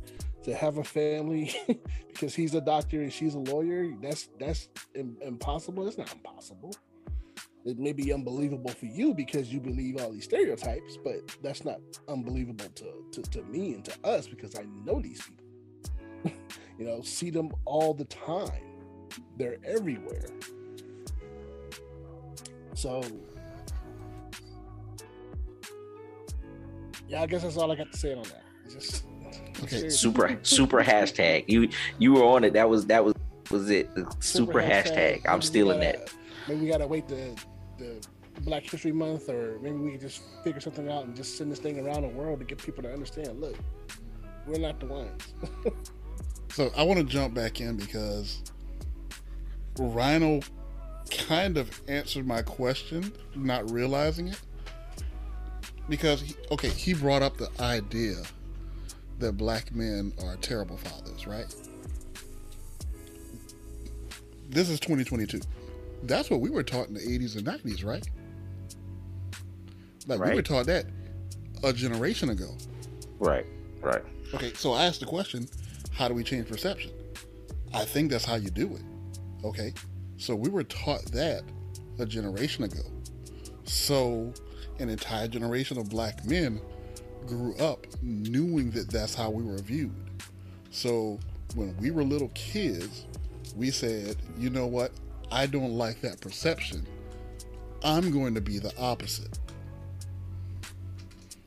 to 0.44 0.54
have 0.54 0.78
a 0.78 0.84
family 0.84 1.54
because 2.08 2.34
he's 2.34 2.54
a 2.54 2.60
doctor 2.60 3.02
and 3.02 3.12
she's 3.12 3.34
a 3.34 3.38
lawyer. 3.38 3.92
That's 4.00 4.28
that's 4.38 4.68
impossible. 4.94 5.86
It's 5.88 5.98
not 5.98 6.12
impossible 6.12 6.72
it 7.66 7.80
may 7.80 7.92
be 7.92 8.12
unbelievable 8.12 8.70
for 8.70 8.86
you 8.86 9.12
because 9.12 9.52
you 9.52 9.58
believe 9.58 10.00
all 10.00 10.12
these 10.12 10.24
stereotypes, 10.24 10.96
but 11.02 11.16
that's 11.42 11.64
not 11.64 11.80
unbelievable 12.08 12.68
to, 12.76 13.04
to, 13.10 13.22
to 13.30 13.42
me 13.42 13.74
and 13.74 13.84
to 13.84 13.92
us 14.04 14.28
because 14.28 14.54
I 14.54 14.64
know 14.84 15.00
these 15.00 15.20
people. 15.20 16.32
you 16.78 16.86
know, 16.86 17.02
see 17.02 17.28
them 17.28 17.50
all 17.64 17.92
the 17.92 18.04
time. 18.04 18.52
They're 19.36 19.56
everywhere. 19.64 20.28
So 22.74 23.02
yeah, 27.08 27.22
I 27.22 27.26
guess 27.26 27.42
that's 27.42 27.56
all 27.56 27.70
I 27.70 27.76
got 27.76 27.92
to 27.92 27.98
say 27.98 28.14
on 28.14 28.24
that. 28.24 28.44
just 28.70 29.04
okay. 29.62 29.88
Super 29.88 30.38
super 30.42 30.82
hashtag. 30.82 31.44
You 31.48 31.68
you 31.98 32.14
were 32.14 32.24
on 32.24 32.44
it. 32.44 32.52
That 32.52 32.68
was 32.68 32.86
that 32.86 33.04
was 33.04 33.14
was 33.50 33.70
it. 33.70 33.94
The 33.94 34.02
super, 34.20 34.52
super 34.52 34.62
hashtag. 34.62 35.22
hashtag. 35.22 35.28
I'm 35.28 35.42
stealing 35.42 35.80
gotta, 35.80 35.98
that. 35.98 36.14
Maybe 36.48 36.60
we 36.62 36.68
gotta 36.68 36.86
wait 36.86 37.08
to 37.08 37.34
the 37.78 38.06
Black 38.40 38.64
History 38.64 38.92
Month, 38.92 39.28
or 39.28 39.58
maybe 39.60 39.76
we 39.76 39.92
can 39.92 40.00
just 40.00 40.22
figure 40.44 40.60
something 40.60 40.90
out 40.90 41.04
and 41.04 41.16
just 41.16 41.36
send 41.36 41.50
this 41.50 41.58
thing 41.58 41.78
around 41.78 42.02
the 42.02 42.08
world 42.08 42.40
to 42.40 42.44
get 42.44 42.58
people 42.58 42.82
to 42.82 42.92
understand. 42.92 43.40
Look, 43.40 43.56
we're 44.46 44.58
not 44.58 44.80
the 44.80 44.86
ones. 44.86 45.34
so 46.50 46.70
I 46.76 46.82
want 46.82 46.98
to 46.98 47.04
jump 47.04 47.34
back 47.34 47.60
in 47.60 47.76
because 47.76 48.42
Rhino 49.78 50.40
kind 51.10 51.56
of 51.56 51.80
answered 51.88 52.26
my 52.26 52.42
question, 52.42 53.12
not 53.34 53.70
realizing 53.70 54.28
it. 54.28 54.40
Because 55.88 56.20
he, 56.20 56.34
okay, 56.50 56.68
he 56.68 56.94
brought 56.94 57.22
up 57.22 57.36
the 57.36 57.50
idea 57.60 58.16
that 59.18 59.32
black 59.32 59.74
men 59.74 60.12
are 60.24 60.36
terrible 60.36 60.76
fathers, 60.76 61.26
right? 61.26 61.54
This 64.48 64.68
is 64.68 64.80
2022 64.80 65.40
that's 66.02 66.30
what 66.30 66.40
we 66.40 66.50
were 66.50 66.62
taught 66.62 66.88
in 66.88 66.94
the 66.94 67.00
80s 67.00 67.36
and 67.36 67.46
90s, 67.46 67.84
right? 67.84 68.06
Like 70.06 70.20
right. 70.20 70.30
we 70.30 70.36
were 70.36 70.42
taught 70.42 70.66
that 70.66 70.86
a 71.64 71.72
generation 71.72 72.30
ago. 72.30 72.56
Right, 73.18 73.46
right. 73.80 74.02
Okay, 74.34 74.52
so 74.54 74.72
I 74.72 74.84
asked 74.84 75.00
the 75.00 75.06
question 75.06 75.48
how 75.92 76.08
do 76.08 76.14
we 76.14 76.22
change 76.22 76.48
perception? 76.48 76.90
I 77.74 77.84
think 77.84 78.10
that's 78.10 78.24
how 78.24 78.36
you 78.36 78.50
do 78.50 78.74
it. 78.74 78.82
Okay, 79.44 79.72
so 80.16 80.34
we 80.34 80.48
were 80.48 80.64
taught 80.64 81.04
that 81.06 81.42
a 81.98 82.06
generation 82.06 82.64
ago. 82.64 82.82
So 83.64 84.32
an 84.80 84.88
entire 84.88 85.28
generation 85.28 85.78
of 85.78 85.88
black 85.88 86.24
men 86.24 86.60
grew 87.26 87.54
up 87.56 87.86
knowing 88.02 88.70
that 88.70 88.90
that's 88.90 89.14
how 89.14 89.30
we 89.30 89.42
were 89.42 89.58
viewed. 89.58 89.94
So 90.70 91.18
when 91.54 91.76
we 91.78 91.90
were 91.90 92.04
little 92.04 92.30
kids, 92.34 93.06
we 93.56 93.70
said, 93.70 94.16
you 94.38 94.50
know 94.50 94.66
what? 94.66 94.92
I 95.30 95.46
don't 95.46 95.72
like 95.72 96.00
that 96.02 96.20
perception, 96.20 96.86
I'm 97.82 98.10
going 98.10 98.34
to 98.34 98.40
be 98.40 98.58
the 98.58 98.72
opposite. 98.78 99.38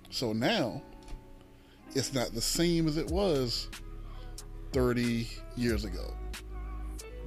So 0.10 0.34
now, 0.34 0.82
it's 1.96 2.14
not 2.14 2.34
the 2.34 2.42
same 2.42 2.88
as 2.88 2.98
it 2.98 3.08
was 3.08 3.70
30 4.74 5.28
years 5.56 5.86
ago. 5.86 6.14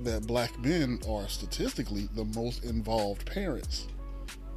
That 0.03 0.26
black 0.26 0.59
men 0.61 1.00
are 1.09 1.28
statistically 1.28 2.09
the 2.14 2.24
most 2.24 2.64
involved 2.64 3.24
parents, 3.26 3.86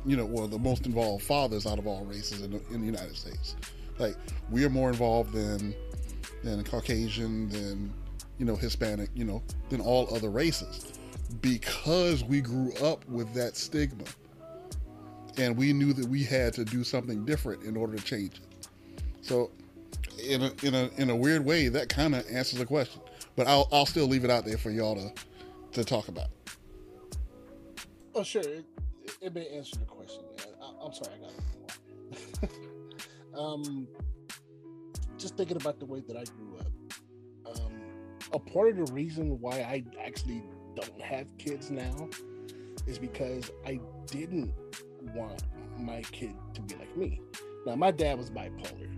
you 0.06 0.16
know, 0.16 0.26
well, 0.26 0.48
the 0.48 0.60
most 0.60 0.86
involved 0.86 1.24
fathers 1.24 1.66
out 1.66 1.80
of 1.80 1.88
all 1.88 2.06
races 2.06 2.42
in 2.42 2.52
the, 2.52 2.62
in 2.72 2.80
the 2.80 2.86
United 2.86 3.16
States. 3.16 3.56
Like, 3.98 4.16
we 4.52 4.64
are 4.64 4.70
more 4.70 4.90
involved 4.90 5.34
than 5.34 5.74
than 6.44 6.64
Caucasian, 6.64 7.50
than 7.50 7.92
you 8.38 8.46
know 8.46 8.56
Hispanic, 8.56 9.10
you 9.16 9.24
know, 9.24 9.42
than 9.70 9.82
all 9.82 10.14
other 10.14 10.30
races, 10.30 10.94
because 11.42 12.24
we 12.24 12.42
grew 12.42 12.74
up 12.76 13.08
with 13.08 13.34
that 13.34 13.56
stigma, 13.56 14.04
and 15.38 15.56
we 15.58 15.74
knew 15.74 15.94
that 15.94 16.06
we 16.08 16.24
had 16.24 16.54
to 16.54 16.66
do 16.66 16.84
something 16.84 17.26
different 17.26 17.64
in 17.64 17.76
order 17.76 17.96
to 17.96 18.04
change 18.04 18.36
it. 18.36 18.68
So, 19.22 19.50
in 20.24 20.44
a 20.44 20.52
in 20.62 20.76
a 20.76 20.90
in 20.98 21.10
a 21.10 21.16
weird 21.16 21.46
way, 21.46 21.70
that 21.70 21.90
kind 21.90 22.16
of 22.16 22.26
answers 22.30 22.60
the 22.60 22.66
question. 22.66 23.02
But 23.36 23.48
I'll 23.48 23.68
I'll 23.72 23.86
still 23.86 24.08
leave 24.08 24.24
it 24.24 24.30
out 24.30 24.46
there 24.46 24.58
for 24.58 24.72
y'all 24.72 24.96
to 24.96 25.14
to 25.72 25.84
talk 25.84 26.10
about. 26.10 26.28
Oh, 28.14 28.24
sure. 28.24 28.44
It, 29.26 29.34
may 29.34 29.48
answer 29.48 29.78
the 29.80 29.86
question. 29.86 30.24
I, 30.62 30.86
am 30.86 30.94
sorry, 30.94 31.16
I 31.16 31.20
got 31.20 31.34
it. 32.44 32.52
um, 33.36 33.88
just 35.18 35.36
thinking 35.36 35.58
about 35.58 35.80
the 35.80 35.86
way 35.88 36.04
that 36.08 36.16
I 36.16 36.26
grew 36.26 36.58
up. 36.60 37.58
Um, 37.60 37.72
a 38.34 38.38
part 38.38 38.70
of 38.70 38.86
the 38.86 38.94
reason 38.94 39.40
why 39.42 39.62
I 39.62 39.84
actually 40.06 40.44
don't 40.76 41.02
have 41.02 41.36
kids 41.40 41.72
now 41.72 42.08
is 42.86 43.00
because 43.00 43.50
I 43.66 43.80
didn't 44.06 44.54
want 45.16 45.42
my 45.80 46.02
kid 46.04 46.36
to 46.54 46.62
be 46.62 46.76
like 46.76 46.96
me. 46.96 47.20
Now, 47.66 47.76
my 47.76 47.90
dad 47.90 48.20
was 48.20 48.30
bipolar, 48.30 48.92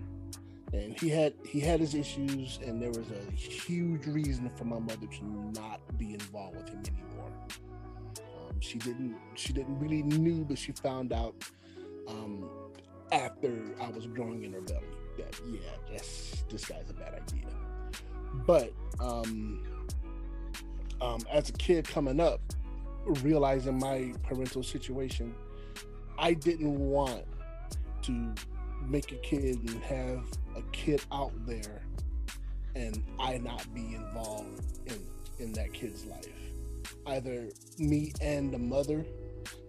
and 0.74 0.98
he 1.00 1.08
had 1.08 1.32
he 1.46 1.58
had 1.58 1.80
his 1.80 1.94
issues, 1.94 2.58
and 2.62 2.82
there 2.82 2.90
was 2.90 3.06
a 3.10 3.30
huge 3.32 4.06
reason 4.06 4.50
for 4.56 4.64
my 4.64 4.78
mother 4.78 5.06
to 5.06 5.24
not 5.54 5.80
be 5.96 6.12
involved 6.12 6.56
with 6.56 6.68
him 6.68 6.82
anymore. 6.86 7.17
Um, 8.58 8.60
she 8.60 8.78
didn't 8.78 9.16
she 9.34 9.52
didn't 9.52 9.78
really 9.78 10.02
knew, 10.02 10.44
but 10.44 10.58
she 10.58 10.72
found 10.72 11.12
out 11.12 11.34
um, 12.08 12.48
after 13.12 13.74
I 13.80 13.88
was 13.90 14.06
growing 14.06 14.42
in 14.44 14.52
her 14.52 14.60
belly 14.60 14.84
that 15.16 15.40
yeah, 15.50 15.60
that's 15.90 16.44
this 16.50 16.64
guy's 16.64 16.90
a 16.90 16.94
bad 16.94 17.14
idea. 17.14 17.46
But 18.46 18.72
um, 19.00 19.64
um, 21.00 21.20
as 21.30 21.50
a 21.50 21.52
kid 21.52 21.88
coming 21.88 22.20
up, 22.20 22.40
realizing 23.22 23.78
my 23.78 24.12
parental 24.24 24.62
situation, 24.62 25.34
I 26.18 26.34
didn't 26.34 26.78
want 26.78 27.24
to 28.02 28.34
make 28.86 29.12
a 29.12 29.16
kid 29.16 29.58
and 29.68 29.82
have 29.84 30.24
a 30.56 30.62
kid 30.72 31.04
out 31.12 31.32
there 31.46 31.82
and 32.74 33.04
I 33.20 33.38
not 33.38 33.72
be 33.74 33.94
involved 33.94 34.78
in 34.86 35.00
in 35.38 35.52
that 35.52 35.72
kid's 35.72 36.04
life. 36.06 36.47
Either 37.08 37.48
me 37.78 38.12
and 38.20 38.52
the 38.52 38.58
mother, 38.58 39.04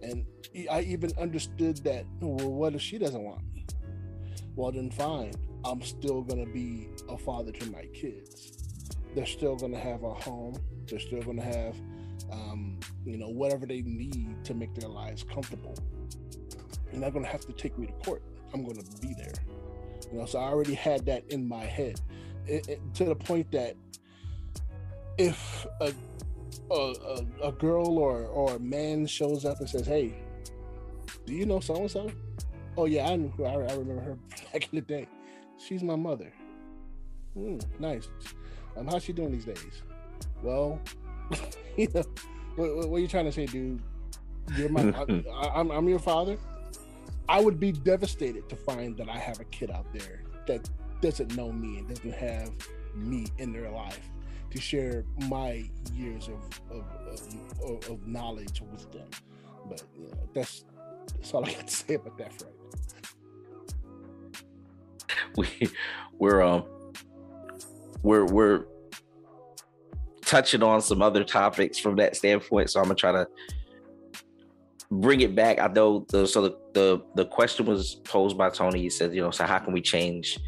and 0.02 0.26
I 0.70 0.82
even 0.82 1.10
understood 1.18 1.78
that. 1.78 2.04
Well, 2.20 2.50
what 2.50 2.74
if 2.74 2.82
she 2.82 2.98
doesn't 2.98 3.22
want 3.22 3.42
me? 3.54 3.66
Well, 4.56 4.72
then 4.72 4.90
fine. 4.90 5.32
I'm 5.64 5.80
still 5.80 6.22
gonna 6.22 6.46
be 6.46 6.88
a 7.08 7.16
father 7.16 7.52
to 7.52 7.70
my 7.70 7.86
kids. 7.94 8.58
They're 9.14 9.26
still 9.26 9.56
gonna 9.56 9.78
have 9.78 10.02
a 10.02 10.12
home. 10.12 10.56
They're 10.86 10.98
still 10.98 11.22
gonna 11.22 11.42
have, 11.42 11.76
um, 12.30 12.78
you 13.04 13.16
know, 13.16 13.28
whatever 13.28 13.66
they 13.66 13.82
need 13.82 14.44
to 14.44 14.54
make 14.54 14.74
their 14.74 14.88
lives 14.88 15.22
comfortable. 15.22 15.74
They're 16.90 17.00
not 17.00 17.12
gonna 17.12 17.28
have 17.28 17.46
to 17.46 17.52
take 17.52 17.78
me 17.78 17.86
to 17.86 17.92
court. 18.04 18.22
I'm 18.52 18.64
gonna 18.64 18.82
be 19.00 19.14
there. 19.14 19.32
You 20.12 20.18
know, 20.18 20.26
so 20.26 20.40
I 20.40 20.44
already 20.44 20.74
had 20.74 21.06
that 21.06 21.24
in 21.30 21.46
my 21.48 21.64
head, 21.64 22.00
it, 22.46 22.68
it, 22.68 22.80
to 22.94 23.04
the 23.04 23.14
point 23.14 23.50
that 23.52 23.76
if 25.18 25.66
a 25.80 25.92
a, 26.70 27.24
a, 27.44 27.52
girl 27.52 27.98
or 27.98 28.24
or 28.26 28.56
a 28.56 28.58
man 28.58 29.06
shows 29.06 29.44
up 29.44 29.60
and 29.60 29.68
says, 29.68 29.86
"Hey, 29.86 30.14
do 31.26 31.34
you 31.34 31.46
know 31.46 31.60
so 31.60 31.76
and 31.76 31.90
so?" 31.90 32.10
Oh 32.76 32.86
yeah, 32.86 33.08
I 33.08 33.16
knew. 33.16 33.32
I, 33.40 33.52
I 33.52 33.74
remember 33.74 34.00
her 34.00 34.18
back 34.52 34.64
in 34.72 34.76
the 34.76 34.80
day. 34.80 35.08
She's 35.58 35.82
my 35.82 35.96
mother. 35.96 36.32
Mm, 37.36 37.62
nice. 37.78 38.08
Um, 38.76 38.86
how's 38.86 39.04
she 39.04 39.12
doing 39.12 39.32
these 39.32 39.44
days? 39.44 39.82
Well, 40.42 40.80
you 41.76 41.88
know, 41.94 42.02
what, 42.56 42.88
what, 42.88 42.96
are 42.96 43.00
you 43.00 43.08
trying 43.08 43.26
to 43.26 43.32
say, 43.32 43.46
dude? 43.46 43.80
You're 44.56 44.68
my, 44.68 44.82
I, 45.32 45.48
I'm, 45.54 45.70
I'm 45.70 45.88
your 45.88 45.98
father. 45.98 46.38
I 47.28 47.40
would 47.40 47.60
be 47.60 47.72
devastated 47.72 48.48
to 48.48 48.56
find 48.56 48.96
that 48.96 49.08
I 49.08 49.18
have 49.18 49.38
a 49.40 49.44
kid 49.44 49.70
out 49.70 49.86
there 49.92 50.22
that 50.46 50.68
doesn't 51.00 51.36
know 51.36 51.52
me 51.52 51.78
and 51.78 51.88
doesn't 51.88 52.14
have 52.14 52.50
me 52.94 53.26
in 53.38 53.52
their 53.52 53.70
life 53.70 54.00
to 54.50 54.60
share 54.60 55.04
my 55.28 55.64
years 55.94 56.28
of 56.28 56.60
of, 56.70 56.84
of, 57.64 57.90
of 57.90 58.06
knowledge 58.06 58.62
with 58.72 58.90
them. 58.92 59.08
But 59.68 59.82
you 59.96 60.08
know, 60.08 60.28
that's 60.34 60.64
that's 61.14 61.34
all 61.34 61.44
I 61.44 61.52
got 61.52 61.66
to 61.66 61.74
say 61.74 61.94
about 61.94 62.18
that 62.18 62.32
for 62.32 62.46
right 62.46 62.54
We 65.36 65.70
we're 66.18 66.42
um 66.42 66.64
we're 68.02 68.24
we're 68.24 68.64
touching 70.22 70.62
on 70.62 70.80
some 70.80 71.02
other 71.02 71.24
topics 71.24 71.78
from 71.78 71.96
that 71.96 72.16
standpoint. 72.16 72.70
So 72.70 72.80
I'm 72.80 72.86
gonna 72.86 72.94
try 72.94 73.12
to 73.12 73.26
bring 74.90 75.20
it 75.20 75.34
back. 75.34 75.60
I 75.60 75.68
know 75.68 76.06
the 76.08 76.26
so 76.26 76.42
the 76.42 76.56
the, 76.72 77.02
the 77.16 77.24
question 77.26 77.66
was 77.66 77.96
posed 78.04 78.38
by 78.38 78.50
Tony. 78.50 78.80
He 78.80 78.90
said, 78.90 79.14
you 79.14 79.22
know, 79.22 79.30
so 79.30 79.44
how 79.44 79.58
can 79.58 79.72
we 79.72 79.80
change 79.80 80.38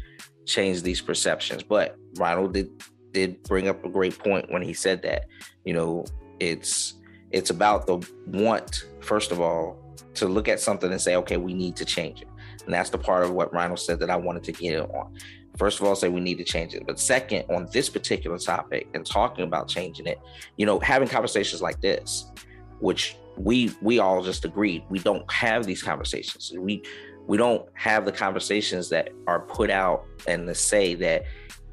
change 0.45 0.81
these 0.81 1.01
perceptions? 1.01 1.63
But 1.63 1.95
Ronald 2.17 2.53
did 2.53 2.69
did 3.13 3.41
bring 3.43 3.67
up 3.67 3.83
a 3.85 3.89
great 3.89 4.17
point 4.17 4.51
when 4.51 4.61
he 4.61 4.73
said 4.73 5.01
that. 5.03 5.25
You 5.63 5.73
know, 5.73 6.05
it's 6.39 6.95
it's 7.31 7.49
about 7.49 7.87
the 7.87 8.07
want, 8.27 8.85
first 8.99 9.31
of 9.31 9.39
all, 9.39 9.77
to 10.15 10.27
look 10.27 10.47
at 10.47 10.59
something 10.59 10.91
and 10.91 11.01
say, 11.01 11.15
okay, 11.15 11.37
we 11.37 11.53
need 11.53 11.75
to 11.77 11.85
change 11.85 12.21
it. 12.21 12.27
And 12.65 12.73
that's 12.73 12.89
the 12.89 12.97
part 12.97 13.23
of 13.23 13.31
what 13.31 13.53
Ronald 13.53 13.79
said 13.79 13.99
that 13.99 14.09
I 14.09 14.15
wanted 14.15 14.43
to 14.45 14.51
get 14.51 14.79
on. 14.79 15.17
First 15.57 15.79
of 15.79 15.85
all, 15.85 15.95
say 15.95 16.09
we 16.09 16.21
need 16.21 16.37
to 16.39 16.43
change 16.43 16.73
it. 16.73 16.85
But 16.85 16.99
second, 16.99 17.45
on 17.49 17.67
this 17.71 17.89
particular 17.89 18.37
topic 18.37 18.87
and 18.93 19.05
talking 19.05 19.43
about 19.43 19.67
changing 19.67 20.07
it, 20.07 20.19
you 20.57 20.65
know, 20.65 20.79
having 20.79 21.07
conversations 21.07 21.61
like 21.61 21.79
this, 21.81 22.31
which 22.79 23.17
we 23.37 23.73
we 23.81 23.99
all 23.99 24.23
just 24.23 24.45
agreed 24.45 24.83
we 24.89 24.99
don't 24.99 25.29
have 25.31 25.65
these 25.65 25.81
conversations. 25.81 26.51
We 26.57 26.83
we 27.27 27.37
don't 27.37 27.67
have 27.73 28.05
the 28.05 28.11
conversations 28.11 28.89
that 28.89 29.09
are 29.27 29.41
put 29.41 29.69
out 29.69 30.05
and 30.27 30.47
to 30.47 30.55
say 30.55 30.93
that, 30.95 31.23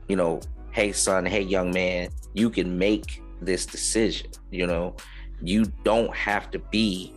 you 0.09 0.17
know, 0.17 0.41
hey 0.73 0.93
son, 0.93 1.27
hey 1.27 1.43
young 1.43 1.73
man, 1.73 2.11
you 2.35 2.51
can 2.51 2.79
make 2.79 3.23
this 3.41 3.67
decision. 3.67 4.31
You 4.51 4.67
know, 4.67 4.97
you 5.41 5.65
don't 5.85 6.15
have 6.15 6.51
to 6.53 6.59
be, 6.59 7.15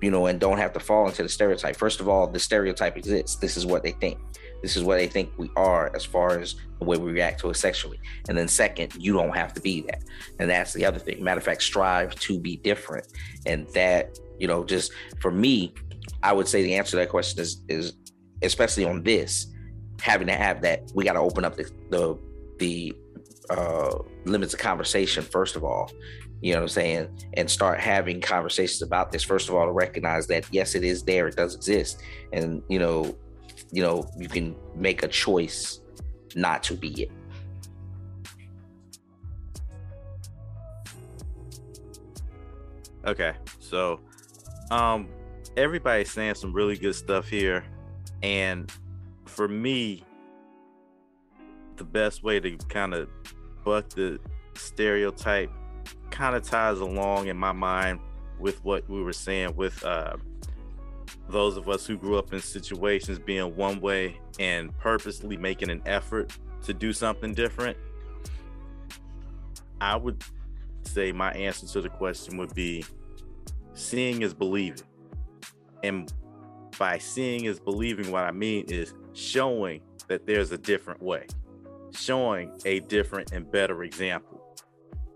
you 0.00 0.10
know, 0.10 0.26
and 0.26 0.38
don't 0.38 0.58
have 0.58 0.72
to 0.74 0.80
fall 0.80 1.06
into 1.08 1.22
the 1.22 1.28
stereotype. 1.28 1.76
First 1.76 2.00
of 2.00 2.08
all, 2.08 2.26
the 2.26 2.38
stereotype 2.38 2.96
exists. 2.96 3.36
This 3.36 3.56
is 3.56 3.66
what 3.66 3.82
they 3.82 3.92
think. 3.92 4.18
This 4.62 4.76
is 4.76 4.82
what 4.82 4.96
they 4.96 5.06
think 5.06 5.30
we 5.36 5.50
are 5.54 5.94
as 5.94 6.04
far 6.04 6.40
as 6.40 6.56
the 6.80 6.84
way 6.84 6.96
we 6.96 7.12
react 7.12 7.40
to 7.40 7.50
it 7.50 7.54
sexually. 7.54 8.00
And 8.28 8.36
then 8.36 8.48
second, 8.48 8.92
you 8.98 9.12
don't 9.12 9.34
have 9.36 9.54
to 9.54 9.60
be 9.60 9.82
that. 9.82 10.02
And 10.40 10.50
that's 10.50 10.72
the 10.72 10.84
other 10.84 10.98
thing. 10.98 11.22
Matter 11.22 11.38
of 11.38 11.44
fact, 11.44 11.62
strive 11.62 12.14
to 12.16 12.40
be 12.40 12.56
different. 12.56 13.06
And 13.46 13.68
that, 13.68 14.18
you 14.38 14.48
know, 14.48 14.64
just 14.64 14.92
for 15.20 15.30
me, 15.30 15.74
I 16.22 16.32
would 16.32 16.48
say 16.48 16.62
the 16.62 16.74
answer 16.74 16.92
to 16.92 16.96
that 16.96 17.08
question 17.08 17.40
is 17.40 17.62
is 17.68 17.92
especially 18.42 18.84
on 18.84 19.02
this, 19.02 19.46
having 20.00 20.26
to 20.28 20.34
have 20.34 20.62
that, 20.62 20.90
we 20.94 21.04
got 21.04 21.14
to 21.14 21.20
open 21.20 21.44
up 21.44 21.56
the 21.56 21.70
the, 21.90 22.18
the 22.58 22.94
uh, 23.50 23.98
limits 24.24 24.52
of 24.52 24.60
conversation 24.60 25.22
first 25.22 25.56
of 25.56 25.64
all 25.64 25.90
you 26.40 26.52
know 26.52 26.58
what 26.58 26.64
i'm 26.64 26.68
saying 26.68 27.08
and 27.34 27.50
start 27.50 27.80
having 27.80 28.20
conversations 28.20 28.82
about 28.82 29.10
this 29.10 29.22
first 29.22 29.48
of 29.48 29.54
all 29.54 29.66
to 29.66 29.72
recognize 29.72 30.26
that 30.26 30.46
yes 30.52 30.74
it 30.74 30.84
is 30.84 31.02
there 31.02 31.28
it 31.28 31.36
does 31.36 31.54
exist 31.54 32.02
and 32.32 32.62
you 32.68 32.78
know 32.78 33.16
you 33.72 33.82
know 33.82 34.08
you 34.16 34.28
can 34.28 34.54
make 34.74 35.02
a 35.02 35.08
choice 35.08 35.80
not 36.34 36.62
to 36.62 36.74
be 36.74 37.02
it. 37.02 37.10
Okay 43.06 43.34
so 43.58 44.00
um 44.70 45.08
everybody's 45.56 46.10
saying 46.10 46.34
some 46.34 46.52
really 46.52 46.76
good 46.76 46.94
stuff 46.94 47.28
here 47.28 47.64
and 48.22 48.70
for 49.24 49.48
me 49.48 50.04
the 51.78 51.84
best 51.84 52.22
way 52.22 52.40
to 52.40 52.56
kind 52.68 52.94
of 52.94 53.08
buck 53.64 53.88
the 53.90 54.18
stereotype 54.54 55.50
kind 56.10 56.34
of 56.34 56.42
ties 56.42 56.80
along 56.80 57.28
in 57.28 57.36
my 57.36 57.52
mind 57.52 58.00
with 58.38 58.62
what 58.64 58.88
we 58.88 59.02
were 59.02 59.12
saying 59.12 59.54
with 59.56 59.84
uh, 59.84 60.16
those 61.28 61.56
of 61.56 61.68
us 61.68 61.86
who 61.86 61.96
grew 61.96 62.16
up 62.16 62.32
in 62.32 62.40
situations 62.40 63.18
being 63.18 63.54
one 63.56 63.80
way 63.80 64.18
and 64.38 64.76
purposely 64.78 65.36
making 65.36 65.70
an 65.70 65.82
effort 65.86 66.32
to 66.62 66.74
do 66.74 66.92
something 66.92 67.34
different, 67.34 67.76
I 69.80 69.96
would 69.96 70.22
say 70.82 71.12
my 71.12 71.32
answer 71.32 71.66
to 71.66 71.80
the 71.80 71.88
question 71.88 72.36
would 72.38 72.54
be 72.54 72.84
seeing 73.74 74.22
is 74.22 74.34
believing. 74.34 74.86
And 75.82 76.12
by 76.78 76.98
seeing 76.98 77.44
is 77.44 77.60
believing, 77.60 78.10
what 78.10 78.24
I 78.24 78.30
mean 78.30 78.64
is 78.68 78.94
showing 79.12 79.80
that 80.08 80.26
there's 80.26 80.52
a 80.52 80.58
different 80.58 81.02
way, 81.02 81.26
showing 81.92 82.58
a 82.64 82.80
different 82.80 83.32
and 83.32 83.50
better 83.50 83.82
example, 83.82 84.56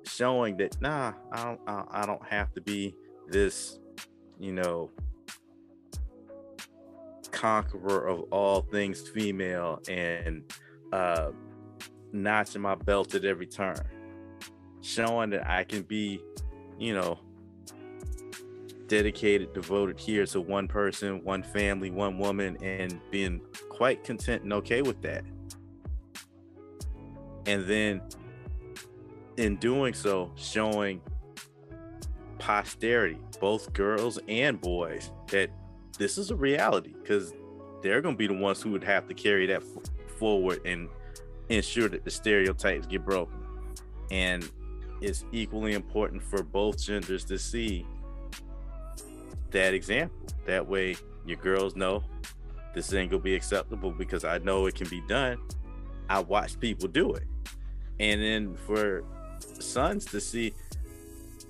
showing 0.05 0.57
that, 0.59 0.81
nah, 0.81 1.13
I 1.33 1.45
don't, 1.45 1.61
I 1.67 2.07
don't 2.07 2.25
have 2.27 2.53
to 2.55 2.61
be 2.61 2.95
this, 3.29 3.79
you 4.39 4.53
know, 4.53 4.91
conqueror 7.31 8.07
of 8.07 8.21
all 8.31 8.63
things 8.63 9.09
female 9.09 9.81
and 9.89 10.45
uh, 10.93 11.31
notching 12.13 12.63
my 12.63 12.75
belt 12.75 13.15
at 13.15 13.25
every 13.25 13.47
turn, 13.47 13.81
showing 14.81 15.31
that 15.31 15.49
I 15.49 15.65
can 15.65 15.83
be, 15.83 16.21
you 16.79 16.95
know, 16.95 17.19
dedicated, 18.87 19.55
devoted 19.55 19.99
here 19.99 20.27
to 20.27 20.41
one 20.41 20.69
person, 20.69 21.25
one 21.25 21.43
family, 21.43 21.91
one 21.91 22.19
woman, 22.19 22.63
and 22.63 23.01
being 23.11 23.41
quite 23.71 24.05
content 24.05 24.43
and 24.43 24.53
okay 24.53 24.83
with 24.83 25.01
that. 25.01 25.25
And 27.47 27.67
then 27.67 28.03
in 29.37 29.57
doing 29.57 29.95
so, 29.95 30.33
showing 30.37 31.01
posterity, 32.39 33.19
both 33.41 33.73
girls 33.73 34.19
and 34.29 34.61
boys, 34.61 35.11
that 35.29 35.51
this 35.99 36.19
is 36.19 36.31
a 36.31 36.37
reality 36.37 36.93
because 37.03 37.35
they're 37.83 38.01
going 38.01 38.15
to 38.15 38.19
be 38.19 38.27
the 38.27 38.35
ones 38.35 38.63
who 38.63 38.71
would 38.71 38.85
have 38.85 39.07
to 39.09 39.15
carry 39.15 39.47
that 39.47 39.63
f- 39.63 40.17
forward 40.19 40.61
and 40.65 40.89
ensure 41.49 41.89
that 41.89 42.05
the 42.05 42.11
stereotypes 42.11 42.87
get 42.87 43.05
broken. 43.05 43.39
And 44.11 44.49
it's 45.01 45.25
equally 45.33 45.75
important 45.75 46.23
for 46.23 46.43
both 46.43 46.81
genders 46.81 47.25
to 47.25 47.39
see 47.39 47.87
that 49.51 49.75
example. 49.75 50.17
That 50.47 50.67
way, 50.67 50.97
your 51.27 51.39
girls 51.39 51.77
know 51.77 52.05
this 52.75 52.93
ain't 52.93 53.11
gonna 53.11 53.23
be 53.23 53.35
acceptable 53.35 53.91
because 53.91 54.25
I 54.25 54.39
know 54.39 54.67
it 54.67 54.75
can 54.75 54.89
be 54.89 55.03
done. 55.09 55.39
I 56.09 56.21
watch 56.21 56.59
people 56.59 56.89
do 56.89 57.13
it. 57.15 57.25
And 58.03 58.21
then 58.21 58.57
for 58.57 59.05
sons 59.61 60.05
to 60.07 60.21
see, 60.21 60.53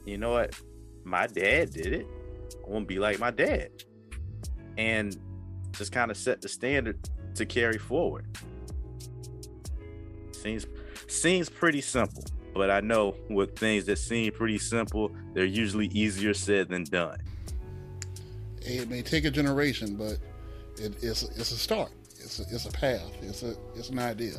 you 0.04 0.18
know 0.18 0.32
what, 0.32 0.54
my 1.02 1.26
dad 1.26 1.72
did 1.72 1.94
it. 1.94 2.06
I 2.66 2.70
want 2.70 2.86
to 2.86 2.94
be 2.94 2.98
like 2.98 3.18
my 3.18 3.30
dad. 3.30 3.70
And 4.76 5.16
just 5.72 5.92
kind 5.92 6.10
of 6.10 6.16
set 6.18 6.42
the 6.42 6.48
standard 6.50 6.98
to 7.36 7.46
carry 7.46 7.78
forward. 7.78 8.26
Seems 10.32 10.66
seems 11.06 11.48
pretty 11.48 11.80
simple, 11.80 12.24
but 12.52 12.70
I 12.70 12.80
know 12.80 13.16
with 13.30 13.58
things 13.58 13.86
that 13.86 13.96
seem 13.96 14.30
pretty 14.32 14.58
simple, 14.58 15.10
they're 15.32 15.46
usually 15.46 15.86
easier 15.86 16.34
said 16.34 16.68
than 16.68 16.84
done. 16.84 17.18
It 18.60 18.90
may 18.90 19.00
take 19.00 19.24
a 19.24 19.30
generation, 19.30 19.96
but 19.96 20.18
it, 20.76 21.02
it's 21.02 21.22
it's 21.22 21.52
a 21.52 21.56
start. 21.56 21.92
It's 22.18 22.40
a, 22.40 22.42
it's 22.54 22.66
a 22.66 22.72
path. 22.72 23.10
It's 23.22 23.42
a 23.42 23.56
it's 23.74 23.88
an 23.88 23.98
idea. 23.98 24.34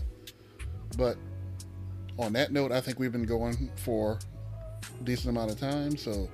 But 0.95 1.18
on 2.20 2.34
that 2.34 2.51
note, 2.51 2.72
I 2.72 2.82
think 2.82 2.99
we've 2.99 3.11
been 3.11 3.26
going 3.26 3.70
for 3.78 4.20
a 4.99 5.03
decent 5.03 5.30
amount 5.30 5.51
of 5.51 5.59
time. 5.59 5.97
So, 5.97 6.30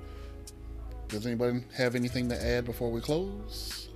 does 1.07 1.25
anybody 1.25 1.63
have 1.75 1.95
anything 1.95 2.29
to 2.29 2.43
add 2.43 2.65
before 2.65 2.91
we 2.91 3.01
close? 3.01 3.89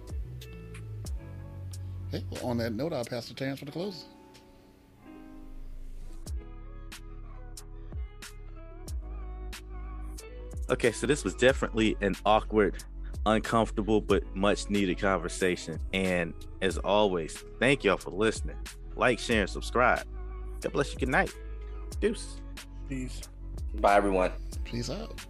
Okay, 2.14 2.24
well, 2.30 2.46
on 2.46 2.58
that 2.58 2.74
note, 2.74 2.94
I'll 2.94 3.06
pass 3.06 3.28
the 3.28 3.34
chance 3.34 3.60
for 3.60 3.66
the 3.66 3.72
close. 3.72 4.06
Okay, 10.70 10.92
so 10.92 11.06
this 11.06 11.24
was 11.24 11.36
definitely 11.36 11.98
an 12.02 12.16
awkward, 12.26 12.84
uncomfortable, 13.26 14.00
but 14.00 14.24
much 14.36 14.70
needed 14.70 14.98
conversation. 14.98 15.80
And 15.92 16.34
as 16.62 16.78
always, 16.78 17.44
thank 17.60 17.84
y'all 17.84 17.98
for 17.98 18.12
listening. 18.12 18.56
Like, 18.96 19.20
share, 19.20 19.42
and 19.42 19.50
subscribe. 19.50 20.06
God 20.62 20.72
bless 20.72 20.94
you. 20.94 21.00
Good 21.00 21.10
night. 21.10 21.34
Deuce. 22.04 22.42
Peace. 22.90 23.22
Bye, 23.76 23.96
everyone. 23.96 24.34
Peace 24.66 24.90
out. 24.90 25.26